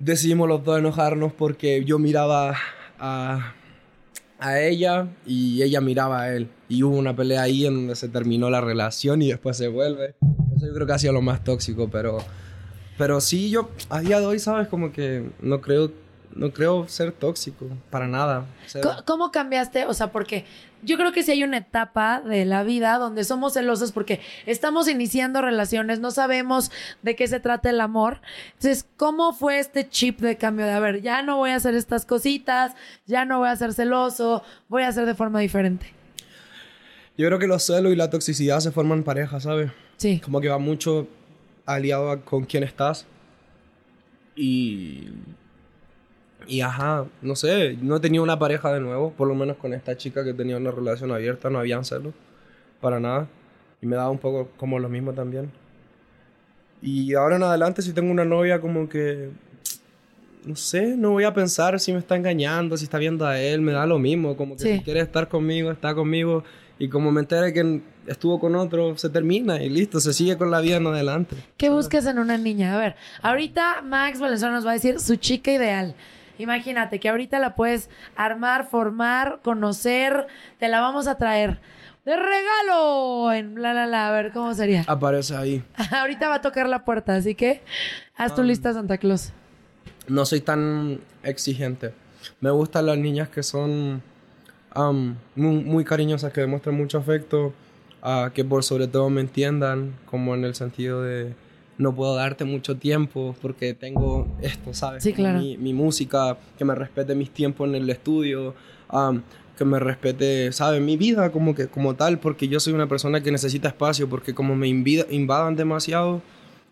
decidimos 0.00 0.48
los 0.48 0.64
dos 0.64 0.78
enojarnos 0.78 1.32
porque 1.32 1.84
yo 1.84 1.98
miraba 1.98 2.56
a, 2.98 3.54
a 4.40 4.60
ella 4.60 5.08
y 5.26 5.62
ella 5.62 5.80
miraba 5.80 6.22
a 6.22 6.34
él. 6.34 6.48
Y 6.68 6.82
hubo 6.82 6.96
una 6.96 7.14
pelea 7.14 7.42
ahí 7.42 7.66
en 7.66 7.74
donde 7.74 7.94
se 7.94 8.08
terminó 8.08 8.50
la 8.50 8.60
relación 8.60 9.22
y 9.22 9.28
después 9.28 9.56
se 9.56 9.68
vuelve. 9.68 10.14
Eso 10.56 10.66
yo 10.66 10.74
creo 10.74 10.86
que 10.86 10.92
ha 10.94 10.98
sido 10.98 11.12
lo 11.12 11.22
más 11.22 11.44
tóxico, 11.44 11.88
pero, 11.90 12.18
pero 12.98 13.20
sí, 13.20 13.50
yo 13.50 13.70
a 13.90 14.00
día 14.00 14.18
de 14.18 14.26
hoy, 14.26 14.38
¿sabes? 14.38 14.66
Como 14.68 14.92
que 14.92 15.30
no 15.40 15.60
creo, 15.60 15.92
no 16.34 16.52
creo 16.52 16.88
ser 16.88 17.12
tóxico, 17.12 17.66
para 17.90 18.06
nada. 18.06 18.46
¿Cómo 19.06 19.30
cambiaste? 19.30 19.86
O 19.86 19.94
sea, 19.94 20.12
porque 20.12 20.44
yo 20.82 20.96
creo 20.96 21.12
que 21.12 21.22
sí 21.22 21.32
hay 21.32 21.44
una 21.44 21.58
etapa 21.58 22.20
de 22.20 22.44
la 22.44 22.62
vida 22.62 22.98
donde 22.98 23.24
somos 23.24 23.54
celosos 23.54 23.92
porque 23.92 24.20
estamos 24.46 24.88
iniciando 24.88 25.42
relaciones, 25.42 26.00
no 26.00 26.10
sabemos 26.10 26.70
de 27.02 27.16
qué 27.16 27.26
se 27.26 27.40
trata 27.40 27.70
el 27.70 27.80
amor. 27.80 28.20
Entonces, 28.54 28.86
¿cómo 28.96 29.32
fue 29.32 29.58
este 29.58 29.88
chip 29.88 30.20
de 30.20 30.36
cambio 30.36 30.66
de, 30.66 30.72
a 30.72 30.80
ver, 30.80 31.02
ya 31.02 31.22
no 31.22 31.36
voy 31.36 31.50
a 31.50 31.56
hacer 31.56 31.74
estas 31.74 32.06
cositas, 32.06 32.74
ya 33.06 33.24
no 33.24 33.38
voy 33.38 33.48
a 33.48 33.56
ser 33.56 33.72
celoso, 33.72 34.42
voy 34.68 34.84
a 34.84 34.88
hacer 34.88 35.06
de 35.06 35.14
forma 35.14 35.40
diferente? 35.40 35.92
Yo 37.18 37.26
creo 37.26 37.38
que 37.38 37.46
los 37.46 37.64
celos 37.64 37.92
y 37.92 37.96
la 37.96 38.08
toxicidad 38.08 38.60
se 38.60 38.70
forman 38.70 38.98
en 38.98 39.04
pareja, 39.04 39.40
¿sabes? 39.40 39.70
Sí. 39.96 40.20
Como 40.20 40.40
que 40.40 40.48
va 40.48 40.58
mucho 40.58 41.06
aliado 41.66 42.10
a 42.10 42.22
con 42.22 42.44
quién 42.44 42.62
estás. 42.62 43.06
Y. 44.36 45.08
Y 46.46 46.60
ajá, 46.62 47.04
no 47.22 47.36
sé, 47.36 47.76
no 47.80 47.96
he 47.96 48.00
tenido 48.00 48.24
una 48.24 48.38
pareja 48.38 48.72
de 48.72 48.80
nuevo, 48.80 49.12
por 49.12 49.28
lo 49.28 49.34
menos 49.34 49.56
con 49.56 49.72
esta 49.74 49.96
chica 49.96 50.24
que 50.24 50.32
tenía 50.34 50.56
una 50.56 50.70
relación 50.70 51.12
abierta, 51.12 51.48
no 51.50 51.58
habían 51.58 51.84
celos, 51.84 52.12
para 52.80 52.98
nada. 53.00 53.28
Y 53.82 53.86
me 53.86 53.96
daba 53.96 54.10
un 54.10 54.18
poco 54.18 54.48
como 54.56 54.78
lo 54.78 54.88
mismo 54.88 55.12
también. 55.12 55.50
Y 56.82 57.14
ahora 57.14 57.36
en 57.36 57.42
adelante, 57.42 57.82
si 57.82 57.92
tengo 57.92 58.10
una 58.10 58.24
novia, 58.24 58.60
como 58.60 58.88
que. 58.88 59.30
No 60.44 60.56
sé, 60.56 60.96
no 60.96 61.10
voy 61.10 61.24
a 61.24 61.34
pensar 61.34 61.78
si 61.78 61.92
me 61.92 61.98
está 61.98 62.16
engañando, 62.16 62.74
si 62.78 62.84
está 62.84 62.96
viendo 62.96 63.26
a 63.26 63.38
él, 63.38 63.60
me 63.60 63.72
da 63.72 63.84
lo 63.84 63.98
mismo. 63.98 64.36
Como 64.36 64.56
que 64.56 64.62
Sí. 64.62 64.78
si 64.78 64.80
quiere 64.84 65.00
estar 65.00 65.28
conmigo, 65.28 65.70
está 65.70 65.94
conmigo. 65.94 66.44
Y 66.78 66.88
como 66.88 67.12
me 67.12 67.20
entere 67.20 67.52
que 67.52 67.82
estuvo 68.06 68.40
con 68.40 68.56
otro, 68.56 68.96
se 68.96 69.10
termina 69.10 69.62
y 69.62 69.68
listo, 69.68 70.00
se 70.00 70.14
sigue 70.14 70.38
con 70.38 70.50
la 70.50 70.60
vida 70.62 70.76
en 70.76 70.86
adelante. 70.86 71.36
¿Qué 71.58 71.68
buscas 71.68 72.06
en 72.06 72.18
una 72.18 72.38
niña? 72.38 72.74
A 72.74 72.78
ver, 72.78 72.96
ahorita 73.20 73.82
Max 73.82 74.18
Valenzuela 74.18 74.54
nos 74.54 74.64
va 74.66 74.70
a 74.70 74.74
decir 74.74 74.98
su 74.98 75.16
chica 75.16 75.52
ideal. 75.52 75.94
Imagínate 76.40 77.00
que 77.00 77.08
ahorita 77.08 77.38
la 77.38 77.54
puedes 77.54 77.90
armar, 78.16 78.66
formar, 78.66 79.40
conocer, 79.42 80.26
te 80.58 80.68
la 80.68 80.80
vamos 80.80 81.06
a 81.06 81.16
traer 81.16 81.60
de 82.04 82.16
regalo 82.16 83.32
en 83.32 83.60
la 83.60 83.74
la 83.74 83.86
la, 83.86 84.08
a 84.08 84.12
ver 84.12 84.32
cómo 84.32 84.54
sería. 84.54 84.84
Aparece 84.88 85.36
ahí. 85.36 85.62
ahorita 85.90 86.28
va 86.28 86.36
a 86.36 86.40
tocar 86.40 86.68
la 86.68 86.84
puerta, 86.84 87.14
así 87.14 87.34
que 87.34 87.62
haz 88.16 88.34
tu 88.34 88.42
lista 88.42 88.72
Santa 88.72 88.98
Claus. 88.98 89.32
No 90.08 90.24
soy 90.24 90.40
tan 90.40 91.00
exigente. 91.22 91.92
Me 92.40 92.50
gustan 92.50 92.86
las 92.86 92.98
niñas 92.98 93.28
que 93.28 93.42
son 93.42 94.02
muy, 94.74 95.64
muy 95.64 95.84
cariñosas, 95.84 96.32
que 96.32 96.40
demuestran 96.40 96.74
mucho 96.74 96.98
afecto, 96.98 97.52
ah, 98.02 98.30
que 98.34 98.44
por 98.44 98.64
sobre 98.64 98.88
todo 98.88 99.10
me 99.10 99.20
entiendan, 99.20 99.94
como 100.06 100.34
en 100.34 100.44
el 100.44 100.54
sentido 100.54 101.02
de 101.02 101.34
no 101.80 101.94
puedo 101.94 102.14
darte 102.14 102.44
mucho 102.44 102.76
tiempo 102.76 103.34
porque 103.42 103.74
tengo 103.74 104.28
esto, 104.42 104.74
¿sabes? 104.74 105.02
Sí, 105.02 105.12
claro. 105.12 105.38
Mi, 105.40 105.56
mi 105.56 105.72
música, 105.72 106.36
que 106.58 106.64
me 106.64 106.74
respete 106.74 107.14
mis 107.14 107.30
tiempos 107.30 107.68
en 107.68 107.74
el 107.74 107.88
estudio, 107.90 108.54
que 109.56 109.64
me 109.64 109.78
respete, 109.78 110.52
¿sabes? 110.52 110.80
Mi 110.80 110.96
vida 110.96 111.30
como 111.32 111.54
que 111.54 111.68
como 111.68 111.94
tal, 111.94 112.18
porque 112.18 112.48
yo 112.48 112.60
soy 112.60 112.72
una 112.74 112.86
persona 112.88 113.22
que 113.22 113.30
necesita 113.32 113.68
espacio, 113.68 114.08
porque 114.08 114.34
como 114.34 114.54
me 114.56 114.68
invida- 114.68 115.06
invadan 115.10 115.56
demasiado, 115.56 116.22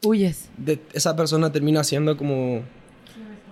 Huyes. 0.04 0.50
de- 0.56 0.78
esa 0.92 1.16
persona 1.16 1.50
termina 1.52 1.82
siendo 1.84 2.16
como 2.16 2.62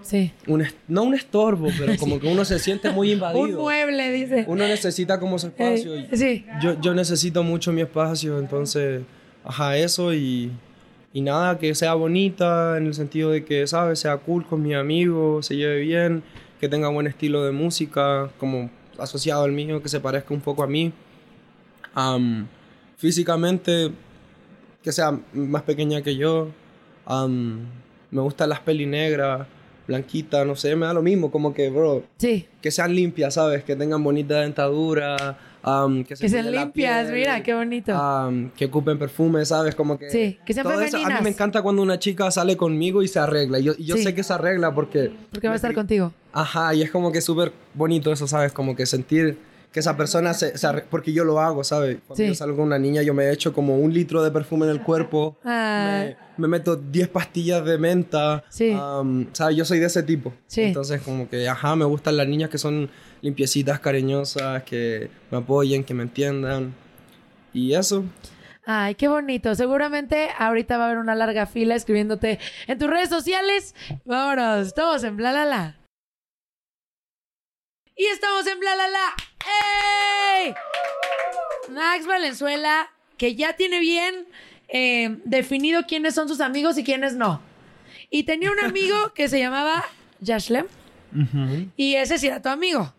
Sí. 0.03 0.31
un 0.47 0.63
no 0.89 1.03
un 1.03 1.15
estorbo, 1.15 1.69
pero 1.79 1.93
como 1.99 2.21
que 2.21 2.29
uno 2.29 2.45
se 2.45 2.59
siente 2.59 2.91
muy 2.91 3.13
invadido. 3.13 3.43
Un 3.45 3.55
mueble, 3.55 4.13
dice. 4.13 4.45
Uno 4.47 4.67
necesita 4.69 5.19
como 5.19 5.39
su 5.39 5.49
espacio. 5.49 5.95
Eh, 5.97 6.09
sí. 6.15 6.45
yo, 6.63 6.81
yo 6.81 6.95
necesito 6.95 7.43
mucho 7.43 7.73
mi 7.73 7.81
espacio, 7.83 8.39
entonces, 8.39 9.03
ajá, 9.45 9.77
eso 9.77 10.15
y, 10.15 10.51
y 11.17 11.23
nada, 11.23 11.57
que 11.59 11.75
sea 11.75 11.95
bonita 11.95 12.77
en 12.77 12.85
el 12.89 12.93
sentido 12.93 13.31
de 13.31 13.43
que, 13.43 13.67
¿sabes? 13.67 14.01
Sea 14.01 14.19
cool 14.19 14.45
con 14.45 14.63
mi 14.63 14.75
amigo, 14.75 15.43
se 15.43 15.57
lleve 15.57 15.79
bien, 15.81 16.23
que 16.61 16.69
tenga 16.69 16.89
buen 16.91 17.07
estilo 17.07 17.43
de 17.43 17.53
música, 17.53 18.29
como 18.37 18.69
asociado 18.99 19.45
al 19.45 19.53
mío, 19.53 19.81
que 19.83 19.89
se 19.89 19.99
parezca 19.99 20.35
un 20.35 20.43
poco 20.43 20.63
a 20.63 20.67
mí. 20.67 20.93
Am, 21.95 22.47
físicamente, 22.99 23.91
que 24.83 24.93
sea 24.93 25.19
más 25.33 25.63
pequeña 25.63 26.03
que 26.03 26.17
yo. 26.17 26.49
Am, 27.07 27.61
me 28.11 28.21
gustan 28.21 28.51
las 28.51 28.61
peli 28.61 28.85
negras, 28.85 29.47
blanquita, 29.89 30.45
no 30.45 30.55
sé, 30.55 30.77
me 30.77 30.85
da 30.85 30.93
lo 30.93 31.01
mismo, 31.03 31.31
como 31.31 31.55
que, 31.55 31.71
bro, 31.71 32.03
Sí. 32.19 32.47
que 32.61 32.71
sean 32.71 32.95
limpias, 32.95 33.33
¿sabes? 33.35 33.65
Que 33.65 33.75
tengan 33.75 34.05
bonita 34.05 34.41
dentadura, 34.43 35.39
que, 36.07 36.15
se 36.15 36.29
Que 36.29 36.43
limpias, 36.45 37.07
piel, 37.07 37.19
mira, 37.19 37.43
qué 37.43 37.53
bonito. 37.55 37.93
que 38.57 38.67
ocupen 38.67 38.99
perfume, 38.99 39.45
¿sabes? 39.45 39.75
Como 39.75 39.99
que... 39.99 40.11
Sí, 40.11 40.39
que 40.47 40.55
sean 40.55 40.63
todo 40.65 40.81
eso. 40.81 40.97
A 40.97 41.01
mí 41.01 41.05
femeninas. 41.05 41.23
me 41.25 41.31
encanta 41.31 41.61
cuando 41.63 41.83
una 41.83 41.99
chica 41.99 42.31
sale 42.31 42.57
conmigo 42.57 43.03
y 43.03 43.09
se 43.09 43.19
arregla. 43.19 43.59
Y 43.59 43.65
yo, 43.65 43.73
y 43.77 43.85
yo 43.85 43.97
Sí. 43.97 44.05
sé 44.05 44.15
que 44.15 44.23
se 44.23 44.33
arregla 44.33 44.73
porque... 44.73 45.11
Porque 45.33 45.49
va 45.49 45.55
a 45.55 45.57
estar 45.57 45.75
contigo. 45.75 46.13
Ajá, 46.33 46.73
y 46.75 46.83
es 46.83 46.91
como 46.93 47.11
que 47.11 47.21
súper 47.21 47.53
bonito 47.75 48.13
eso, 48.13 48.29
¿sabes? 48.29 48.53
Como 48.53 48.77
que 48.77 48.87
sentir 48.87 49.39
que 49.77 49.81
esa 49.81 49.95
persona 49.95 50.33
se, 50.33 50.57
se 50.57 50.67
porque 50.89 51.13
yo 51.13 51.23
lo 51.23 51.39
hago, 51.39 51.63
¿sabes? 51.63 51.99
Cuando 52.07 52.25
Sí. 52.25 52.29
yo 52.29 52.35
salgo 52.35 52.57
con 52.57 52.65
una 52.65 52.79
niña, 52.79 53.03
yo 53.03 53.13
me 53.13 53.31
echo 53.31 53.53
como 53.53 53.77
un 53.77 53.93
litro 53.93 54.25
de 54.25 54.31
perfume 54.31 54.65
en 54.65 54.73
el 54.73 54.81
cuerpo. 54.83 55.37
Ay. 55.45 56.17
Me, 56.39 56.49
me 56.49 56.49
meto 56.49 56.77
10 56.77 57.09
pastillas 57.09 57.63
de 57.63 57.77
menta. 57.77 58.43
Sí. 58.49 58.75
am, 58.75 59.27
¿Sabes? 59.35 59.55
Yo 59.55 59.67
soy 59.67 59.79
de 59.79 59.85
ese 59.85 60.03
tipo. 60.03 60.33
Sí. 60.47 60.63
Entonces, 60.63 61.03
como 61.03 61.29
que, 61.29 61.47
ajá, 61.47 61.77
me 61.77 61.85
gustan 61.85 62.17
las 62.17 62.27
niñas 62.27 62.49
que 62.49 62.57
son 62.57 62.89
limpiecitas, 63.21 63.79
cariñosas, 63.81 64.63
que 64.63 65.11
me 65.31 65.37
apoyen, 65.37 65.85
que 65.85 65.93
me 65.93 66.05
entiendan. 66.05 66.73
Y 67.53 67.75
eso. 67.75 68.03
Ay, 68.65 68.95
qué 68.95 69.09
bonito. 69.09 69.55
Seguramente 69.55 70.29
ahorita 70.39 70.79
va 70.79 70.85
a 70.85 70.87
haber 70.87 70.99
una 71.01 71.15
larga 71.15 71.45
fila 71.45 71.75
escribiéndote 71.75 72.39
en 72.67 72.79
tus 72.79 72.89
redes 72.89 73.11
sociales. 73.11 73.75
Vámonos, 74.07 74.69
estamos 74.69 75.05
en 75.05 75.19
bla 75.19 75.33
la 75.33 75.45
la. 75.45 75.77
Y 77.97 78.05
estamos 78.07 78.47
en 78.47 78.61
bla 78.61 78.77
la 78.77 78.89
la. 78.89 79.15
¡Ey! 80.45 80.55
Max 81.73 82.07
Valenzuela, 82.07 82.89
que 83.17 83.35
ya 83.35 83.55
tiene 83.57 83.81
bien 83.81 84.27
eh, 84.69 85.19
definido 85.25 85.83
quiénes 85.89 86.15
son 86.15 86.29
sus 86.29 86.41
amigos 86.41 86.77
y 86.79 86.85
quiénes 86.85 87.15
no. 87.15 87.41
Y 88.11 88.25
tenía 88.25 88.51
un 88.53 88.61
amigo 88.61 89.13
que 89.15 89.29
se 89.29 89.39
llamaba 89.39 89.85
Yashlem. 90.21 90.67
Y 91.77 91.95
ese 91.95 92.19
sí 92.19 92.27
era 92.27 92.43
tu 92.43 92.49
amigo. 92.51 92.93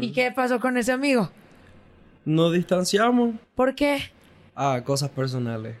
¿Y 0.00 0.12
qué 0.12 0.32
pasó 0.32 0.58
con 0.58 0.76
ese 0.76 0.90
amigo? 0.92 1.30
Nos 2.24 2.52
distanciamos 2.52 3.34
¿Por 3.54 3.74
qué? 3.74 4.10
a 4.54 4.82
cosas 4.84 5.10
personales. 5.10 5.76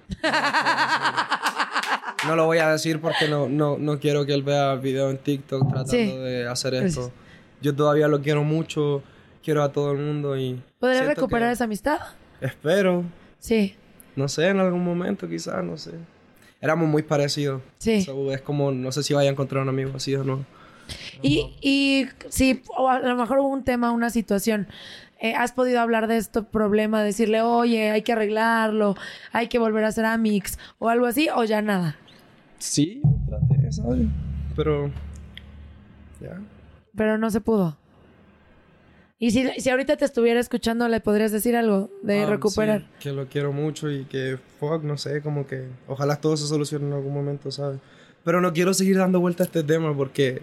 No 2.26 2.36
lo 2.36 2.46
voy 2.46 2.58
a 2.58 2.68
decir 2.70 3.00
porque 3.00 3.26
no, 3.28 3.48
no, 3.48 3.76
no 3.78 3.98
quiero 3.98 4.24
que 4.24 4.32
él 4.32 4.42
vea 4.44 4.76
video 4.76 5.10
en 5.10 5.18
TikTok 5.18 5.62
tratando 5.68 5.90
Sí. 5.90 6.06
de 6.16 6.46
hacer 6.48 6.74
esto. 6.74 7.12
Yo 7.62 7.74
todavía 7.74 8.08
lo 8.08 8.20
quiero 8.20 8.44
mucho, 8.44 9.02
quiero 9.42 9.62
a 9.62 9.72
todo 9.72 9.92
el 9.92 9.98
mundo 9.98 10.36
y... 10.36 10.60
¿Podrás 10.78 11.06
recuperar 11.06 11.48
que- 11.50 11.52
esa 11.54 11.64
amistad? 11.64 11.98
Espero, 12.40 13.04
Sí, 13.38 13.74
no 14.16 14.28
sé, 14.28 14.48
en 14.48 14.58
algún 14.60 14.84
momento 14.84 15.28
quizás, 15.28 15.64
no 15.64 15.76
sé. 15.76 15.92
Éramos 16.60 16.88
muy 16.88 17.02
parecidos. 17.02 17.62
sí. 17.78 18.02
So, 18.02 18.32
es 18.32 18.40
como, 18.40 18.70
no 18.70 18.92
sé 18.92 19.02
si 19.02 19.14
vaya 19.14 19.30
a 19.30 19.32
encontrar 19.32 19.62
un 19.62 19.68
amigo 19.68 19.92
así 19.96 20.14
o 20.14 20.22
no. 20.24 20.44
Y, 21.22 21.54
y 21.60 22.06
sí, 22.28 22.62
o 22.76 22.88
a 22.88 22.98
lo 23.00 23.16
mejor 23.16 23.38
hubo 23.38 23.48
un 23.48 23.64
tema, 23.64 23.90
una 23.92 24.10
situación. 24.10 24.66
Eh, 25.20 25.34
¿Has 25.34 25.52
podido 25.52 25.80
hablar 25.80 26.08
de 26.08 26.16
este 26.18 26.42
problema? 26.42 27.02
Decirle, 27.02 27.42
oye, 27.42 27.90
hay 27.92 28.02
que 28.02 28.12
arreglarlo, 28.12 28.96
hay 29.32 29.48
que 29.48 29.58
volver 29.60 29.84
a 29.84 29.88
hacer 29.88 30.04
Amix 30.04 30.58
o 30.80 30.88
algo 30.88 31.06
así, 31.06 31.28
o 31.34 31.44
ya 31.44 31.62
nada. 31.62 31.96
Sí, 32.58 33.00
traté, 33.28 33.72
¿sabes? 33.72 34.06
Pero... 34.56 34.90
Ya. 36.20 36.40
Pero 36.96 37.18
no 37.18 37.30
se 37.30 37.40
pudo. 37.40 37.76
Y 39.18 39.30
si, 39.30 39.48
si 39.60 39.70
ahorita 39.70 39.96
te 39.96 40.04
estuviera 40.04 40.40
escuchando, 40.40 40.88
¿le 40.88 41.00
podrías 41.00 41.30
decir 41.30 41.54
algo 41.54 41.90
de 42.02 42.22
Ah, 42.22 42.26
recuperar? 42.26 42.80
sí, 42.80 42.86
que 43.00 43.12
lo 43.12 43.26
quiero 43.28 43.52
mucho 43.52 43.88
y 43.90 44.04
que, 44.04 44.36
fuck, 44.58 44.82
no 44.82 44.98
sé, 44.98 45.22
como 45.22 45.46
que 45.46 45.68
ojalá 45.86 46.16
todo 46.16 46.36
se 46.36 46.46
solucione 46.46 46.86
en 46.88 46.92
algún 46.94 47.14
momento, 47.14 47.50
¿sabes? 47.52 47.78
Pero 48.24 48.40
no 48.40 48.52
quiero 48.52 48.74
seguir 48.74 48.98
dando 48.98 49.20
vuelta 49.20 49.44
a 49.44 49.46
este 49.46 49.62
tema 49.62 49.96
porque 49.96 50.42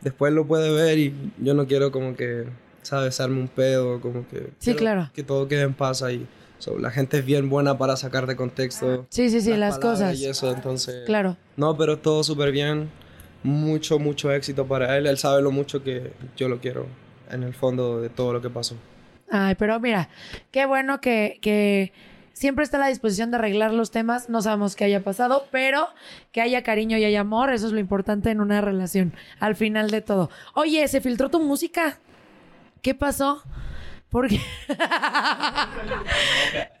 después 0.00 0.32
lo 0.32 0.44
puede 0.46 0.72
ver 0.72 0.98
y 0.98 1.14
yo 1.38 1.54
no 1.54 1.66
quiero 1.68 1.92
como 1.92 2.16
que, 2.16 2.46
¿sabes? 2.82 3.16
Darme 3.16 3.40
un 3.40 3.48
pedo, 3.48 4.00
como 4.00 4.26
que... 4.26 4.50
Sí, 4.58 4.74
claro. 4.74 5.08
Que 5.14 5.22
todo 5.22 5.46
quede 5.46 5.62
en 5.62 5.74
paz 5.74 6.02
ahí. 6.02 6.26
So, 6.58 6.78
la 6.78 6.90
gente 6.90 7.18
es 7.18 7.24
bien 7.24 7.48
buena 7.48 7.78
para 7.78 7.96
sacar 7.96 8.26
de 8.26 8.34
contexto 8.34 9.06
Sí, 9.10 9.28
sí, 9.30 9.40
sí, 9.40 9.54
las, 9.56 9.78
cosas. 9.78 10.18
Y 10.18 10.26
eso, 10.26 10.50
entonces... 10.52 11.04
Claro. 11.06 11.36
No, 11.56 11.76
pero 11.76 11.98
todo 11.98 12.24
súper 12.24 12.50
bien. 12.50 12.90
Mucho, 13.46 13.98
mucho 13.98 14.32
éxito 14.32 14.66
para 14.66 14.96
él. 14.96 15.06
Él 15.06 15.18
sabe 15.18 15.40
lo 15.40 15.52
mucho 15.52 15.82
que 15.82 16.12
yo 16.36 16.48
lo 16.48 16.58
quiero 16.58 16.86
en 17.30 17.42
el 17.44 17.54
fondo 17.54 18.00
de 18.00 18.08
todo 18.08 18.32
lo 18.32 18.42
que 18.42 18.50
pasó. 18.50 18.76
Ay, 19.30 19.54
pero 19.54 19.78
mira, 19.80 20.08
qué 20.50 20.66
bueno 20.66 21.00
que, 21.00 21.38
que 21.40 21.92
siempre 22.32 22.64
está 22.64 22.76
a 22.76 22.80
la 22.80 22.88
disposición 22.88 23.30
de 23.30 23.38
arreglar 23.38 23.72
los 23.72 23.90
temas. 23.90 24.28
No 24.28 24.42
sabemos 24.42 24.76
qué 24.76 24.84
haya 24.84 25.02
pasado, 25.02 25.46
pero 25.50 25.88
que 26.32 26.40
haya 26.40 26.62
cariño 26.62 26.98
y 26.98 27.04
haya 27.04 27.20
amor, 27.20 27.52
eso 27.52 27.66
es 27.66 27.72
lo 27.72 27.78
importante 27.78 28.30
en 28.30 28.40
una 28.40 28.60
relación, 28.60 29.14
al 29.40 29.56
final 29.56 29.90
de 29.90 30.00
todo. 30.00 30.28
Oye, 30.54 30.86
¿se 30.88 31.00
filtró 31.00 31.30
tu 31.30 31.40
música? 31.40 31.98
¿Qué 32.82 32.94
pasó? 32.94 33.42
Porque. 34.16 34.40
ya, 34.68 34.78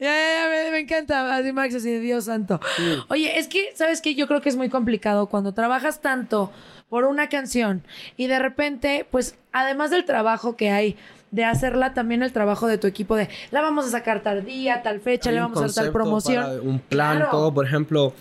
ya, 0.00 0.48
me, 0.48 0.70
me 0.70 0.78
encanta. 0.78 1.36
Así, 1.36 1.52
Max, 1.52 1.74
así 1.74 1.90
de 1.90 2.00
Dios 2.00 2.24
santo. 2.24 2.60
Oye, 3.08 3.38
es 3.38 3.46
que, 3.46 3.72
¿sabes 3.74 4.00
qué? 4.00 4.14
Yo 4.14 4.26
creo 4.26 4.40
que 4.40 4.48
es 4.48 4.56
muy 4.56 4.70
complicado 4.70 5.26
cuando 5.26 5.52
trabajas 5.52 6.00
tanto 6.00 6.50
por 6.88 7.04
una 7.04 7.28
canción 7.28 7.82
y 8.16 8.26
de 8.26 8.38
repente, 8.38 9.06
pues, 9.10 9.36
además 9.52 9.90
del 9.90 10.06
trabajo 10.06 10.56
que 10.56 10.70
hay 10.70 10.96
de 11.30 11.44
hacerla, 11.44 11.92
también 11.92 12.22
el 12.22 12.32
trabajo 12.32 12.68
de 12.68 12.78
tu 12.78 12.86
equipo 12.86 13.16
de 13.16 13.28
la 13.50 13.60
vamos 13.60 13.84
a 13.84 13.90
sacar 13.90 14.22
tal 14.22 14.46
día, 14.46 14.80
tal 14.82 15.00
fecha, 15.00 15.30
le 15.30 15.40
vamos 15.40 15.60
a 15.60 15.66
hacer 15.66 15.84
tal 15.84 15.92
promoción. 15.92 16.42
para 16.42 16.62
un 16.62 16.78
plan, 16.78 17.16
Claro. 17.18 17.30
todo. 17.32 17.52
Por 17.52 17.66
ejemplo, 17.66 18.14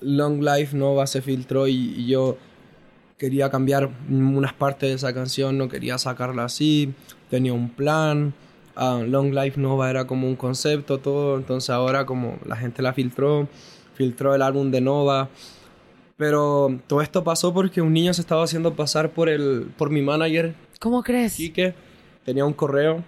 Long 0.00 0.42
Life 0.42 0.76
Nova 0.76 1.06
se 1.06 1.22
filtró 1.22 1.68
y, 1.68 1.94
y 1.96 2.06
yo 2.08 2.36
quería 3.16 3.48
cambiar 3.48 3.90
unas 4.10 4.54
partes 4.54 4.88
de 4.88 4.96
esa 4.96 5.14
canción, 5.14 5.56
no 5.56 5.68
quería 5.68 5.98
sacarla 5.98 6.46
así, 6.46 6.92
tenía 7.30 7.52
un 7.52 7.68
plan. 7.68 8.34
Ah, 8.76 9.02
Long 9.06 9.32
Life 9.34 9.60
Nova 9.60 9.90
era 9.90 10.06
como 10.06 10.28
un 10.28 10.36
concepto, 10.36 10.98
todo. 10.98 11.36
Entonces 11.38 11.70
ahora 11.70 12.06
como 12.06 12.38
la 12.46 12.56
gente 12.56 12.82
la 12.82 12.92
filtró, 12.92 13.48
filtró 13.94 14.34
el 14.34 14.42
álbum 14.42 14.70
de 14.70 14.80
Nova. 14.80 15.28
Pero 16.16 16.78
todo 16.86 17.02
esto 17.02 17.24
pasó 17.24 17.52
porque 17.52 17.82
un 17.82 17.92
niño 17.92 18.14
se 18.14 18.22
estaba 18.22 18.42
haciendo 18.44 18.74
pasar 18.74 19.10
por, 19.10 19.28
el, 19.28 19.66
por 19.76 19.90
mi 19.90 20.00
manager 20.00 20.54
¿Cómo 20.80 21.02
crees? 21.02 21.34
Quique 21.36 21.74
tenía 22.24 22.44
un 22.44 22.52
correo 22.54 23.02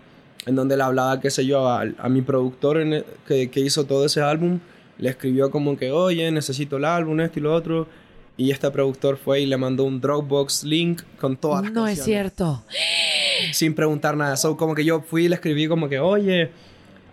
en 0.46 0.54
donde 0.54 0.76
le 0.76 0.82
hablaba, 0.82 1.20
qué 1.20 1.30
sé 1.30 1.44
yo, 1.46 1.66
a, 1.68 1.82
a 1.98 2.08
mi 2.08 2.22
productor 2.22 2.78
en 2.78 2.92
el- 2.94 3.04
que, 3.26 3.50
que 3.50 3.60
hizo 3.60 3.84
todo 3.84 4.06
ese 4.06 4.20
álbum. 4.20 4.60
Le 4.98 5.10
escribió 5.10 5.50
como 5.50 5.76
que, 5.76 5.90
oye, 5.90 6.30
necesito 6.30 6.76
el 6.78 6.84
álbum, 6.84 7.20
esto 7.20 7.38
y 7.38 7.42
lo 7.42 7.54
otro. 7.54 7.86
Y 8.38 8.50
este 8.52 8.70
productor 8.70 9.18
fue 9.18 9.40
y 9.42 9.46
le 9.46 9.56
mandó 9.58 9.84
un 9.84 10.00
Dropbox 10.00 10.62
link 10.64 11.02
con 11.20 11.36
todas 11.36 11.64
las 11.64 11.72
No 11.72 11.86
es 11.86 12.02
cierto. 12.02 12.64
Sin 13.52 13.74
preguntar 13.74 14.16
nada. 14.16 14.36
So, 14.36 14.56
como 14.56 14.74
que 14.74 14.84
yo 14.84 15.00
fui 15.02 15.24
y 15.24 15.28
le 15.28 15.34
escribí 15.34 15.66
como 15.68 15.88
que, 15.88 15.98
oye, 15.98 16.50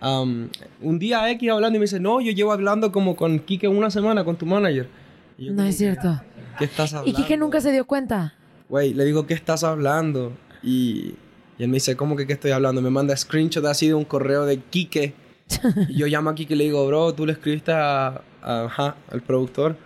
um, 0.00 0.48
un 0.80 0.98
día 0.98 1.28
X 1.32 1.50
hablando 1.50 1.76
y 1.76 1.80
me 1.80 1.84
dice, 1.84 1.98
no, 2.00 2.20
yo 2.20 2.30
llevo 2.32 2.52
hablando 2.52 2.92
como 2.92 3.16
con 3.16 3.40
Quique 3.40 3.66
una 3.68 3.90
semana, 3.90 4.24
con 4.24 4.36
tu 4.36 4.46
manager. 4.46 4.88
Y 5.36 5.46
yo 5.46 5.52
No 5.52 5.64
es 5.64 5.76
cierto. 5.76 6.22
¿Qué 6.58 6.64
estás 6.64 6.94
hablando? 6.94 7.18
Y 7.18 7.22
Kike 7.22 7.36
nunca 7.36 7.60
se 7.60 7.72
dio 7.72 7.84
cuenta. 7.86 8.34
Güey, 8.68 8.94
le 8.94 9.04
digo, 9.04 9.26
¿qué 9.26 9.34
estás 9.34 9.64
hablando? 9.64 10.32
Y, 10.62 11.14
y 11.58 11.62
él 11.64 11.68
me 11.68 11.74
dice, 11.74 11.96
¿cómo 11.96 12.14
que 12.16 12.26
qué 12.26 12.34
estoy 12.34 12.52
hablando? 12.52 12.80
Me 12.82 12.90
manda 12.90 13.16
screenshot 13.16 13.64
así 13.66 13.88
de 13.88 13.94
un 13.94 14.04
correo 14.04 14.46
de 14.46 14.58
Quique. 14.58 15.14
y 15.88 15.94
yo 15.96 16.06
llamo 16.06 16.30
a 16.30 16.34
Quique 16.36 16.54
y 16.54 16.56
le 16.56 16.64
digo, 16.64 16.86
bro, 16.86 17.12
tú 17.14 17.26
le 17.26 17.32
escribiste 17.32 17.72
a, 17.72 18.22
a- 18.42 18.64
ajá, 18.64 18.96
al 19.10 19.22
productor. 19.22 19.76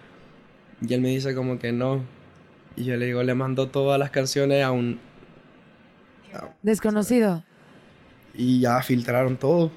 Y 0.87 0.95
él 0.95 1.01
me 1.01 1.09
dice 1.09 1.35
como 1.35 1.59
que 1.59 1.73
no. 1.73 2.03
Y 2.77 2.85
yo 2.85 2.97
le 2.97 3.07
digo, 3.07 3.23
le 3.23 3.35
mandó 3.35 3.69
todas 3.69 3.99
las 3.99 4.11
canciones 4.11 4.65
a 4.65 4.71
un... 4.71 4.99
Desconocido. 6.63 7.45
Y 8.35 8.61
ya 8.61 8.81
filtraron 8.83 9.37
todo. 9.37 9.71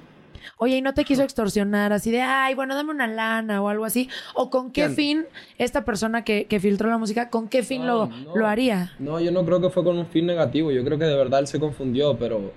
Oye, 0.58 0.76
¿y 0.76 0.82
no 0.82 0.94
te 0.94 1.04
quiso 1.04 1.22
extorsionar 1.22 1.92
así 1.92 2.10
de, 2.10 2.22
ay, 2.22 2.54
bueno, 2.54 2.74
dame 2.74 2.90
una 2.90 3.06
lana 3.06 3.62
o 3.62 3.68
algo 3.68 3.84
así? 3.84 4.08
¿O 4.34 4.50
con 4.50 4.70
qué 4.70 4.82
¿Quién? 4.82 4.94
fin 4.94 5.26
esta 5.58 5.84
persona 5.84 6.22
que, 6.22 6.46
que 6.46 6.60
filtró 6.60 6.88
la 6.90 6.98
música, 6.98 7.30
con 7.30 7.48
qué 7.48 7.62
fin 7.62 7.86
lo, 7.86 8.06
no. 8.06 8.36
lo 8.36 8.46
haría? 8.46 8.92
No, 8.98 9.20
yo 9.20 9.30
no 9.32 9.44
creo 9.44 9.60
que 9.60 9.70
fue 9.70 9.82
con 9.84 9.98
un 9.98 10.06
fin 10.06 10.26
negativo. 10.26 10.70
Yo 10.70 10.84
creo 10.84 10.98
que 10.98 11.06
de 11.06 11.16
verdad 11.16 11.40
él 11.40 11.46
se 11.46 11.58
confundió, 11.58 12.16
pero 12.18 12.52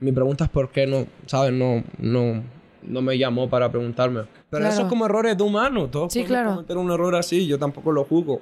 mi 0.00 0.12
pregunta 0.12 0.44
es 0.44 0.50
por 0.50 0.70
qué 0.70 0.86
no, 0.86 1.06
¿sabes? 1.26 1.52
No, 1.52 1.82
no, 1.98 2.42
no 2.88 3.02
me 3.02 3.16
llamó 3.18 3.48
para 3.48 3.70
preguntarme. 3.70 4.22
Pero 4.50 4.60
Claro. 4.62 4.68
eso 4.74 4.82
es 4.82 4.88
como 4.88 5.06
errores 5.06 5.36
de 5.36 5.42
humano. 5.44 5.88
Todos 5.88 6.12
Sí, 6.12 6.24
claro. 6.24 6.54
cometer 6.56 6.76
un 6.76 6.90
error 6.90 7.14
así. 7.16 7.46
Yo 7.46 7.58
tampoco 7.58 7.92
lo 7.92 8.04
juzgo. 8.04 8.40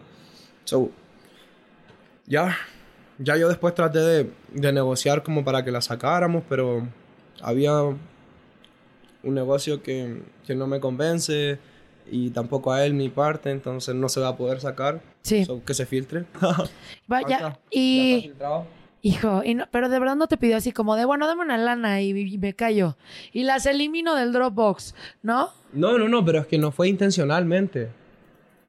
So, 0.64 0.90
ya, 2.26 2.56
ya 3.18 3.36
yo 3.36 3.48
después 3.48 3.74
traté 3.74 3.98
de, 4.00 4.30
de 4.52 4.72
negociar 4.72 5.22
como 5.22 5.44
para 5.44 5.64
que 5.64 5.70
la 5.70 5.80
sacáramos, 5.80 6.42
pero 6.48 6.86
había 7.40 7.72
un 7.82 9.34
negocio 9.34 9.82
que, 9.82 10.22
que 10.46 10.54
no 10.54 10.66
me 10.66 10.80
convence 10.80 11.58
y 12.10 12.30
tampoco 12.30 12.72
a 12.72 12.84
él 12.86 12.94
mi 12.94 13.08
parte, 13.08 13.50
entonces 13.50 13.94
no 13.94 14.08
se 14.08 14.20
va 14.20 14.28
a 14.28 14.36
poder 14.36 14.60
sacar. 14.60 15.00
Sí. 15.22 15.44
So, 15.44 15.64
que 15.64 15.74
se 15.74 15.86
filtre. 15.86 16.24
Vaya, 17.08 17.28
Ya 17.28 17.36
está, 17.36 17.38
ya 17.40 17.48
está 17.48 17.60
y, 17.70 18.20
filtrado. 18.22 18.66
Hijo, 19.08 19.42
y 19.44 19.54
no- 19.54 19.66
pero 19.70 19.88
de 19.88 19.98
verdad 19.98 20.16
no 20.16 20.26
te 20.28 20.36
pidió 20.36 20.56
así 20.56 20.72
como 20.72 20.96
de, 20.96 21.04
bueno, 21.04 21.26
dame 21.26 21.42
una 21.42 21.58
lana 21.58 22.00
y, 22.02 22.10
y 22.10 22.38
me 22.38 22.54
callo. 22.54 22.96
Y 23.32 23.44
las 23.44 23.66
elimino 23.66 24.14
del 24.14 24.32
Dropbox, 24.32 24.94
¿no? 25.22 25.50
No, 25.72 25.98
no, 25.98 26.08
no, 26.08 26.24
pero 26.24 26.40
es 26.40 26.46
que 26.46 26.58
no 26.58 26.72
fue 26.72 26.88
intencionalmente. 26.88 27.88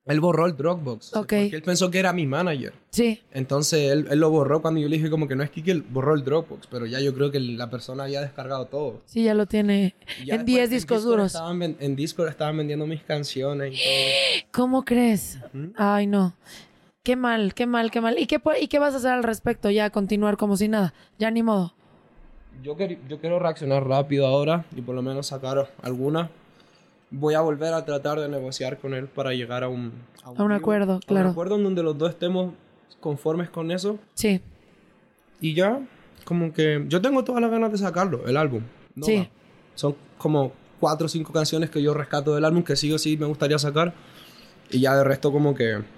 Él 0.05 0.21
borró 0.21 0.45
el 0.45 0.55
Dropbox. 0.55 1.13
Ok. 1.17 1.19
Porque 1.19 1.49
él 1.51 1.61
pensó 1.63 1.91
que 1.91 1.99
era 1.99 2.13
mi 2.13 2.25
manager. 2.25 2.71
Sí. 2.91 3.21
Entonces 3.33 3.91
él, 3.91 4.07
él 4.09 4.19
lo 4.19 4.29
borró 4.29 4.61
cuando 4.61 4.79
yo 4.79 4.87
le 4.87 4.95
dije 4.95 5.09
como 5.09 5.27
que 5.27 5.35
no 5.35 5.43
es 5.43 5.49
que 5.49 5.69
él 5.69 5.81
borró 5.81 6.13
el 6.15 6.23
Dropbox, 6.23 6.67
pero 6.67 6.85
ya 6.85 7.01
yo 7.01 7.13
creo 7.13 7.29
que 7.29 7.41
la 7.41 7.69
persona 7.69 8.03
había 8.05 8.21
descargado 8.21 8.67
todo. 8.67 9.01
Sí, 9.05 9.23
ya 9.23 9.33
lo 9.33 9.47
tiene 9.47 9.95
ya 10.25 10.35
en 10.35 10.45
después 10.45 10.45
10 10.45 10.69
discos 10.69 10.97
Discord 10.99 11.11
duros. 11.11 11.25
estaban 11.35 11.61
en 11.77 11.95
Discord 11.97 12.29
estaban 12.29 12.55
vendiendo 12.55 12.87
mis 12.87 13.03
canciones 13.03 13.73
y 13.73 13.77
todo. 13.77 14.47
¿Cómo 14.53 14.85
crees? 14.85 15.39
Ay, 15.75 16.07
no. 16.07 16.33
Qué 17.07 17.15
mal, 17.15 17.53
qué 17.53 17.65
mal, 17.67 17.89
qué 17.89 18.01
mal. 18.01 18.19
¿Y 18.19 18.27
qué, 18.27 18.41
¿Y 18.59 18.67
qué 18.67 18.79
vas 18.79 18.93
a 18.93 18.97
hacer 18.97 19.11
al 19.11 19.23
respecto? 19.23 19.69
Ya 19.69 19.89
continuar 19.91 20.35
como 20.35 20.57
si 20.57 20.67
nada. 20.67 20.93
Ya 21.17 21.31
ni 21.31 21.41
modo. 21.41 21.71
yo, 22.61 22.75
quer- 22.75 22.97
yo 23.07 23.21
quiero 23.21 23.39
reaccionar 23.39 23.87
rápido 23.87 24.27
ahora 24.27 24.65
y 24.75 24.81
por 24.81 24.93
lo 24.93 25.01
menos 25.01 25.27
sacar 25.27 25.71
alguna. 25.81 26.29
Voy 27.09 27.33
a 27.35 27.39
volver 27.39 27.73
a 27.73 27.85
tratar 27.85 28.19
de 28.19 28.27
negociar 28.27 28.77
con 28.77 28.93
él 28.93 29.05
para 29.07 29.31
llegar 29.31 29.63
a 29.63 29.69
un, 29.69 29.93
A 30.21 30.31
un 30.31 30.37
deal, 30.49 30.51
acuerdo, 30.51 30.95
a 30.95 30.99
claro. 30.99 31.27
Un 31.27 31.31
acuerdo 31.31 31.55
en 31.55 31.63
donde 31.63 31.81
los 31.81 31.97
dos 31.97 32.09
estemos 32.09 32.53
conformes 32.99 33.49
con 33.49 33.71
eso. 33.71 33.99
Sí. 34.15 34.41
Y 35.39 35.53
ya, 35.53 35.79
como 36.25 36.51
que 36.51 36.83
yo 36.89 36.99
tengo 37.01 37.23
todas 37.23 37.41
las 37.41 37.49
ganas 37.51 37.71
de 37.71 37.77
sacarlo, 37.77 38.27
el 38.27 38.35
álbum. 38.35 38.63
No 38.95 39.05
Sí. 39.05 39.15
va. 39.19 39.27
Son 39.75 39.95
como 40.17 40.51
cuatro 40.81 41.05
o 41.05 41.09
cinco 41.09 41.31
canciones 41.31 41.69
que 41.69 41.81
yo 41.81 41.93
rescato 41.93 42.35
del 42.35 42.43
álbum 42.43 42.63
que 42.63 42.75
sí 42.75 42.91
o 42.91 42.97
sí 42.97 43.15
me 43.15 43.27
gustaría 43.27 43.57
sacar. 43.59 43.93
Y 44.71 44.81
ya 44.81 44.93
de 44.97 45.05
resto 45.05 45.31
como 45.31 45.55
que... 45.55 45.95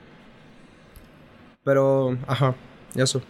Pero, 1.63 2.17
ajá, 2.27 2.55
eso. 2.95 3.21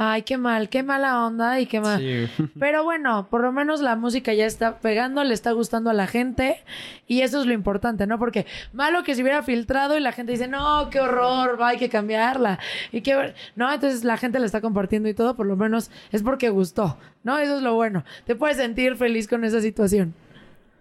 Ay, 0.00 0.22
qué 0.22 0.38
mal, 0.38 0.68
qué 0.68 0.84
mala 0.84 1.26
onda 1.26 1.58
y 1.58 1.66
qué 1.66 1.80
mal. 1.80 1.98
Sí. 1.98 2.28
Pero 2.60 2.84
bueno, 2.84 3.26
por 3.28 3.42
lo 3.42 3.50
menos 3.50 3.80
la 3.80 3.96
música 3.96 4.32
ya 4.32 4.46
está 4.46 4.78
pegando, 4.78 5.24
le 5.24 5.34
está 5.34 5.50
gustando 5.50 5.90
a 5.90 5.92
la 5.92 6.06
gente 6.06 6.62
y 7.08 7.22
eso 7.22 7.40
es 7.40 7.46
lo 7.46 7.52
importante, 7.52 8.06
¿no? 8.06 8.16
Porque 8.16 8.46
malo 8.72 9.02
que 9.02 9.16
se 9.16 9.22
hubiera 9.22 9.42
filtrado 9.42 9.96
y 9.96 10.00
la 10.00 10.12
gente 10.12 10.30
dice, 10.30 10.46
no, 10.46 10.88
qué 10.90 11.00
horror, 11.00 11.60
va, 11.60 11.70
hay 11.70 11.78
que 11.78 11.88
cambiarla. 11.88 12.60
Y 12.92 13.00
qué... 13.00 13.34
No, 13.56 13.72
entonces 13.72 14.04
la 14.04 14.16
gente 14.16 14.38
la 14.38 14.46
está 14.46 14.60
compartiendo 14.60 15.08
y 15.08 15.14
todo, 15.14 15.34
por 15.34 15.46
lo 15.46 15.56
menos 15.56 15.90
es 16.12 16.22
porque 16.22 16.48
gustó, 16.50 16.96
¿no? 17.24 17.36
Eso 17.38 17.56
es 17.56 17.62
lo 17.62 17.74
bueno. 17.74 18.04
Te 18.24 18.36
puedes 18.36 18.56
sentir 18.56 18.94
feliz 18.94 19.26
con 19.26 19.42
esa 19.42 19.60
situación. 19.60 20.14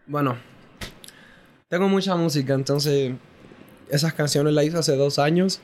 Bueno, 0.06 0.38
tengo 1.70 1.90
mucha 1.90 2.16
música, 2.16 2.54
entonces 2.54 3.14
esas 3.90 4.14
canciones 4.14 4.54
las 4.54 4.64
hice 4.66 4.78
hace 4.78 4.96
dos 4.96 5.18
años. 5.18 5.60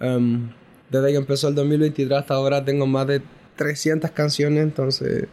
Em, 0.00 0.50
desde 0.90 1.08
que 1.12 1.16
empezó 1.16 1.48
el 1.48 1.54
2023 1.54 2.18
hasta 2.18 2.34
ahora 2.34 2.64
tengo 2.64 2.86
más 2.86 3.06
de 3.06 3.22
300 3.56 4.10
canciones, 4.10 4.62
entonces 4.62 5.26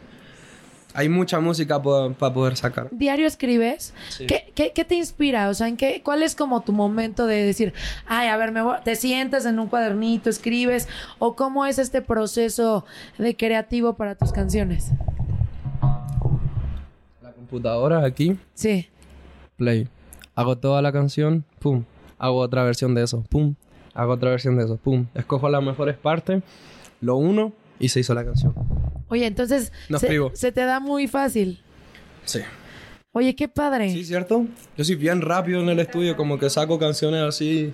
hay 0.95 1.09
mucha 1.09 1.39
música 1.39 1.81
para 1.81 2.13
poder 2.33 2.55
sacar. 2.55 2.87
¿Diario 2.91 3.25
escribes? 3.27 3.93
Sí. 4.09 4.27
¿Qué, 4.27 4.51
qué, 4.55 4.71
qué 4.73 4.85
te 4.85 4.95
inspira? 4.95 5.49
O 5.49 5.53
sea, 5.53 5.67
¿en 5.67 5.75
qué, 5.75 6.01
¿cuál 6.03 6.21
es 6.23 6.35
como 6.35 6.61
tu 6.61 6.71
momento 6.71 7.25
de 7.25 7.43
decir, 7.43 7.73
ay, 8.05 8.27
a 8.29 8.37
ver, 8.37 8.51
me 8.51 8.61
voy- 8.61 8.77
te 8.85 8.95
sientas 8.95 9.45
en 9.45 9.59
un 9.59 9.67
cuadernito, 9.67 10.29
escribes? 10.29 10.87
¿O 11.19 11.35
cómo 11.35 11.65
es 11.65 11.79
este 11.79 12.01
proceso 12.01 12.85
de 13.17 13.35
creativo 13.35 13.95
para 13.95 14.15
tus 14.15 14.31
canciones? 14.31 14.91
La 17.21 17.31
computadora 17.33 18.05
aquí, 18.05 18.37
Sí. 18.53 18.87
play. 19.57 19.87
Hago 20.35 20.57
toda 20.57 20.81
la 20.81 20.91
canción, 20.91 21.43
pum. 21.59 21.83
Hago 22.17 22.37
otra 22.37 22.63
versión 22.63 22.93
de 22.95 23.03
eso, 23.03 23.23
pum. 23.29 23.55
Hago 23.93 24.13
otra 24.13 24.31
versión 24.31 24.57
de 24.57 24.65
eso, 24.65 24.77
pum. 24.77 25.05
Escojo 25.13 25.49
las 25.49 25.63
mejores 25.63 25.97
partes, 25.97 26.41
lo 27.01 27.15
uno 27.15 27.53
y 27.79 27.89
se 27.89 27.99
hizo 27.99 28.13
la 28.13 28.25
canción. 28.25 28.53
Oye, 29.09 29.27
entonces 29.27 29.71
No 29.89 29.99
se, 29.99 30.19
se 30.33 30.51
te 30.51 30.61
da 30.61 30.79
muy 30.79 31.07
fácil. 31.07 31.61
Sí. 32.25 32.39
Oye, 33.11 33.35
qué 33.35 33.47
padre. 33.47 33.91
Sí, 33.91 34.03
¿cierto? 34.05 34.47
Yo 34.75 34.83
soy 34.83 34.95
bien 34.95 35.21
rápido 35.21 35.61
en 35.61 35.69
el 35.69 35.79
estudio, 35.79 36.17
como 36.17 36.39
que 36.39 36.49
saco 36.49 36.79
canciones 36.79 37.21
así. 37.21 37.73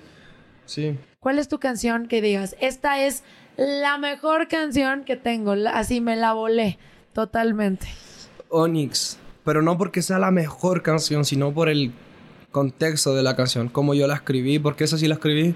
Sí. 0.66 0.98
¿Cuál 1.18 1.38
es 1.38 1.48
tu 1.48 1.58
canción 1.58 2.06
que 2.08 2.20
digas, 2.20 2.56
esta 2.60 3.02
es 3.04 3.24
la 3.56 3.96
mejor 3.98 4.48
canción 4.48 5.04
que 5.04 5.16
tengo? 5.16 5.54
Así 5.72 6.00
me 6.00 6.16
la 6.16 6.34
volé 6.34 6.78
totalmente. 7.12 7.88
Onyx. 8.50 9.18
Pero 9.44 9.62
no 9.62 9.78
porque 9.78 10.02
sea 10.02 10.18
la 10.18 10.30
mejor 10.30 10.82
canción, 10.82 11.24
sino 11.24 11.52
por 11.52 11.70
el 11.70 11.92
contexto 12.50 13.14
de 13.14 13.22
la 13.22 13.36
canción. 13.36 13.68
Cómo 13.68 13.94
yo 13.94 14.06
la 14.06 14.14
escribí, 14.14 14.58
porque 14.58 14.84
esa 14.84 14.98
sí 14.98 15.08
la 15.08 15.14
escribí. 15.14 15.54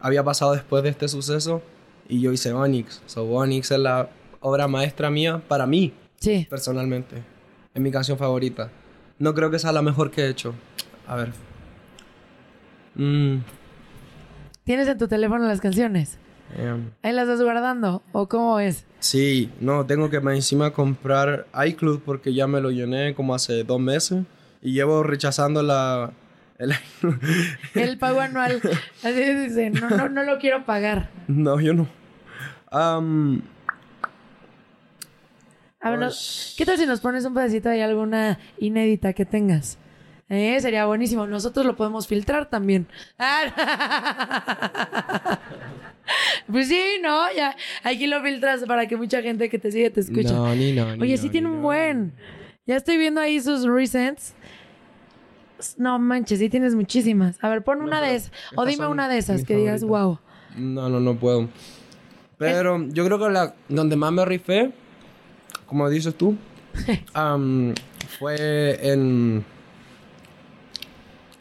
Había 0.00 0.22
pasado 0.24 0.52
después 0.52 0.82
de 0.82 0.90
este 0.90 1.08
suceso 1.08 1.62
y 2.08 2.20
yo 2.20 2.32
hice 2.32 2.52
Onyx. 2.52 3.02
So, 3.06 3.24
Onyx 3.24 3.70
es 3.70 3.78
la 3.78 4.08
obra 4.40 4.68
maestra 4.68 5.10
mía 5.10 5.42
para 5.48 5.66
mí, 5.66 5.92
Sí. 6.20 6.46
personalmente. 6.48 7.22
Es 7.74 7.82
mi 7.82 7.90
canción 7.90 8.16
favorita. 8.18 8.70
No 9.18 9.34
creo 9.34 9.50
que 9.50 9.58
sea 9.58 9.72
la 9.72 9.82
mejor 9.82 10.10
que 10.10 10.22
he 10.24 10.28
hecho. 10.28 10.54
A 11.06 11.16
ver. 11.16 11.32
Mm, 12.94 13.38
¿Tienes 14.64 14.88
en 14.88 14.98
tu 14.98 15.08
teléfono 15.08 15.46
las 15.46 15.60
canciones? 15.60 16.18
em, 16.56 16.90
¿Ahí 17.02 17.12
las 17.12 17.24
estás 17.28 17.42
guardando? 17.42 18.02
¿O 18.12 18.28
cómo 18.28 18.58
es? 18.60 18.84
Sí, 19.00 19.50
no, 19.60 19.84
tengo 19.86 20.10
que 20.10 20.16
encima 20.16 20.72
comprar 20.72 21.46
iCloud 21.66 22.00
porque 22.04 22.32
ya 22.34 22.46
me 22.46 22.60
lo 22.60 22.70
llené 22.70 23.14
como 23.14 23.34
hace 23.34 23.64
dos 23.64 23.80
meses 23.80 24.24
y 24.62 24.72
llevo 24.72 25.02
rechazando 25.02 25.62
la... 25.62 26.12
el- 26.58 26.74
El 27.74 27.98
pago 27.98 28.20
anual. 28.20 28.60
Así 29.02 29.34
dice, 29.34 29.70
no, 29.70 29.90
no, 29.90 30.08
no 30.08 30.22
lo 30.22 30.38
quiero 30.38 30.64
pagar. 30.64 31.10
no, 31.28 31.60
yo 31.60 31.74
no. 31.74 31.86
No- 35.82 36.10
¿qué 36.56 36.66
tal 36.66 36.78
si 36.78 36.86
nos 36.86 37.00
pones 37.00 37.24
un 37.24 37.34
pedacito 37.34 37.68
de 37.68 37.82
alguna 37.82 38.38
inédita 38.58 39.12
que 39.12 39.24
tengas? 39.24 39.78
Eh, 40.28 40.58
sería 40.60 40.86
buenísimo. 40.86 41.26
Nosotros 41.28 41.64
lo 41.64 41.76
podemos 41.76 42.08
filtrar 42.08 42.50
también. 42.50 42.86
Ah. 43.18 45.38
Pues 46.50 46.68
sí, 46.68 46.80
¿no? 47.02 47.32
Ya. 47.34 47.56
Aquí 47.82 48.06
lo 48.06 48.22
filtras 48.22 48.64
para 48.64 48.86
que 48.86 48.96
mucha 48.96 49.22
gente 49.22 49.48
que 49.48 49.58
te 49.58 49.72
sigue 49.72 49.90
te 49.90 50.00
escuche. 50.00 50.32
No, 50.32 50.54
ni 50.54 50.72
no, 50.72 50.94
ni 50.94 51.02
Oye, 51.02 51.16
no, 51.16 51.22
sí 51.22 51.28
tiene 51.30 51.48
un 51.48 51.62
buen. 51.62 52.12
Ya 52.64 52.76
estoy 52.76 52.96
viendo 52.96 53.20
ahí 53.20 53.40
sus 53.40 53.64
recents. 53.64 54.34
No 55.78 55.98
manches, 55.98 56.38
sí 56.38 56.48
tienes 56.48 56.74
muchísimas. 56.74 57.36
A 57.42 57.48
ver, 57.48 57.62
pon 57.62 57.82
una 57.82 58.00
de 58.00 58.16
esas. 58.16 58.32
O 58.54 58.64
dime 58.64 58.86
una 58.86 59.08
de 59.08 59.18
esas 59.18 59.44
que 59.44 59.56
digas, 59.56 59.82
wow. 59.84 60.18
No, 60.56 60.88
no, 60.88 61.00
no 61.00 61.16
puedo. 61.16 61.48
Pero 62.38 62.86
yo 62.88 63.04
creo 63.04 63.18
que 63.18 63.30
la 63.30 63.54
donde 63.68 63.96
más 63.96 64.12
me 64.12 64.24
rifé, 64.24 64.72
como 65.66 65.88
dices 65.88 66.14
tú, 66.14 66.36
am, 67.14 67.74
fue 68.18 68.78
en 68.92 69.44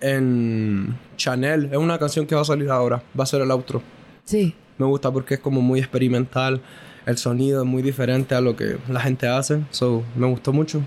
en 0.02 0.98
Chanel. 1.18 1.70
Es 1.72 1.78
una 1.78 1.98
canción 1.98 2.26
que 2.28 2.36
va 2.36 2.42
a 2.42 2.46
salir 2.46 2.70
ahora. 2.70 3.02
Va 3.18 3.24
a 3.24 3.28
ser 3.28 3.42
el 3.42 3.52
outro. 3.52 3.82
Sí. 4.24 4.54
Me 4.78 4.86
gusta 4.86 5.12
porque 5.12 5.36
es 5.36 5.40
como 5.40 5.62
muy 5.62 5.80
experimental. 5.80 6.62
El 7.06 7.18
sonido 7.18 7.62
es 7.62 7.68
muy 7.68 7.82
diferente 7.82 8.36
a 8.36 8.42
lo 8.42 8.56
que 8.56 8.78
la 8.90 9.00
gente 9.00 9.28
hace. 9.28 9.62
So, 9.72 10.04
me 10.16 10.28
gustó 10.28 10.54
mucho. 10.54 10.82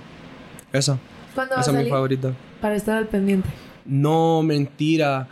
Esa. 0.72 0.99
¿Cuándo 1.39 1.55
va 1.55 1.61
a 1.61 1.62
Esa 1.62 1.70
es 1.70 1.74
mi 1.76 1.80
salir? 1.82 1.93
favorita. 1.93 2.32
Para 2.61 2.74
estar 2.74 2.97
al 2.99 3.07
pendiente. 3.07 3.49
No, 3.84 4.43
mentira. 4.43 5.28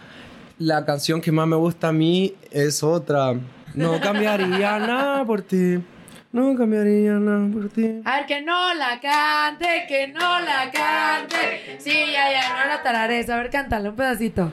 La 0.56 0.84
canción 0.84 1.20
que 1.20 1.32
más 1.32 1.48
me 1.48 1.56
gusta 1.56 1.88
a 1.88 1.92
mí 1.92 2.32
es 2.52 2.84
otra. 2.84 3.34
No 3.74 4.00
cambiaría 4.00 4.78
nada 4.78 5.24
por 5.24 5.42
ti. 5.42 5.82
No 6.30 6.54
cambiaría 6.56 7.14
nada 7.14 7.48
por 7.52 7.70
ti. 7.70 8.02
A 8.04 8.18
ver, 8.18 8.26
que 8.26 8.40
no 8.40 8.72
la 8.74 9.00
cante, 9.00 9.84
que 9.88 10.06
no 10.06 10.38
la 10.38 10.70
cante. 10.70 11.76
Sí, 11.80 11.90
ya, 12.12 12.30
ya, 12.30 12.62
no 12.62 12.68
la 12.68 12.82
tarares. 12.84 13.28
A 13.28 13.36
ver, 13.38 13.50
cántala, 13.50 13.90
un 13.90 13.96
pedacito. 13.96 14.52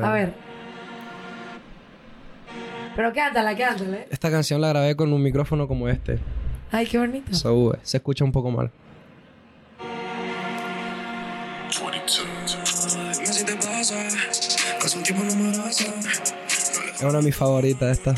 A 0.00 0.10
ver. 0.10 0.32
Pero 2.96 3.12
cántala, 3.12 3.54
cántala. 3.54 3.96
¿eh? 3.98 4.08
Esta 4.10 4.30
canción 4.30 4.58
la 4.58 4.68
grabé 4.68 4.96
con 4.96 5.12
un 5.12 5.22
micrófono 5.22 5.68
como 5.68 5.86
este. 5.86 6.18
Ay, 6.72 6.86
qué 6.86 6.96
bonito. 6.96 7.34
So, 7.34 7.74
eh, 7.74 7.78
se 7.82 7.98
escucha 7.98 8.24
un 8.24 8.32
poco 8.32 8.50
mal. 8.50 8.70
Es 12.06 12.16
una 17.02 17.18
de 17.18 17.22
mis 17.22 17.34
favoritas 17.34 17.98
esta. 17.98 18.14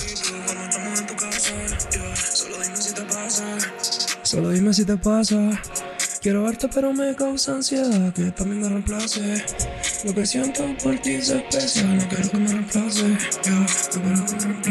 Solo 4.23 4.51
dime 4.51 4.75
si 4.75 4.85
te 4.85 4.97
pasa. 4.97 5.63
Quiero 6.21 6.43
verte 6.43 6.69
pero 6.75 6.93
me 6.93 7.15
causa 7.15 7.53
ansiedad 7.53 8.13
que 8.13 8.33
también 8.33 8.63
me 8.63 8.69
reemplace. 8.69 9.45
Lo 10.05 10.13
que 10.13 10.27
siento 10.27 10.65
por 10.83 10.99
ti 10.99 11.15
es 11.15 11.31
especial. 11.31 11.97
No 11.97 12.09
quiero 12.09 12.31
que 12.31 12.37
me 12.39 12.49
reemplace. 12.49 13.09
No 13.09 13.17
quiero 13.43 13.67
que 13.93 13.99
me 14.01 14.63
yo, 14.63 14.66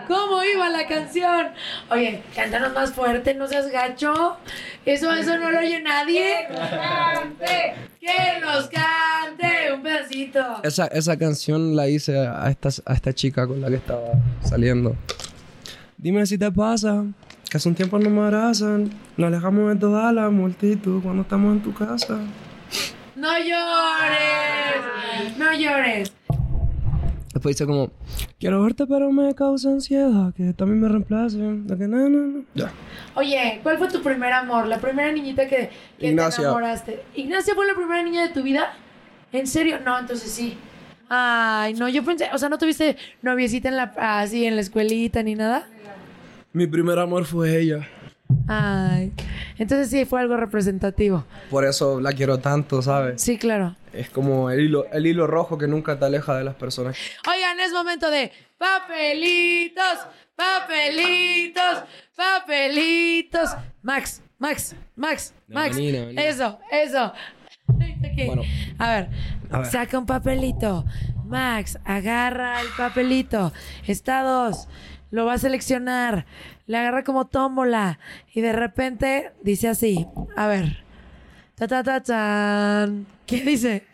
¿Cómo 0.08 0.44
iba 0.44 0.70
la 0.70 0.88
canción? 0.88 1.48
Oye, 1.90 2.22
cántanos 2.36 2.74
más 2.74 2.92
fuerte, 2.92 3.34
no 3.34 3.48
seas 3.48 3.70
gacho. 3.72 4.38
Eso, 4.86 5.12
eso 5.14 5.38
no 5.38 5.52
lo 5.52 5.60
oye 5.60 5.82
nadie. 5.82 6.48
Que 6.48 6.54
nos 6.54 6.70
cante, 6.70 7.74
que 8.00 8.40
nos 8.42 8.70
cante 8.70 9.74
un 9.74 9.82
pedacito. 9.82 10.64
Esa, 10.64 10.88
esa 10.88 11.18
canción 11.18 11.76
la 11.76 11.88
hice 11.88 12.18
a 12.18 12.50
esta, 12.50 12.70
a 12.86 12.94
esta 12.94 13.14
chica 13.14 13.48
con 13.48 13.62
la 13.62 13.70
que 13.70 13.76
estaba 13.76 14.12
saliendo. 14.44 14.96
Dime 15.98 16.26
si 16.26 16.38
te 16.38 16.52
pasa, 16.52 17.04
que 17.50 17.58
hace 17.58 17.68
un 17.70 17.76
tiempo 17.76 17.98
no 18.00 18.10
me 18.10 18.22
abrazan. 18.22 18.92
Nos 19.18 19.28
alejamos 19.28 19.74
de 19.74 19.80
toda 19.80 20.12
la 20.14 20.30
multitud 20.30 21.02
cuando 21.02 21.24
estamos 21.24 21.54
en 21.54 21.64
tu 21.64 21.74
casa. 21.74 22.20
No 23.16 23.36
llores, 23.40 24.78
no 25.38 25.54
llores. 25.54 26.14
Después 27.38 27.56
dice 27.56 27.68
como, 27.68 27.92
quiero 28.40 28.64
verte 28.64 28.88
pero 28.88 29.12
me 29.12 29.36
causa 29.36 29.70
ansiedad 29.70 30.34
que 30.34 30.54
también 30.54 30.82
me 30.82 30.88
reemplace. 30.90 31.38
De 31.38 31.78
que 31.78 31.88
no, 31.88 32.10
no, 32.10 32.20
no. 32.20 32.44
Ya. 32.56 32.72
Oye, 33.14 33.60
¿cuál 33.62 33.78
fue 33.78 33.88
tu 33.90 34.02
primer 34.02 34.34
amor? 34.34 34.66
La 34.66 34.80
primera 34.80 35.12
niñita 35.12 35.48
que, 35.48 35.70
que 35.70 35.72
te 36.00 36.08
Ignacia. 36.08 36.42
enamoraste. 36.46 37.04
¿Ignacia 37.16 37.54
fue 37.54 37.68
la 37.68 37.76
primera 37.76 38.02
niña 38.02 38.24
de 38.24 38.30
tu 38.30 38.42
vida? 38.42 38.74
¿En 39.32 39.46
serio? 39.46 39.78
No, 39.86 40.00
entonces 40.00 40.32
sí. 40.32 40.58
Ay, 41.10 41.76
no, 41.76 41.88
yo 41.88 42.04
pensé, 42.04 42.28
o 42.34 42.40
sea, 42.40 42.50
¿no 42.50 42.58
tuviste 42.58 42.98
noviecita 43.22 43.70
en 43.70 43.76
la, 43.78 43.94
así 43.98 44.46
en 44.46 44.56
la 44.56 44.62
escuelita 44.62 45.22
ni 45.22 45.36
nada? 45.36 45.68
Mi 46.54 46.66
primer 46.66 46.98
amor 46.98 47.26
fue 47.26 47.60
ella. 47.60 47.88
Ay. 48.48 49.14
Entonces 49.60 49.92
sí, 49.92 50.06
fue 50.06 50.22
algo 50.22 50.38
representativo. 50.38 51.24
Por 51.52 51.66
eso 51.66 52.02
la 52.02 52.14
quiero 52.14 52.40
tanto, 52.40 52.82
¿sabes? 52.82 53.22
Sí, 53.22 53.38
claro. 53.38 53.76
Es 53.98 54.10
como 54.12 54.52
el 54.52 54.60
hilo, 54.60 54.86
el 54.92 55.08
hilo 55.08 55.26
rojo 55.26 55.58
que 55.58 55.68
nunca 55.68 55.98
te 55.98 56.06
aleja 56.06 56.38
de 56.38 56.44
las 56.44 56.56
personas. 56.56 56.96
Oigan, 57.28 57.60
es 57.60 57.72
momento 57.72 58.12
de 58.12 58.32
papelitos, 58.58 60.08
papelitos, 60.36 61.84
papelitos. 62.16 63.50
Max, 63.82 64.22
Max, 64.38 64.76
Max, 64.96 65.34
No, 65.48 65.56
Max. 65.60 65.78
Eso, 65.78 66.60
eso. 66.72 67.14
Bueno. 68.26 68.44
a, 68.78 68.90
ver, 68.90 69.10
A 69.52 69.60
ver. 69.60 69.68
saca 69.68 69.98
un 69.98 70.06
papelito. 70.06 70.86
Max, 71.26 71.80
agarra 71.84 72.62
el 72.62 72.68
papelito. 72.78 73.52
Está 73.86 74.22
dos. 74.22 74.68
Lo 75.10 75.26
va 75.26 75.34
a 75.34 75.38
seleccionar. 75.38 76.26
Le 76.68 76.78
agarra 76.78 77.04
como 77.04 77.26
tómbola. 77.26 78.00
Y 78.34 78.42
de 78.42 78.54
repente 78.54 79.32
dice 79.42 79.70
así. 79.70 80.06
A 80.36 80.48
ver. 80.48 80.84
Ta 81.56 81.68
ta 81.68 81.84
ta 81.84 82.02
tan. 82.02 83.08
¿Qué 83.26 83.42
dice? 83.42 83.87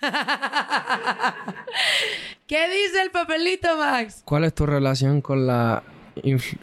¿Qué 2.46 2.68
dice 2.68 3.02
el 3.02 3.10
papelito, 3.10 3.76
Max? 3.76 4.22
¿Cuál 4.24 4.44
es 4.44 4.54
tu 4.54 4.66
relación 4.66 5.20
con 5.20 5.46
la 5.46 5.82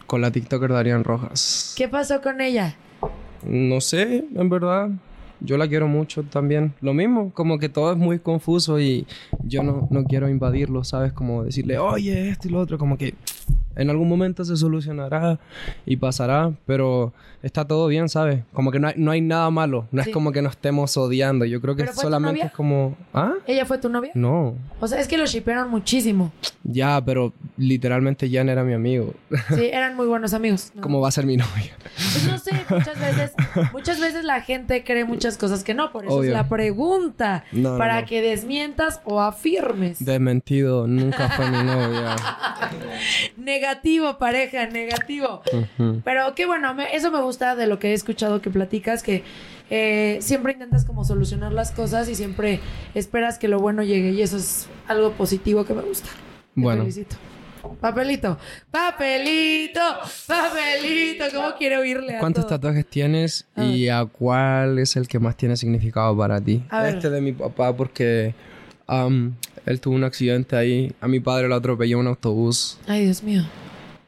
con 0.06 0.20
la 0.20 0.30
TikToker 0.30 0.72
Darian 0.72 1.04
Rojas? 1.04 1.74
¿Qué 1.76 1.88
pasó 1.88 2.20
con 2.20 2.40
ella? 2.40 2.76
No 3.44 3.80
sé, 3.80 4.24
en 4.34 4.48
verdad. 4.48 4.90
Yo 5.40 5.58
la 5.58 5.68
quiero 5.68 5.86
mucho 5.86 6.22
también. 6.22 6.74
Lo 6.80 6.94
mismo, 6.94 7.30
como 7.32 7.58
que 7.58 7.68
todo 7.68 7.92
es 7.92 7.98
muy 7.98 8.18
confuso 8.18 8.80
y 8.80 9.06
yo 9.44 9.62
no, 9.62 9.86
no 9.90 10.04
quiero 10.04 10.28
invadirlo, 10.28 10.82
¿sabes? 10.82 11.12
Como 11.12 11.44
decirle, 11.44 11.78
oye, 11.78 12.30
esto 12.30 12.48
y 12.48 12.52
lo 12.52 12.60
otro, 12.60 12.78
como 12.78 12.96
que 12.96 13.14
en 13.76 13.90
algún 13.90 14.08
momento 14.08 14.44
se 14.44 14.56
solucionará 14.56 15.38
y 15.84 15.96
pasará, 15.96 16.50
pero 16.64 17.12
está 17.42 17.66
todo 17.66 17.86
bien, 17.88 18.08
¿sabes? 18.08 18.42
Como 18.54 18.70
que 18.72 18.78
no 18.78 18.88
hay, 18.88 18.94
no 18.96 19.10
hay 19.10 19.20
nada 19.20 19.50
malo, 19.50 19.86
no 19.92 20.02
Sí. 20.02 20.08
es 20.08 20.14
como 20.14 20.32
que 20.32 20.40
nos 20.40 20.52
estemos 20.52 20.96
odiando, 20.96 21.44
yo 21.44 21.60
creo 21.60 21.76
que 21.76 21.82
¿Pero 21.82 21.92
fue 21.92 22.02
tu 22.02 22.06
solamente 22.06 22.38
novia? 22.40 22.46
es 22.46 22.52
como, 22.52 22.96
¿ah? 23.12 23.34
¿Ella 23.46 23.66
fue 23.66 23.76
tu 23.78 23.88
novia? 23.90 24.12
No, 24.14 24.54
O 24.80 24.88
sea, 24.88 24.98
es 24.98 25.06
que 25.08 25.18
lo 25.18 25.26
shipearon 25.26 25.68
muchísimo. 25.70 26.32
ya, 26.64 27.02
pero 27.04 27.32
literalmente 27.58 28.30
Jan 28.30 28.48
era 28.48 28.64
mi 28.64 28.72
amigo. 28.72 29.12
Sí, 29.54 29.66
eran 29.66 29.94
muy 29.94 30.06
buenos 30.06 30.32
amigos. 30.32 30.72
¿no? 30.74 30.80
¿Cómo 30.86 31.00
va 31.02 31.08
a 31.08 31.12
ser 31.12 31.26
mi 31.26 31.36
novia? 31.36 31.76
Pues 31.94 32.26
no 32.26 32.38
sé, 32.38 32.52
muchas 32.70 32.98
veces, 32.98 33.32
muchas 33.72 34.00
veces 34.00 34.24
la 34.24 34.40
gente 34.40 34.84
cree 34.84 35.04
muchas 35.04 35.36
cosas 35.36 35.62
que 35.64 35.74
no, 35.74 35.92
por 35.92 36.06
eso 36.06 36.14
Obvio. 36.14 36.30
es 36.30 36.34
la 36.36 36.48
pregunta, 36.48 37.44
No, 37.52 37.72
no, 37.72 37.78
para 37.78 38.06
que 38.06 38.22
desmientas 38.22 39.00
o 39.04 39.20
afirmes. 39.20 40.02
Desmentido, 40.04 40.86
nunca 40.86 41.28
fue 41.28 41.50
mi 41.50 41.62
novia. 41.62 42.16
Negativo, 43.36 44.18
pareja, 44.18 44.66
negativo. 44.66 45.42
Pero 46.04 46.34
qué 46.34 46.46
bueno, 46.46 46.74
me- 46.74 46.94
eso 46.94 47.10
me 47.10 47.20
gusta 47.20 47.54
de 47.56 47.66
lo 47.66 47.78
que 47.78 47.90
he 47.90 47.92
escuchado 47.94 48.40
que 48.40 48.50
platicas, 48.50 49.02
que 49.02 49.22
eh, 49.70 50.18
siempre 50.20 50.52
intentas 50.52 50.84
como 50.84 51.04
solucionar 51.04 51.52
las 51.52 51.72
cosas 51.72 52.08
y 52.08 52.14
siempre 52.14 52.60
esperas 52.94 53.38
que 53.38 53.48
lo 53.48 53.58
bueno 53.58 53.82
llegue 53.82 54.10
y 54.10 54.22
eso 54.22 54.36
es 54.36 54.68
algo 54.88 55.12
positivo 55.12 55.64
que 55.64 55.74
me 55.74 55.82
gusta. 55.82 56.08
Te 56.08 56.60
Bueno. 56.60 56.82
felicito. 56.82 57.16
Papelito, 57.80 58.38
papelito, 58.70 59.80
papelito, 60.28 61.24
¿cómo 61.34 61.48
quiero 61.58 61.80
oírle 61.80 62.16
a 62.16 62.20
¿Cuántos 62.20 62.46
todo? 62.46 62.56
tatuajes 62.60 62.86
tienes 62.86 63.46
y 63.56 63.88
a 63.88 64.04
cuál 64.04 64.78
es 64.78 64.94
el 64.94 65.08
que 65.08 65.18
más 65.18 65.36
tiene 65.36 65.56
significado 65.56 66.16
para 66.16 66.40
ti? 66.40 66.62
A 66.70 66.82
ver. 66.82 66.94
Este 66.96 67.10
de 67.10 67.20
mi 67.20 67.32
papá 67.32 67.76
porque 67.76 68.34
am, 68.86 69.34
él 69.66 69.80
tuvo 69.80 69.94
un 69.94 70.04
accidente 70.04 70.56
ahí. 70.56 70.92
A 71.00 71.08
mi 71.08 71.20
padre 71.20 71.48
lo 71.48 71.54
atropelló 71.56 71.98
un 71.98 72.06
autobús 72.06 72.78
Ay, 72.86 73.04
Dios 73.04 73.22
mío. 73.22 73.42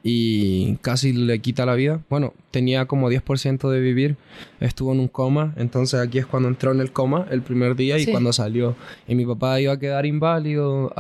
y 0.03 0.77
casi 0.77 1.13
le 1.13 1.41
quita 1.41 1.67
la 1.67 1.75
vida. 1.75 2.01
Bueno, 2.09 2.33
tenía 2.51 2.87
como 2.87 3.11
10% 3.11 3.69
de 3.69 3.81
vivir. 3.81 4.17
Estuvo 4.61 4.93
en 4.93 5.01
un 5.01 5.09
coma. 5.09 5.53
Entonces 5.57 6.01
aquí 6.01 6.19
es 6.19 6.27
cuando 6.27 6.49
entró 6.49 6.73
en 6.73 6.81
el 6.81 6.93
coma 6.93 7.27
el 7.31 7.43
primer 7.43 7.77
día 7.77 7.99
y 7.99 8.05
Sí. 8.05 8.11
cuando 8.11 8.33
salió. 8.33 8.77
Y 9.07 9.15
mi 9.15 9.27
papá 9.27 9.61
iba 9.61 9.73
a 9.75 9.79
quedar 9.79 10.07
inválido. 10.07 10.93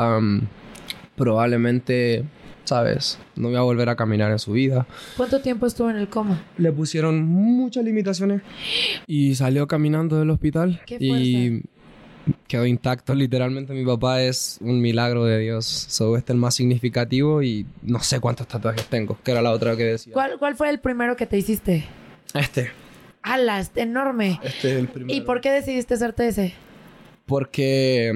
probablemente, 1.17 2.25
¿sabes? 2.65 3.19
No 3.35 3.51
iba 3.51 3.59
a 3.59 3.63
volver 3.63 3.89
a 3.89 3.97
caminar 3.97 4.31
en 4.31 4.39
su 4.39 4.53
vida. 4.53 4.87
¿Cuánto 5.17 5.41
tiempo 5.41 5.67
estuvo 5.67 5.91
en 5.91 5.97
el 5.97 6.09
coma? 6.09 6.43
Le 6.59 6.71
pusieron 6.73 7.25
muchas 7.25 7.85
limitaciones 7.85 8.43
y 9.07 9.35
salió 9.35 9.67
caminando 9.67 10.19
del 10.19 10.31
hospital 10.31 10.81
Qué 10.87 10.97
y 11.01 11.63
quedó 12.47 12.67
intacto. 12.67 13.15
Literalmente 13.15 13.73
mi 13.73 13.85
papá 13.85 14.23
es 14.23 14.59
un 14.61 14.81
milagro 14.81 15.25
de 15.25 15.39
Dios. 15.39 15.65
So, 15.67 16.17
este 16.17 16.33
es 16.33 16.35
el 16.35 16.41
más 16.41 16.55
significativo 16.55 17.43
y 17.43 17.67
no 17.83 18.01
sé 18.01 18.21
cuántos 18.21 18.47
tatuajes 18.49 18.87
tengo, 18.87 19.19
que 19.23 19.31
era 19.33 19.43
la 19.43 19.51
otra 19.53 19.77
que 19.77 19.85
decía. 19.85 20.13
¿Cuál, 20.13 20.39
¿Cuál 20.39 20.57
fue 20.57 20.71
el 20.71 20.81
primero 20.81 21.17
que 21.17 21.27
te 21.27 21.39
hiciste? 21.39 21.85
Este. 22.35 22.71
Alas, 23.23 23.73
enorme. 23.75 24.41
Este 24.43 24.73
es 24.73 24.79
el 24.79 24.89
primero. 24.89 25.17
¿Y 25.17 25.23
por 25.23 25.41
qué 25.41 25.51
decidiste 25.51 25.95
hacerte 25.95 26.29
ese? 26.29 26.55
Porque 27.27 28.11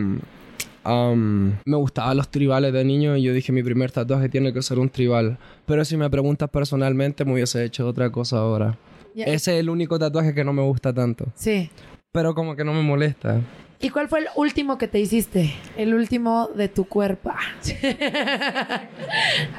um, 0.84 1.52
me 1.64 1.76
gustaban 1.76 2.16
los 2.16 2.30
tribales 2.30 2.72
de 2.72 2.84
niño 2.84 3.16
y 3.16 3.22
yo 3.22 3.32
dije 3.32 3.52
mi 3.52 3.62
primer 3.62 3.90
tatuaje 3.90 4.28
tiene 4.28 4.52
que 4.52 4.62
ser 4.62 4.78
un 4.78 4.88
tribal. 4.88 5.38
Pero 5.66 5.84
si 5.84 5.96
me 5.96 6.08
preguntas 6.08 6.48
personalmente 6.50 7.24
me 7.24 7.34
hubiese 7.34 7.64
hecho 7.64 7.86
otra 7.86 8.10
cosa 8.10 8.38
ahora. 8.38 8.76
Ya- 9.14 9.26
Ese 9.26 9.54
es 9.54 9.60
el 9.60 9.68
único 9.68 9.98
tatuaje 9.98 10.34
que 10.34 10.44
no 10.44 10.52
me 10.52 10.62
gusta 10.62 10.92
tanto. 10.92 11.26
Sí. 11.34 11.70
Pero 12.12 12.34
como 12.34 12.56
que 12.56 12.64
no 12.64 12.72
me 12.72 12.82
molesta. 12.82 13.40
¿Y 13.82 13.90
cuál 13.90 14.08
fue 14.08 14.20
el 14.20 14.26
último 14.36 14.78
que 14.78 14.88
te 14.88 15.00
hiciste? 15.00 15.52
El 15.76 15.92
último 15.94 16.48
de 16.54 16.68
tu 16.68 16.84
cuerpo. 16.86 17.32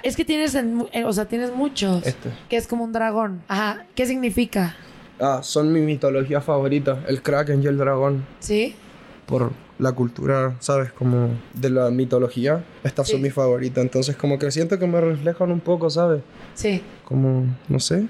es 0.04 0.16
que 0.16 0.26
tienes, 0.26 0.56
en 0.56 0.76
mu- 0.76 0.88
eh, 0.94 1.04
o 1.04 1.14
sea, 1.14 1.26
tienes 1.26 1.54
muchos. 1.54 2.06
Este. 2.06 2.30
Que 2.50 2.58
es 2.58 2.68
como 2.68 2.84
un 2.86 2.92
dragón. 2.94 3.42
Ajá. 3.48 3.86
¿Qué 3.96 4.06
significa? 4.06 4.76
Ah, 5.20 5.40
son 5.44 5.72
mi 5.72 5.82
mitología 5.82 6.42
favorita. 6.42 7.04
El 7.08 7.22
kraken 7.22 7.62
y 7.64 7.68
el 7.68 7.78
dragón. 7.78 8.26
¿Sí? 8.40 8.76
Por 9.26 9.52
la 9.80 9.92
cultura, 9.92 10.56
¿sabes? 10.60 10.92
Como 10.94 11.30
de 11.54 11.70
la 11.70 11.90
mitología. 11.92 12.64
Estas 12.84 13.08
Sí. 13.08 13.14
son 13.14 13.22
mis 13.22 13.34
favoritas. 13.34 13.84
Entonces 13.84 14.16
como 14.16 14.40
que 14.40 14.52
siento 14.52 14.80
que 14.80 14.88
me 14.88 15.00
reflejan 15.02 15.52
un 15.52 15.60
poco, 15.60 15.90
¿sabes? 15.90 16.22
Sí. 16.54 16.82
Como, 17.06 17.46
no 17.68 17.80
sé. 17.80 18.06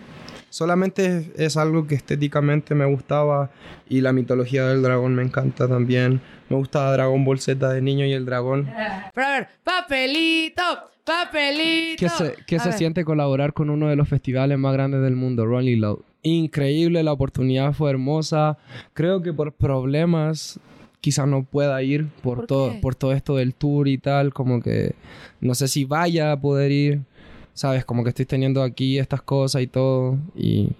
Solamente 0.54 1.32
es 1.36 1.58
algo 1.58 1.88
que 1.88 1.96
estéticamente 1.96 2.76
me 2.76 2.86
gustaba 2.86 3.50
y 3.90 4.02
la 4.02 4.14
mitología 4.14 4.68
del 4.68 4.84
dragón 4.84 5.16
me 5.16 5.24
encanta 5.24 5.68
también. 5.68 6.22
Me 6.48 6.56
gustaba 6.58 6.94
Dragon 6.94 7.26
Ball 7.26 7.40
Z 7.40 7.74
de 7.74 7.82
niño 7.82 8.06
y 8.06 8.14
el 8.14 8.24
dragón. 8.24 8.70
Pero 9.16 9.28
a 9.28 9.32
ver, 9.32 9.48
papelito, 9.64 10.62
papelito. 11.04 11.96
¿Qué 11.98 12.08
se, 12.08 12.36
qué 12.46 12.60
se 12.60 12.72
siente 12.74 13.04
colaborar 13.04 13.54
con 13.54 13.72
uno 13.72 13.88
de 13.88 13.96
los 13.96 14.08
festivales 14.08 14.60
más 14.60 14.74
grandes 14.74 15.02
del 15.02 15.16
mundo, 15.16 15.48
Rolling 15.48 15.82
Loud? 15.82 16.02
Increíble, 16.22 17.02
la 17.02 17.14
oportunidad 17.14 17.74
fue 17.74 17.90
hermosa. 17.90 18.60
Creo 18.94 19.24
que 19.24 19.34
por 19.34 19.54
problemas 19.54 20.60
quizás 21.02 21.28
no 21.28 21.46
pueda 21.46 21.82
ir 21.82 22.10
por, 22.22 22.38
¿Por 22.38 22.46
todo 22.46 22.72
qué? 22.74 22.78
por 22.78 22.94
todo 22.94 23.14
esto 23.14 23.38
del 23.38 23.56
tour 23.56 23.88
y 23.88 23.98
tal, 23.98 24.32
como 24.32 24.62
que 24.62 24.94
no 25.42 25.56
sé 25.56 25.68
si 25.68 25.84
vaya 25.84 26.32
a 26.32 26.40
poder 26.40 26.72
ir, 26.72 27.02
sabes, 27.54 27.86
como 27.86 28.04
que 28.04 28.10
estoy 28.10 28.26
teniendo 28.26 28.64
aquí 28.64 28.98
estas 29.00 29.22
cosas 29.22 29.62
y 29.62 29.68
todo 29.68 30.18
y 30.36 30.72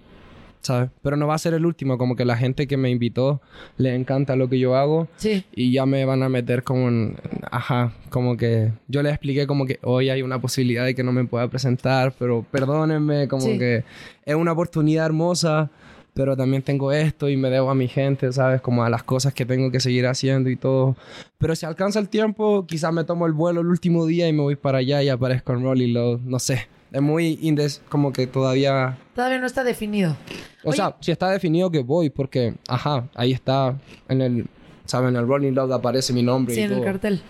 sabes, 0.60 0.88
pero 1.02 1.16
no 1.18 1.26
va 1.26 1.34
a 1.34 1.38
ser 1.38 1.52
el 1.52 1.66
último, 1.66 1.98
como 1.98 2.16
que 2.16 2.24
la 2.24 2.36
gente 2.38 2.66
que 2.66 2.78
me 2.78 2.88
invitó 2.88 3.42
le 3.76 3.94
encanta 3.94 4.34
lo 4.34 4.48
que 4.48 4.58
yo 4.58 4.74
hago 4.76 5.08
Sí. 5.16 5.44
y 5.54 5.72
ya 5.72 5.84
me 5.84 6.04
van 6.06 6.22
a 6.22 6.30
meter 6.30 6.62
como 6.62 6.88
en... 6.88 7.16
Ajá, 7.50 7.92
como 8.08 8.38
que 8.38 8.72
yo 8.88 9.02
les 9.02 9.12
expliqué 9.12 9.46
como 9.46 9.66
que 9.66 9.78
hoy 9.82 10.08
hay 10.08 10.22
una 10.22 10.40
posibilidad 10.40 10.86
de 10.86 10.94
que 10.94 11.02
no 11.04 11.12
me 11.12 11.24
pueda 11.26 11.48
presentar, 11.48 12.14
pero 12.18 12.46
perdónenme, 12.50 13.28
como 13.28 13.42
Sí. 13.42 13.58
que 13.58 13.84
es 14.24 14.34
una 14.34 14.52
oportunidad 14.52 15.04
hermosa, 15.04 15.70
pero 16.14 16.36
también 16.36 16.62
tengo 16.62 16.92
esto 16.92 17.28
y 17.28 17.36
me 17.36 17.50
debo 17.50 17.70
a 17.70 17.74
mi 17.74 17.88
gente, 17.88 18.32
¿sabes? 18.32 18.60
Como 18.60 18.84
a 18.84 18.88
las 18.90 19.02
cosas 19.02 19.34
que 19.34 19.44
tengo 19.44 19.70
que 19.70 19.80
seguir 19.80 20.06
haciendo 20.06 20.48
y 20.48 20.56
todo. 20.56 20.96
Pero 21.38 21.54
si 21.56 21.66
alcanza 21.66 21.98
el 21.98 22.08
tiempo, 22.08 22.66
quizás 22.66 22.92
me 22.92 23.04
tomo 23.04 23.26
el 23.26 23.32
vuelo 23.32 23.60
el 23.60 23.66
último 23.66 24.06
día 24.06 24.28
y 24.28 24.32
me 24.32 24.42
voy 24.42 24.56
para 24.56 24.78
allá 24.78 25.02
y 25.02 25.08
aparezco 25.08 25.52
en 25.52 25.62
Rolling 25.64 25.92
Loud, 25.92 26.20
no 26.20 26.38
sé. 26.38 26.66
Es 26.92 27.02
muy 27.02 27.38
indes, 27.42 27.82
como 27.88 28.12
que 28.12 28.28
todavía 28.28 28.96
Todavía 29.16 29.38
no 29.40 29.46
está 29.46 29.64
definido. 29.64 30.16
o 30.62 30.68
Oye. 30.70 30.76
sea, 30.76 30.96
si 31.00 31.10
está 31.10 31.28
definido 31.30 31.70
que 31.72 31.80
voy, 31.82 32.08
porque, 32.10 32.54
ajá, 32.68 33.08
ahí 33.16 33.32
está 33.32 33.76
en 34.08 34.22
el, 34.22 34.46
¿saben? 34.84 35.10
En 35.10 35.16
el 35.16 35.26
Rolling 35.26 35.52
Loud 35.52 35.72
aparece 35.72 36.12
mi 36.12 36.22
nombre 36.22 36.54
Sí, 36.54 36.60
y 36.60 36.64
en 36.64 36.72
el 36.74 36.84
cartel. 36.84 37.20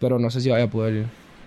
Pero 0.00 0.18
no 0.18 0.28
sé 0.30 0.40
si 0.40 0.50
vaya 0.50 0.64
a 0.64 0.70
poder 0.70 0.94
ir. 0.94 1.06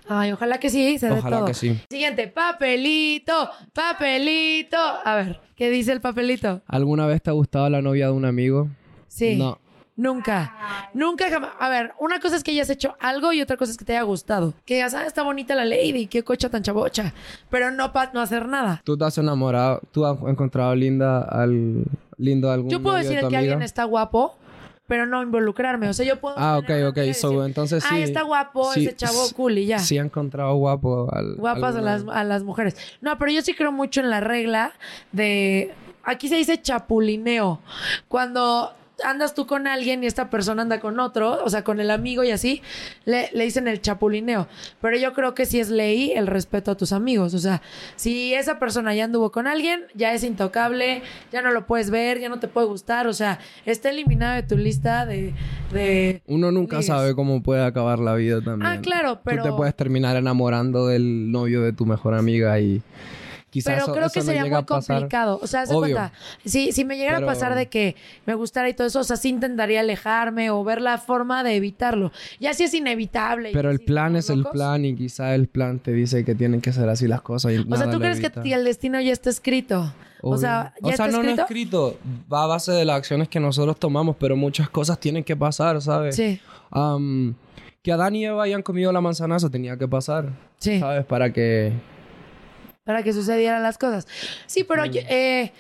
Ay, 0.10 0.32
ojalá 0.32 0.60
que 0.60 0.70
sí, 0.70 0.98
se 1.00 1.08
dé 1.08 1.14
Ojalá 1.20 1.38
todo. 1.38 1.48
que 1.48 1.54
sí. 1.54 1.80
Siguiente, 1.90 2.28
papelito, 2.28 3.50
papelito. 3.74 4.78
A 4.78 5.16
ver, 5.16 5.40
¿qué 5.56 5.70
dice 5.70 5.92
el 5.92 6.02
papelito? 6.02 6.62
¿Alguna 6.68 7.06
vez 7.06 7.22
te 7.22 7.30
ha 7.30 7.34
gustado 7.34 7.70
la 7.70 7.82
novia 7.82 8.08
de 8.08 8.12
un 8.14 8.26
amigo? 8.26 8.70
Sí. 9.08 9.36
No. 9.36 9.60
Nunca. 9.96 10.90
Nunca 10.94 11.28
jamás. 11.28 11.50
A 11.60 11.70
ver, 11.70 11.94
una 12.00 12.20
cosa 12.20 12.36
es 12.36 12.44
que 12.44 12.52
hayas 12.52 12.70
hecho 12.70 12.96
algo 13.00 13.34
y 13.34 13.42
otra 13.42 13.58
cosa 13.58 13.72
es 13.72 13.80
que 13.80 13.84
te 13.86 13.94
haya 13.94 14.04
gustado. 14.04 14.54
Que 14.64 14.76
digas, 14.76 14.94
ah, 14.94 15.08
está 15.08 15.24
bonita 15.24 15.56
la 15.56 15.66
lady, 15.66 16.06
qué 16.06 16.24
cocha 16.24 16.50
tan 16.50 16.62
chabocha. 16.62 17.14
Pero 17.50 17.72
no 17.72 17.92
para 17.94 18.14
no 18.14 18.22
hacer 18.22 18.48
nada. 18.48 18.80
¿Tú 18.84 18.96
te 18.96 19.06
has 19.06 19.18
enamorado? 19.18 19.82
¿Tú 19.92 20.06
has 20.06 20.20
encontrado 20.22 20.76
linda 20.76 21.24
al 21.24 21.84
lindo 22.18 22.52
a 22.52 22.54
algún 22.54 22.70
Yo 22.70 22.80
puedo 22.80 22.96
novio 22.98 23.10
de 23.10 23.16
decir 23.16 23.26
tu 23.26 23.30
que 23.32 23.38
amiga? 23.38 23.54
alguien 23.54 23.64
está 23.66 23.86
guapo, 23.86 24.38
pero 24.88 25.06
no 25.06 25.22
involucrarme. 25.22 25.90
O 25.90 25.94
sea, 25.94 26.06
yo 26.06 26.20
puedo. 26.20 26.36
Ah, 26.38 26.58
ok, 26.58 26.70
ok. 26.90 26.98
So, 27.14 27.30
decir, 27.30 27.46
entonces 27.46 27.84
sí. 27.84 27.90
Ay, 27.92 28.04
está 28.04 28.24
guapo 28.24 28.74
sí, 28.74 28.86
ese 28.86 28.96
chavo 28.96 29.28
cool 29.36 29.58
y 29.58 29.66
ya. 29.68 29.80
Sí, 29.80 29.98
ha 29.98 30.02
encontrado 30.02 30.56
guapo 30.56 31.10
al. 31.14 31.36
Guapas 31.36 31.76
a 31.76 31.82
las, 31.82 32.06
a 32.10 32.24
las 32.24 32.44
mujeres. 32.44 32.76
No, 33.02 33.18
pero 33.18 33.32
yo 33.32 33.42
sí 33.42 33.54
creo 33.54 33.72
mucho 33.72 34.02
en 34.02 34.10
la 34.10 34.22
regla 34.22 34.74
de. 35.12 35.74
Aquí 36.04 36.30
se 36.30 36.36
dice 36.36 36.62
chapulineo. 36.62 37.60
Cuando 38.08 38.74
andas 39.04 39.34
tú 39.36 39.46
con 39.48 39.68
alguien 39.68 40.04
y 40.04 40.08
esta 40.08 40.30
persona 40.30 40.64
anda 40.64 40.80
con 40.80 41.00
otro, 41.00 41.44
o 41.44 41.50
sea, 41.50 41.64
con 41.64 41.80
el 41.80 41.92
amigo 41.92 42.24
y 42.24 42.32
así, 42.32 42.62
le, 43.06 43.30
le 43.34 43.44
dicen 43.44 43.68
el 43.68 43.82
chapulineo. 43.82 44.48
Pero 44.82 44.98
yo 44.98 45.14
creo 45.14 45.34
que 45.36 45.46
sí 45.46 45.60
es 45.60 45.70
ley 45.70 46.12
el 46.14 46.28
respeto 46.28 46.72
a 46.72 46.76
tus 46.78 46.92
amigos. 46.92 47.34
O 47.34 47.40
sea, 47.40 47.62
si 47.96 48.34
esa 48.34 48.60
persona 48.60 48.94
ya 48.96 49.06
anduvo 49.06 49.32
con 49.32 49.48
alguien, 49.48 49.84
ya 49.94 50.14
es 50.14 50.24
intocable, 50.24 51.02
ya 51.32 51.42
no 51.42 51.52
lo 51.52 51.66
puedes 51.66 51.90
ver, 51.90 52.20
ya 52.20 52.30
no 52.30 52.40
te 52.40 52.48
puede 52.48 52.68
gustar. 52.68 53.08
O 53.08 53.14
sea, 53.14 53.40
está 53.66 53.90
eliminado 53.90 54.36
de 54.36 54.44
tu 54.44 54.58
lista 54.58 55.06
de. 55.06 55.34
de 55.72 56.22
Uno 56.28 56.52
nunca 56.52 56.82
sabe 56.82 57.14
cómo 57.16 57.44
puede 57.44 57.64
acabar 57.64 58.00
la 58.00 58.16
vida 58.16 58.42
también. 58.42 58.72
Ah, 58.72 58.82
claro, 58.82 59.22
pero- 59.24 59.44
Tú 59.44 59.50
te 59.50 59.56
puedes 59.56 59.76
terminar 59.76 60.16
enamorando 60.18 60.88
del 60.88 61.32
novio 61.32 61.62
de 61.62 61.74
tu 61.74 61.86
mejor 61.86 62.14
amiga 62.16 62.60
y 62.60 62.82
quizás 63.50 63.74
Pero 63.74 63.84
eso, 63.86 63.94
creo 63.94 64.10
que 64.10 64.22
sería 64.22 64.46
muy 64.46 64.64
complicado. 64.66 65.40
O 65.42 65.48
sea, 65.48 65.64
Obvio. 65.64 65.80
cuenta. 65.80 66.12
Si, 66.46 66.72
si 66.72 66.84
me 66.86 66.98
llegara 66.98 67.18
Pero- 67.18 67.30
a 67.30 67.34
pasar 67.34 67.56
de 67.56 67.68
que 67.68 67.96
me 68.26 68.34
gustara 68.36 68.70
y 68.70 68.74
todo 68.74 68.88
eso, 68.88 69.00
o 69.00 69.04
sea, 69.04 69.16
sí 69.18 69.30
intentaría 69.30 69.80
alejarme 69.80 70.50
o 70.52 70.64
ver 70.64 70.82
la 70.82 70.98
forma 70.98 71.44
de 71.44 71.56
evitarlo. 71.56 72.12
Ya 72.40 72.54
si 72.54 72.64
es 72.66 72.74
inevitable. 72.74 73.52
Pero 73.54 73.72
el 73.72 73.80
plan 73.80 74.16
es 74.16 74.30
el 74.30 74.44
plan 74.46 74.86
y 74.86 74.96
quizá 74.96 75.34
el 75.36 75.48
plan 75.48 75.80
te 75.80 75.92
dice 75.94 76.24
que 76.26 76.36
tienen 76.36 76.62
que 76.62 76.72
ser 76.74 76.90
así 76.90 77.08
las 77.08 77.22
cosas. 77.22 77.54
Y 77.54 77.58
O 77.58 77.76
sea, 77.78 77.90
¿tú 77.90 78.00
crees 78.00 78.20
que 78.20 78.54
el 78.54 78.64
destino 78.64 79.00
ya 79.02 79.14
está 79.14 79.30
escrito? 79.30 79.94
O 80.22 80.36
sea, 80.38 80.74
¿ya 80.82 80.88
o 80.94 80.96
sea, 80.96 81.06
está 81.06 81.08
no, 81.08 81.24
no 81.24 81.30
escrito? 81.30 81.42
escrito. 81.44 82.00
Va 82.32 82.44
a 82.44 82.48
base 82.48 82.72
de 82.72 82.84
las 82.86 82.98
acciones 82.98 83.28
que 83.30 83.40
nosotros 83.40 83.78
tomamos, 83.80 84.16
pero 84.20 84.36
muchas 84.36 84.68
cosas 84.70 85.00
tienen 85.00 85.24
que 85.24 85.36
pasar, 85.36 85.80
¿sabes? 85.82 86.16
Sí, 86.16 86.40
que 87.84 87.92
Adán 87.92 88.16
y 88.16 88.26
Eva 88.26 88.44
hayan 88.44 88.62
comido 88.64 88.92
la 88.92 89.00
manzana, 89.00 89.38
eso 89.38 89.50
tenía 89.50 89.78
que 89.78 89.88
pasar. 89.88 90.34
sí. 90.58 90.80
¿Sabes? 90.80 91.06
Para 91.06 91.32
que... 91.32 91.72
Para 92.88 93.04
que 93.04 93.14
sucedieran 93.14 93.62
las 93.62 93.78
cosas. 93.78 94.08
Sí, 94.48 94.64
pero 94.64 94.86
yo- 94.86 95.02
eh, 95.08 95.52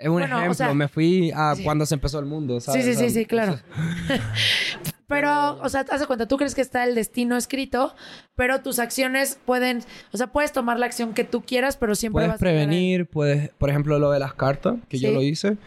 Es 0.00 0.06
un 0.08 0.14
Bueno, 0.14 0.36
o 0.36 0.38
ejemplo. 0.38 0.54
sea- 0.54 0.72
me 0.72 0.88
fui 0.88 1.30
a 1.34 1.54
Sí. 1.54 1.62
cuando 1.62 1.84
se 1.84 1.92
empezó 1.94 2.18
el 2.18 2.24
mundo, 2.24 2.58
sí, 2.58 2.64
¿sabes? 2.66 2.84
sí, 2.86 2.94
sea, 2.94 3.08
sí, 3.08 3.14
sí, 3.14 3.26
claro. 3.26 3.58
pero, 5.06 5.58
o 5.60 5.68
sea, 5.68 5.84
haz 5.90 6.00
de 6.00 6.06
cuenta, 6.06 6.26
tú 6.26 6.38
crees 6.38 6.54
que 6.54 6.62
está 6.62 6.84
el 6.84 6.94
destino 6.94 7.36
escrito, 7.36 7.94
pero 8.34 8.62
tus 8.62 8.78
acciones 8.78 9.38
pueden, 9.44 9.82
o 10.12 10.16
sea, 10.16 10.28
puedes 10.28 10.52
tomar 10.52 10.78
la 10.78 10.86
acción 10.86 11.12
que 11.12 11.24
tú 11.24 11.42
quieras, 11.42 11.76
pero 11.76 11.94
siempre 11.94 12.20
Puedes 12.26 12.30
vas 12.30 12.40
a 12.42 12.44
llegar 12.46 12.62
a- 12.62 12.66
prevenir, 12.66 13.06
puedes, 13.08 13.50
por 13.58 13.68
ejemplo, 13.68 13.98
lo 13.98 14.10
de 14.10 14.20
las 14.20 14.32
cartas, 14.32 14.76
que 14.88 14.98
yo 14.98 15.08
Sí. 15.08 15.14
lo 15.14 15.20
hice. 15.22 15.58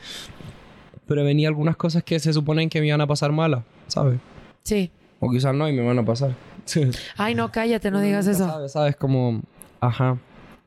Prevenir 1.05 1.47
algunas 1.47 1.75
cosas 1.75 2.01
que 2.03 2.19
se 2.19 2.33
suponen 2.33 2.69
que 2.69 2.79
me 2.81 2.87
iban 2.87 3.01
a 3.01 3.07
pasar 3.07 3.31
malas, 3.31 3.63
¿sabes? 3.87 4.19
Sí. 4.63 4.89
O 5.19 5.29
quizás 5.29 5.53
no 5.53 5.69
y 5.69 5.73
me 5.73 5.85
van 5.85 5.99
a 5.99 6.05
pasar. 6.05 6.33
Ay, 7.17 7.35
no, 7.35 7.51
cállate, 7.51 7.91
no 7.91 7.99
digas 8.01 8.25
eso. 8.25 8.47
Sabes, 8.47 8.71
sabes, 8.71 8.95
como, 8.95 9.41
ajá. 9.79 10.17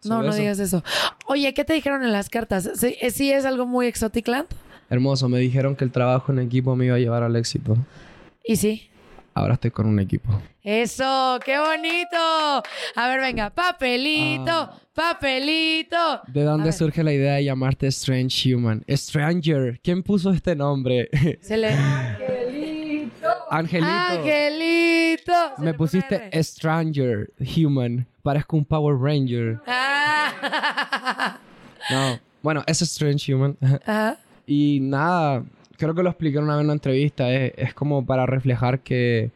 No, 0.04 0.22
no 0.22 0.28
eso. 0.30 0.38
digas 0.38 0.58
eso. 0.58 0.82
Oye, 1.26 1.52
¿qué 1.54 1.64
te 1.64 1.72
dijeron 1.72 2.04
en 2.04 2.12
las 2.12 2.28
cartas? 2.28 2.70
¿Sí, 2.74 2.96
eh, 3.00 3.10
sí 3.10 3.32
es 3.32 3.44
algo 3.44 3.66
muy 3.66 3.86
exoticland? 3.86 4.46
Hermoso, 4.90 5.28
me 5.28 5.38
dijeron 5.38 5.74
que 5.76 5.84
el 5.84 5.90
trabajo 5.90 6.30
en 6.32 6.38
equipo 6.38 6.76
me 6.76 6.86
iba 6.86 6.96
a 6.96 6.98
llevar 6.98 7.22
al 7.22 7.34
éxito. 7.36 7.76
Y 8.44 8.56
sí. 8.56 8.88
Ahora 9.34 9.54
estoy 9.54 9.70
con 9.70 9.86
un 9.86 9.98
equipo. 10.00 10.30
Eso, 10.62 11.38
qué 11.44 11.58
bonito. 11.58 12.16
A 12.94 13.08
ver, 13.08 13.20
venga, 13.20 13.50
papelito, 13.50 14.50
Ah. 14.50 14.78
papelito. 14.94 16.22
¿De 16.28 16.42
dónde 16.42 16.72
surge 16.72 17.02
la 17.04 17.12
idea 17.12 17.34
de 17.34 17.44
llamarte 17.44 17.86
Strange 17.88 18.54
Human? 18.54 18.82
Stranger. 18.88 19.78
¿Quién 19.82 20.02
puso 20.02 20.30
este 20.30 20.56
nombre? 20.56 21.10
Se 21.42 21.56
le. 21.56 21.70
Angelito. 23.50 23.90
Angelito. 23.90 25.32
Me 25.58 25.74
pusiste. 25.74 26.30
Stranger 26.42 27.30
Human. 27.56 28.06
Parezco 28.22 28.56
un 28.56 28.64
Power 28.64 28.96
Ranger. 28.98 29.60
Ah. 29.66 31.38
No. 31.90 32.18
Bueno, 32.42 32.62
es 32.66 32.82
Strange 32.82 33.32
Human. 33.32 33.56
Ajá. 33.60 34.18
y 34.46 34.80
nada, 34.80 35.44
creo 35.76 35.94
que 35.94 36.02
lo 36.02 36.10
expliqué 36.10 36.38
una 36.38 36.54
vez 36.54 36.60
en 36.60 36.66
una 36.66 36.72
entrevista. 36.74 37.30
Es, 37.32 37.52
es 37.56 37.74
como 37.74 38.04
para 38.04 38.26
reflejar 38.26 38.80
que 38.80 39.30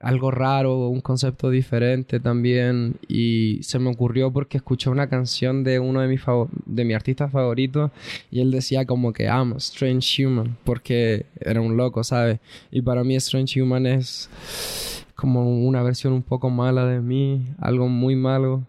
algo 0.00 0.30
raro, 0.30 0.88
un 0.88 1.00
concepto 1.00 1.50
diferente 1.50 2.20
también. 2.20 2.96
Y 3.06 3.62
se 3.62 3.78
me 3.78 3.90
ocurrió 3.90 4.32
porque 4.32 4.56
escuché 4.56 4.90
una 4.90 5.08
canción 5.08 5.62
de 5.62 5.78
uno 5.78 6.00
de 6.00 6.08
mis, 6.08 6.22
de 6.66 7.28
favoritos. 7.30 7.90
Y 8.30 8.40
él 8.40 8.50
decía 8.50 8.86
como 8.86 9.12
que 9.12 9.24
I'm 9.24 9.52
a 9.52 9.56
Strange 9.58 10.26
Human. 10.26 10.56
Porque 10.64 11.26
era 11.38 11.60
un 11.60 11.76
loco, 11.76 12.02
¿sabes? 12.02 12.40
Y 12.70 12.82
para 12.82 13.04
mí 13.04 13.14
Strange 13.16 13.62
Human 13.62 13.86
es 13.86 14.30
como 15.14 15.66
una 15.66 15.82
versión 15.82 16.14
un 16.14 16.22
poco 16.22 16.50
mala 16.50 16.86
de 16.86 17.00
mí. 17.00 17.44
Algo 17.58 17.88
muy 17.88 18.16
malo. 18.16 18.64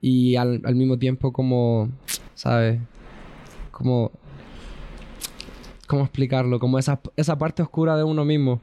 Y 0.00 0.36
al, 0.36 0.60
al 0.64 0.74
mismo 0.74 0.98
tiempo 0.98 1.32
como, 1.32 1.88
¿sabes? 2.34 2.80
Como... 3.70 4.10
¿Cómo 5.86 6.02
explicarlo? 6.02 6.58
Como 6.58 6.78
esa, 6.78 7.00
esa 7.16 7.36
parte 7.38 7.62
oscura 7.62 7.96
de 7.96 8.04
uno 8.04 8.24
mismo. 8.24 8.60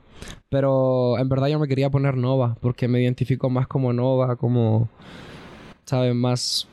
Pero 0.49 1.17
en 1.17 1.29
verdad 1.29 1.47
yo 1.47 1.59
me 1.59 1.67
quería 1.67 1.89
poner 1.89 2.17
Nova, 2.17 2.57
porque 2.61 2.87
me 2.87 3.01
identifico 3.01 3.49
más 3.49 3.67
como 3.67 3.93
Nova, 3.93 4.35
como, 4.35 4.89
¿sabes? 5.85 6.15
Más, 6.15 6.67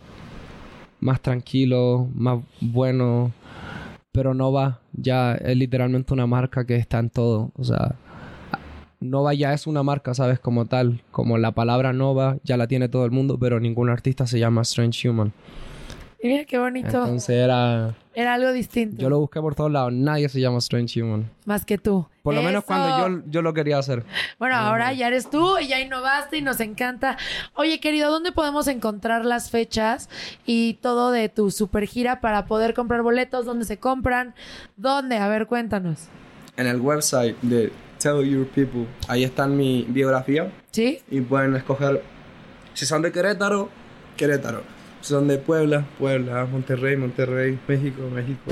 más 1.00 1.20
tranquilo, 1.20 2.08
más 2.14 2.40
bueno. 2.60 3.32
Pero 4.12 4.34
Nova 4.34 4.80
ya 4.92 5.34
es 5.34 5.56
literalmente 5.56 6.12
una 6.12 6.26
marca 6.26 6.66
que 6.66 6.76
está 6.76 6.98
en 6.98 7.10
todo. 7.10 7.52
O 7.54 7.64
sea, 7.64 7.96
Nova 9.00 9.32
ya 9.34 9.52
es 9.52 9.66
una 9.66 9.82
marca, 9.82 10.14
¿sabes? 10.14 10.40
Como 10.40 10.66
tal. 10.66 11.02
Como 11.10 11.38
la 11.38 11.52
palabra 11.52 11.92
Nova 11.92 12.38
ya 12.42 12.56
la 12.56 12.66
tiene 12.66 12.88
todo 12.88 13.04
el 13.04 13.10
mundo, 13.10 13.38
pero 13.38 13.60
ningún 13.60 13.90
artista 13.90 14.26
se 14.26 14.38
llama 14.38 14.62
Strange 14.62 15.08
Human. 15.08 15.32
Y 16.20 16.28
Mira 16.28 16.44
qué 16.44 16.58
bonito. 16.58 16.88
Entonces 16.88 17.30
era... 17.30 17.94
Era 18.12 18.34
algo 18.34 18.50
distinto. 18.50 19.00
Yo 19.00 19.08
lo 19.08 19.20
busqué 19.20 19.40
por 19.40 19.54
todos 19.54 19.70
lados. 19.70 19.92
Nadie 19.92 20.28
se 20.28 20.40
llama 20.40 20.58
Strange 20.58 21.00
Human. 21.00 21.30
Más 21.44 21.64
que 21.64 21.78
tú. 21.78 22.08
Por 22.22 22.34
lo 22.34 22.42
menos 22.42 22.64
cuando 22.64 23.08
yo, 23.08 23.22
yo 23.30 23.42
lo 23.42 23.54
quería 23.54 23.78
hacer. 23.78 24.04
Bueno, 24.40 24.56
ahora 24.56 24.92
ya 24.92 25.06
eres 25.06 25.30
tú 25.30 25.56
y 25.58 25.68
ya 25.68 25.78
innovaste 25.78 26.38
y 26.38 26.42
nos 26.42 26.58
encanta. 26.58 27.16
Oye, 27.54 27.78
querido, 27.78 28.10
¿dónde 28.10 28.32
podemos 28.32 28.66
encontrar 28.66 29.24
las 29.24 29.50
fechas 29.50 30.10
y 30.44 30.74
todo 30.82 31.12
de 31.12 31.28
tu 31.28 31.52
super 31.52 31.86
gira 31.86 32.20
para 32.20 32.46
poder 32.46 32.74
comprar 32.74 33.02
boletos? 33.02 33.46
¿Dónde 33.46 33.64
se 33.64 33.78
compran? 33.78 34.34
¿Dónde? 34.76 35.18
A 35.18 35.28
ver, 35.28 35.46
cuéntanos. 35.46 36.08
En 36.56 36.66
el 36.66 36.80
website 36.80 37.40
de 37.42 37.70
Tell 37.98 38.28
Your 38.28 38.48
People, 38.48 38.88
ahí 39.06 39.22
está 39.22 39.46
mi 39.46 39.86
biografía 39.88 40.50
¿Sí? 40.72 41.00
y 41.08 41.20
pueden 41.20 41.54
escoger 41.54 42.02
si 42.74 42.84
son 42.84 43.02
de 43.02 43.12
Querétaro, 43.12 43.68
Querétaro. 44.16 44.77
Son 45.08 45.26
de 45.26 45.38
Puebla, 45.38 45.86
Puebla, 45.98 46.44
Monterrey, 46.44 46.94
Monterrey, 46.94 47.58
México, 47.66 48.02
México. 48.12 48.50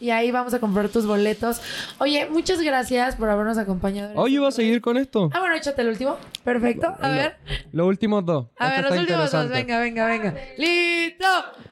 Y 0.00 0.10
ahí 0.10 0.32
vamos 0.32 0.52
a 0.52 0.58
comprar 0.58 0.88
tus 0.88 1.06
boletos. 1.06 1.60
Oye, 1.98 2.26
muchas 2.28 2.60
gracias 2.60 3.14
por 3.14 3.28
habernos 3.28 3.56
acompañado. 3.56 4.10
Oye, 4.16 4.30
este 4.32 4.34
¿iba 4.34 4.48
a 4.48 4.50
seguir 4.50 4.80
con 4.80 4.96
esto? 4.96 5.30
Ah, 5.32 5.38
bueno, 5.38 5.54
échate 5.54 5.80
el 5.82 5.90
último. 5.90 6.16
Perfecto. 6.42 6.92
A 7.00 7.08
ver. 7.08 7.36
Los 7.70 7.86
últimos 7.86 8.26
dos. 8.26 8.48
A 8.58 8.70
ver, 8.70 8.82
los 8.90 8.98
últimos 8.98 9.30
dos. 9.30 9.48
Venga, 9.48 9.78
venga, 9.78 10.06
venga. 10.06 10.34
Listo. 10.58 11.26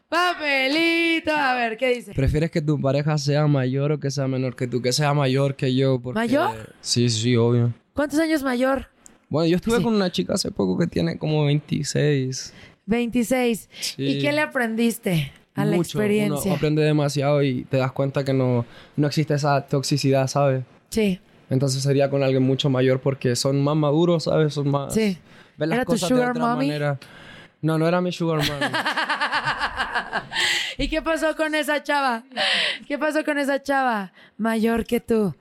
Papelito. 0.09 1.33
A 1.33 1.55
ver, 1.55 1.77
¿qué 1.77 1.89
dice? 1.89 2.13
¿Prefieres 2.15 2.53
que 2.53 2.63
tu 2.63 2.81
pareja 2.81 3.19
sea 3.19 3.49
mayor 3.49 3.91
o 3.91 3.99
que 3.99 4.13
sea 4.13 4.29
menor 4.29 4.55
que 4.55 4.69
tú? 4.69 4.81
Que 4.81 4.93
sea 4.93 5.13
mayor 5.13 5.57
que 5.57 5.75
yo. 5.75 6.01
Porque... 6.01 6.21
¿Mayor? 6.21 6.73
Sí, 6.81 7.09
sí, 7.11 7.37
obvio. 7.37 7.75
¿Cuántos 7.95 8.21
años 8.21 8.45
mayor? 8.45 8.87
Bueno, 9.29 9.49
yo 9.49 9.57
estuve 9.57 9.79
Sí. 9.79 9.83
con 9.83 9.95
una 9.95 10.11
chica 10.13 10.35
hace 10.35 10.51
poco 10.53 10.79
que 10.79 10.87
tiene 10.87 11.19
como 11.19 11.45
26. 11.47 12.53
26. 12.91 13.69
Sí. 13.81 14.05
¿Y 14.05 14.19
qué 14.21 14.33
le 14.33 14.43
aprendiste 14.43 15.33
a 15.55 15.65
la 15.65 15.77
experiencia? 15.77 16.51
Uno 16.51 16.57
aprende 16.57 16.83
demasiado 16.83 17.43
y 17.43 17.65
te 17.65 17.79
das 17.79 17.93
cuenta 17.93 18.25
que 18.25 18.35
no, 18.35 18.67
no 18.97 19.07
existe 19.07 19.35
esa 19.35 19.67
toxicidad, 19.67 20.27
¿sabes? 20.27 20.65
Sí, 20.91 21.21
Entonces 21.49 21.83
sería 21.83 22.11
con 22.11 22.23
alguien 22.23 22.43
mucho 22.43 22.69
mayor 22.69 23.01
porque 23.01 23.37
son 23.37 23.63
más 23.63 23.77
maduros, 23.77 24.25
¿sabes? 24.25 24.53
Son 24.53 24.71
más... 24.71 24.93
sí. 24.93 25.17
Ven 25.57 25.69
las 25.69 25.77
¿Era 25.79 25.85
tu 25.85 25.99
sugar 25.99 26.25
de 26.25 26.31
otra 26.31 26.47
mommy? 26.47 26.67
manera. 26.67 26.99
No, 27.61 27.79
no 27.79 27.87
era 27.87 28.01
mi 28.01 28.13
sugar 28.13 28.39
mommy. 28.39 28.75
¿Y 30.79 30.89
qué 30.89 31.03
pasó 31.03 31.37
con 31.37 31.55
esa 31.55 31.83
chava? 31.83 32.25
¿Qué 32.89 32.99
pasó 32.99 33.25
con 33.25 33.39
esa 33.39 33.63
chava? 33.63 34.13
Mayor 34.39 34.85
que 34.87 35.01
tú. 35.01 35.35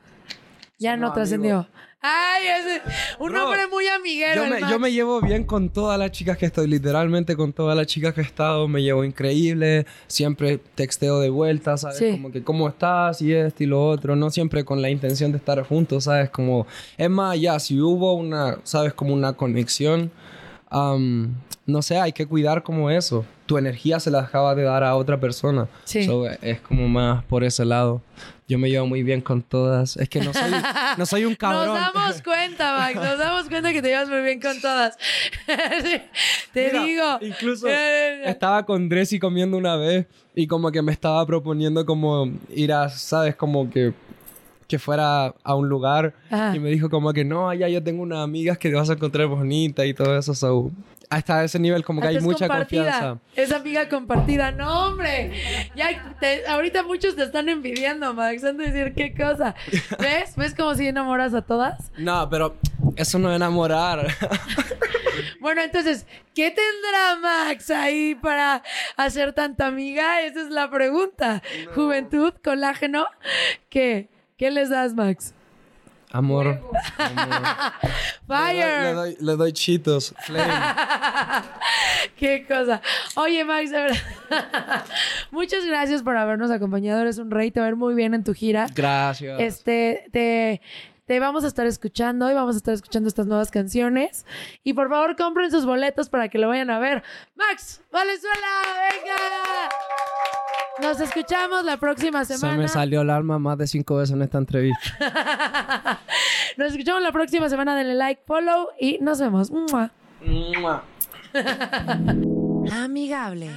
Ya 0.77 0.97
no 0.97 1.13
trascendió. 1.13 1.67
Ay, 2.01 2.47
es 2.47 2.81
un 3.19 3.29
Bro, 3.29 3.45
hombre 3.45 3.67
muy 3.67 3.85
amiguero. 3.87 4.45
yo, 4.45 4.49
me, 4.49 4.61
yo 4.61 4.79
me 4.79 4.91
llevo 4.91 5.19
bien 5.19 5.43
con 5.43 5.69
todas 5.69 5.99
las 5.99 6.11
chicas 6.11 6.37
que 6.37 6.45
estoy, 6.45 6.67
literalmente 6.67 7.35
con 7.35 7.51
todas 7.51 7.75
las 7.75 7.87
chicas 7.87 8.13
que 8.13 8.21
he 8.21 8.23
estado, 8.23 8.69
me 8.69 8.81
llevo 8.81 9.03
increíble, 9.03 9.85
siempre 10.07 10.59
texteo 10.75 11.19
de 11.19 11.29
vuelta, 11.29 11.75
¿sabes? 11.75 11.97
Sí. 11.97 12.11
Como 12.11 12.31
que 12.31 12.41
cómo 12.41 12.69
estás 12.69 13.21
y 13.21 13.33
esto 13.33 13.63
y 13.65 13.67
lo 13.67 13.85
otro, 13.85 14.15
no 14.15 14.29
siempre 14.29 14.63
con 14.63 14.81
la 14.81 14.89
intención 14.89 15.33
de 15.33 15.39
estar 15.39 15.61
juntos, 15.63 16.05
¿sabes? 16.05 16.29
Como, 16.29 16.65
es 16.97 17.09
más, 17.09 17.37
ya, 17.37 17.59
si 17.59 17.81
hubo 17.81 18.13
una, 18.13 18.59
¿sabes? 18.63 18.93
Como 18.93 19.13
una 19.13 19.33
conexión, 19.33 20.09
am, 20.69 21.35
no 21.65 21.81
sé, 21.81 21.99
hay 21.99 22.13
que 22.13 22.25
cuidar 22.25 22.63
como 22.63 22.89
eso. 22.89 23.25
Tu 23.45 23.57
energía 23.57 23.99
se 23.99 24.09
la 24.09 24.19
acaba 24.19 24.55
de 24.55 24.63
dar 24.63 24.85
a 24.85 24.95
otra 24.95 25.19
persona. 25.19 25.67
Sí. 25.83 26.05
So, 26.05 26.27
es 26.27 26.61
como 26.61 26.87
más 26.87 27.25
por 27.25 27.43
ese 27.43 27.65
lado. 27.65 28.01
Yo 28.49 28.57
me 28.57 28.67
llevo 28.67 28.87
muy 28.87 29.03
bien 29.03 29.21
con 29.21 29.43
todas. 29.43 29.95
Es 29.97 30.09
que 30.09 30.19
no 30.21 30.33
soy, 30.33 30.51
no 30.97 31.05
soy 31.05 31.23
un 31.23 31.35
cabrón. 31.37 31.67
Nos 31.67 31.93
damos 31.93 32.21
cuenta, 32.23 32.75
Max. 32.75 32.95
Nos 32.95 33.17
damos 33.19 33.47
cuenta 33.47 33.71
que 33.71 33.81
te 33.81 33.89
llevas 33.89 34.09
muy 34.09 34.21
bien 34.21 34.41
con 34.41 34.59
todas. 34.59 34.97
Te 36.53 36.71
Mira, 36.71 36.83
digo. 36.83 37.05
Incluso 37.21 37.67
estaba 37.67 38.65
con 38.65 38.89
Dressy 38.89 39.19
comiendo 39.19 39.55
una 39.55 39.75
vez 39.75 40.07
y 40.33 40.47
como 40.47 40.71
que 40.71 40.81
me 40.81 40.91
estaba 40.91 41.23
proponiendo 41.27 41.85
como 41.85 42.27
ir 42.49 42.73
a, 42.73 42.89
¿sabes? 42.89 43.35
Como 43.35 43.69
que 43.69 43.93
que 44.67 44.77
fuera 44.77 45.33
a 45.43 45.55
un 45.55 45.67
lugar 45.67 46.13
Ajá. 46.29 46.55
y 46.55 46.59
me 46.59 46.69
dijo 46.69 46.91
como 46.91 47.11
que 47.11 47.25
no, 47.25 47.49
allá 47.49 47.67
yo 47.69 47.81
tengo 47.83 48.03
unas 48.03 48.19
amigas 48.19 48.59
que 48.59 48.69
te 48.69 48.75
vas 48.75 48.87
a 48.91 48.93
encontrar 48.93 49.25
bonita 49.25 49.83
y 49.85 49.95
todo 49.95 50.17
eso. 50.17 50.35
So, 50.35 50.71
hasta 51.09 51.43
ese 51.43 51.57
nivel 51.59 51.83
como 51.83 52.01
que 52.01 52.07
Hasta 52.07 52.19
hay 52.19 52.23
mucha 52.23 52.47
compartida. 52.47 52.83
confianza. 52.83 53.19
Es 53.35 53.51
amiga 53.51 53.89
compartida. 53.89 54.51
No, 54.51 54.87
hombre. 54.87 55.31
Ya 55.75 56.15
te- 56.19 56.45
ahorita 56.47 56.83
muchos 56.83 57.15
te 57.15 57.23
están 57.23 57.49
envidiando, 57.49 58.13
Max. 58.13 58.43
Han 58.43 58.57
de 58.57 58.71
decir 58.71 58.93
qué 58.93 59.13
cosa. 59.15 59.55
¿Ves? 59.99 60.35
¿Ves 60.35 60.53
cómo 60.55 60.75
si 60.75 60.87
enamoras 60.87 61.33
a 61.33 61.41
todas? 61.41 61.91
No, 61.97 62.29
pero 62.29 62.55
eso 62.95 63.17
no 63.19 63.29
es 63.31 63.35
enamorar. 63.37 64.07
Bueno, 65.41 65.61
entonces, 65.61 66.05
¿qué 66.33 66.49
tendrá 66.51 67.17
Max 67.21 67.69
ahí 67.71 68.15
para 68.15 68.61
hacer 68.97 69.33
tanta 69.33 69.67
amiga? 69.67 70.21
Esa 70.21 70.41
es 70.41 70.49
la 70.49 70.69
pregunta. 70.69 71.41
Juventud, 71.75 72.33
colágeno. 72.43 73.05
¿Qué? 73.69 74.09
¿Qué 74.37 74.51
les 74.51 74.69
das, 74.69 74.93
Max? 74.93 75.33
Amor. 76.11 76.59
amor. 76.97 77.73
Fire. 78.27 78.83
le 78.83 78.93
doy, 78.93 79.17
le 79.19 79.35
doy 79.35 79.53
chitos. 79.53 80.13
Flame. 80.19 80.53
Qué 82.17 82.45
cosa. 82.47 82.81
Oye, 83.15 83.45
Max, 83.45 83.69
de 83.69 83.77
verdad. 83.77 83.97
Muchas 85.31 85.65
gracias 85.65 86.01
por 86.01 86.17
habernos 86.17 86.49
acompañado. 86.49 87.01
Eres 87.01 87.19
un 87.19 87.29
rey. 87.29 87.51
Te 87.51 87.59
va 87.59 87.67
a 87.67 87.69
ver 87.69 87.75
muy 87.75 87.93
bien 87.93 88.13
en 88.13 88.23
tu 88.23 88.33
gira. 88.33 88.67
Gracias. 88.73 89.39
Este, 89.39 90.05
te, 90.11 90.61
te 91.09 91.19
vamos 91.19 91.43
a 91.43 91.47
estar 91.47 91.65
escuchando 91.65 92.29
y 92.29 92.35
vamos 92.35 92.53
a 92.53 92.57
estar 92.59 92.71
escuchando 92.71 93.09
estas 93.09 93.25
nuevas 93.25 93.49
canciones. 93.49 94.27
Y 94.63 94.73
por 94.73 94.89
favor, 94.89 95.15
compren 95.15 95.49
sus 95.49 95.65
boletos 95.65 96.07
para 96.07 96.29
que 96.29 96.37
lo 96.37 96.47
vayan 96.47 96.69
a 96.69 96.77
ver. 96.77 97.01
Max, 97.33 97.81
Valenzuela, 97.91 98.45
venga. 98.91 100.87
Nos 100.87 101.01
escuchamos 101.01 101.65
la 101.65 101.77
próxima 101.77 102.23
Se 102.25 102.37
semana. 102.37 102.59
me 102.59 102.67
salió 102.67 103.01
el 103.01 103.09
alma 103.09 103.39
más 103.39 103.57
de 103.57 103.65
cinco 103.65 103.95
veces 103.95 104.13
en 104.13 104.21
esta 104.21 104.37
entrevista. 104.37 105.99
Nos 106.57 106.73
escuchamos 106.73 107.01
la 107.01 107.11
próxima 107.11 107.49
semana. 107.49 107.75
Denle 107.75 107.95
like, 107.95 108.21
follow 108.27 108.67
y 108.79 108.99
nos 109.01 109.19
vemos. 109.19 109.49
¡Mua! 109.49 109.91
Mua. 110.23 110.83
Amigable. 112.71 113.49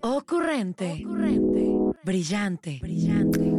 Ocurrente. 0.00 1.04
Brillante. 2.02 2.80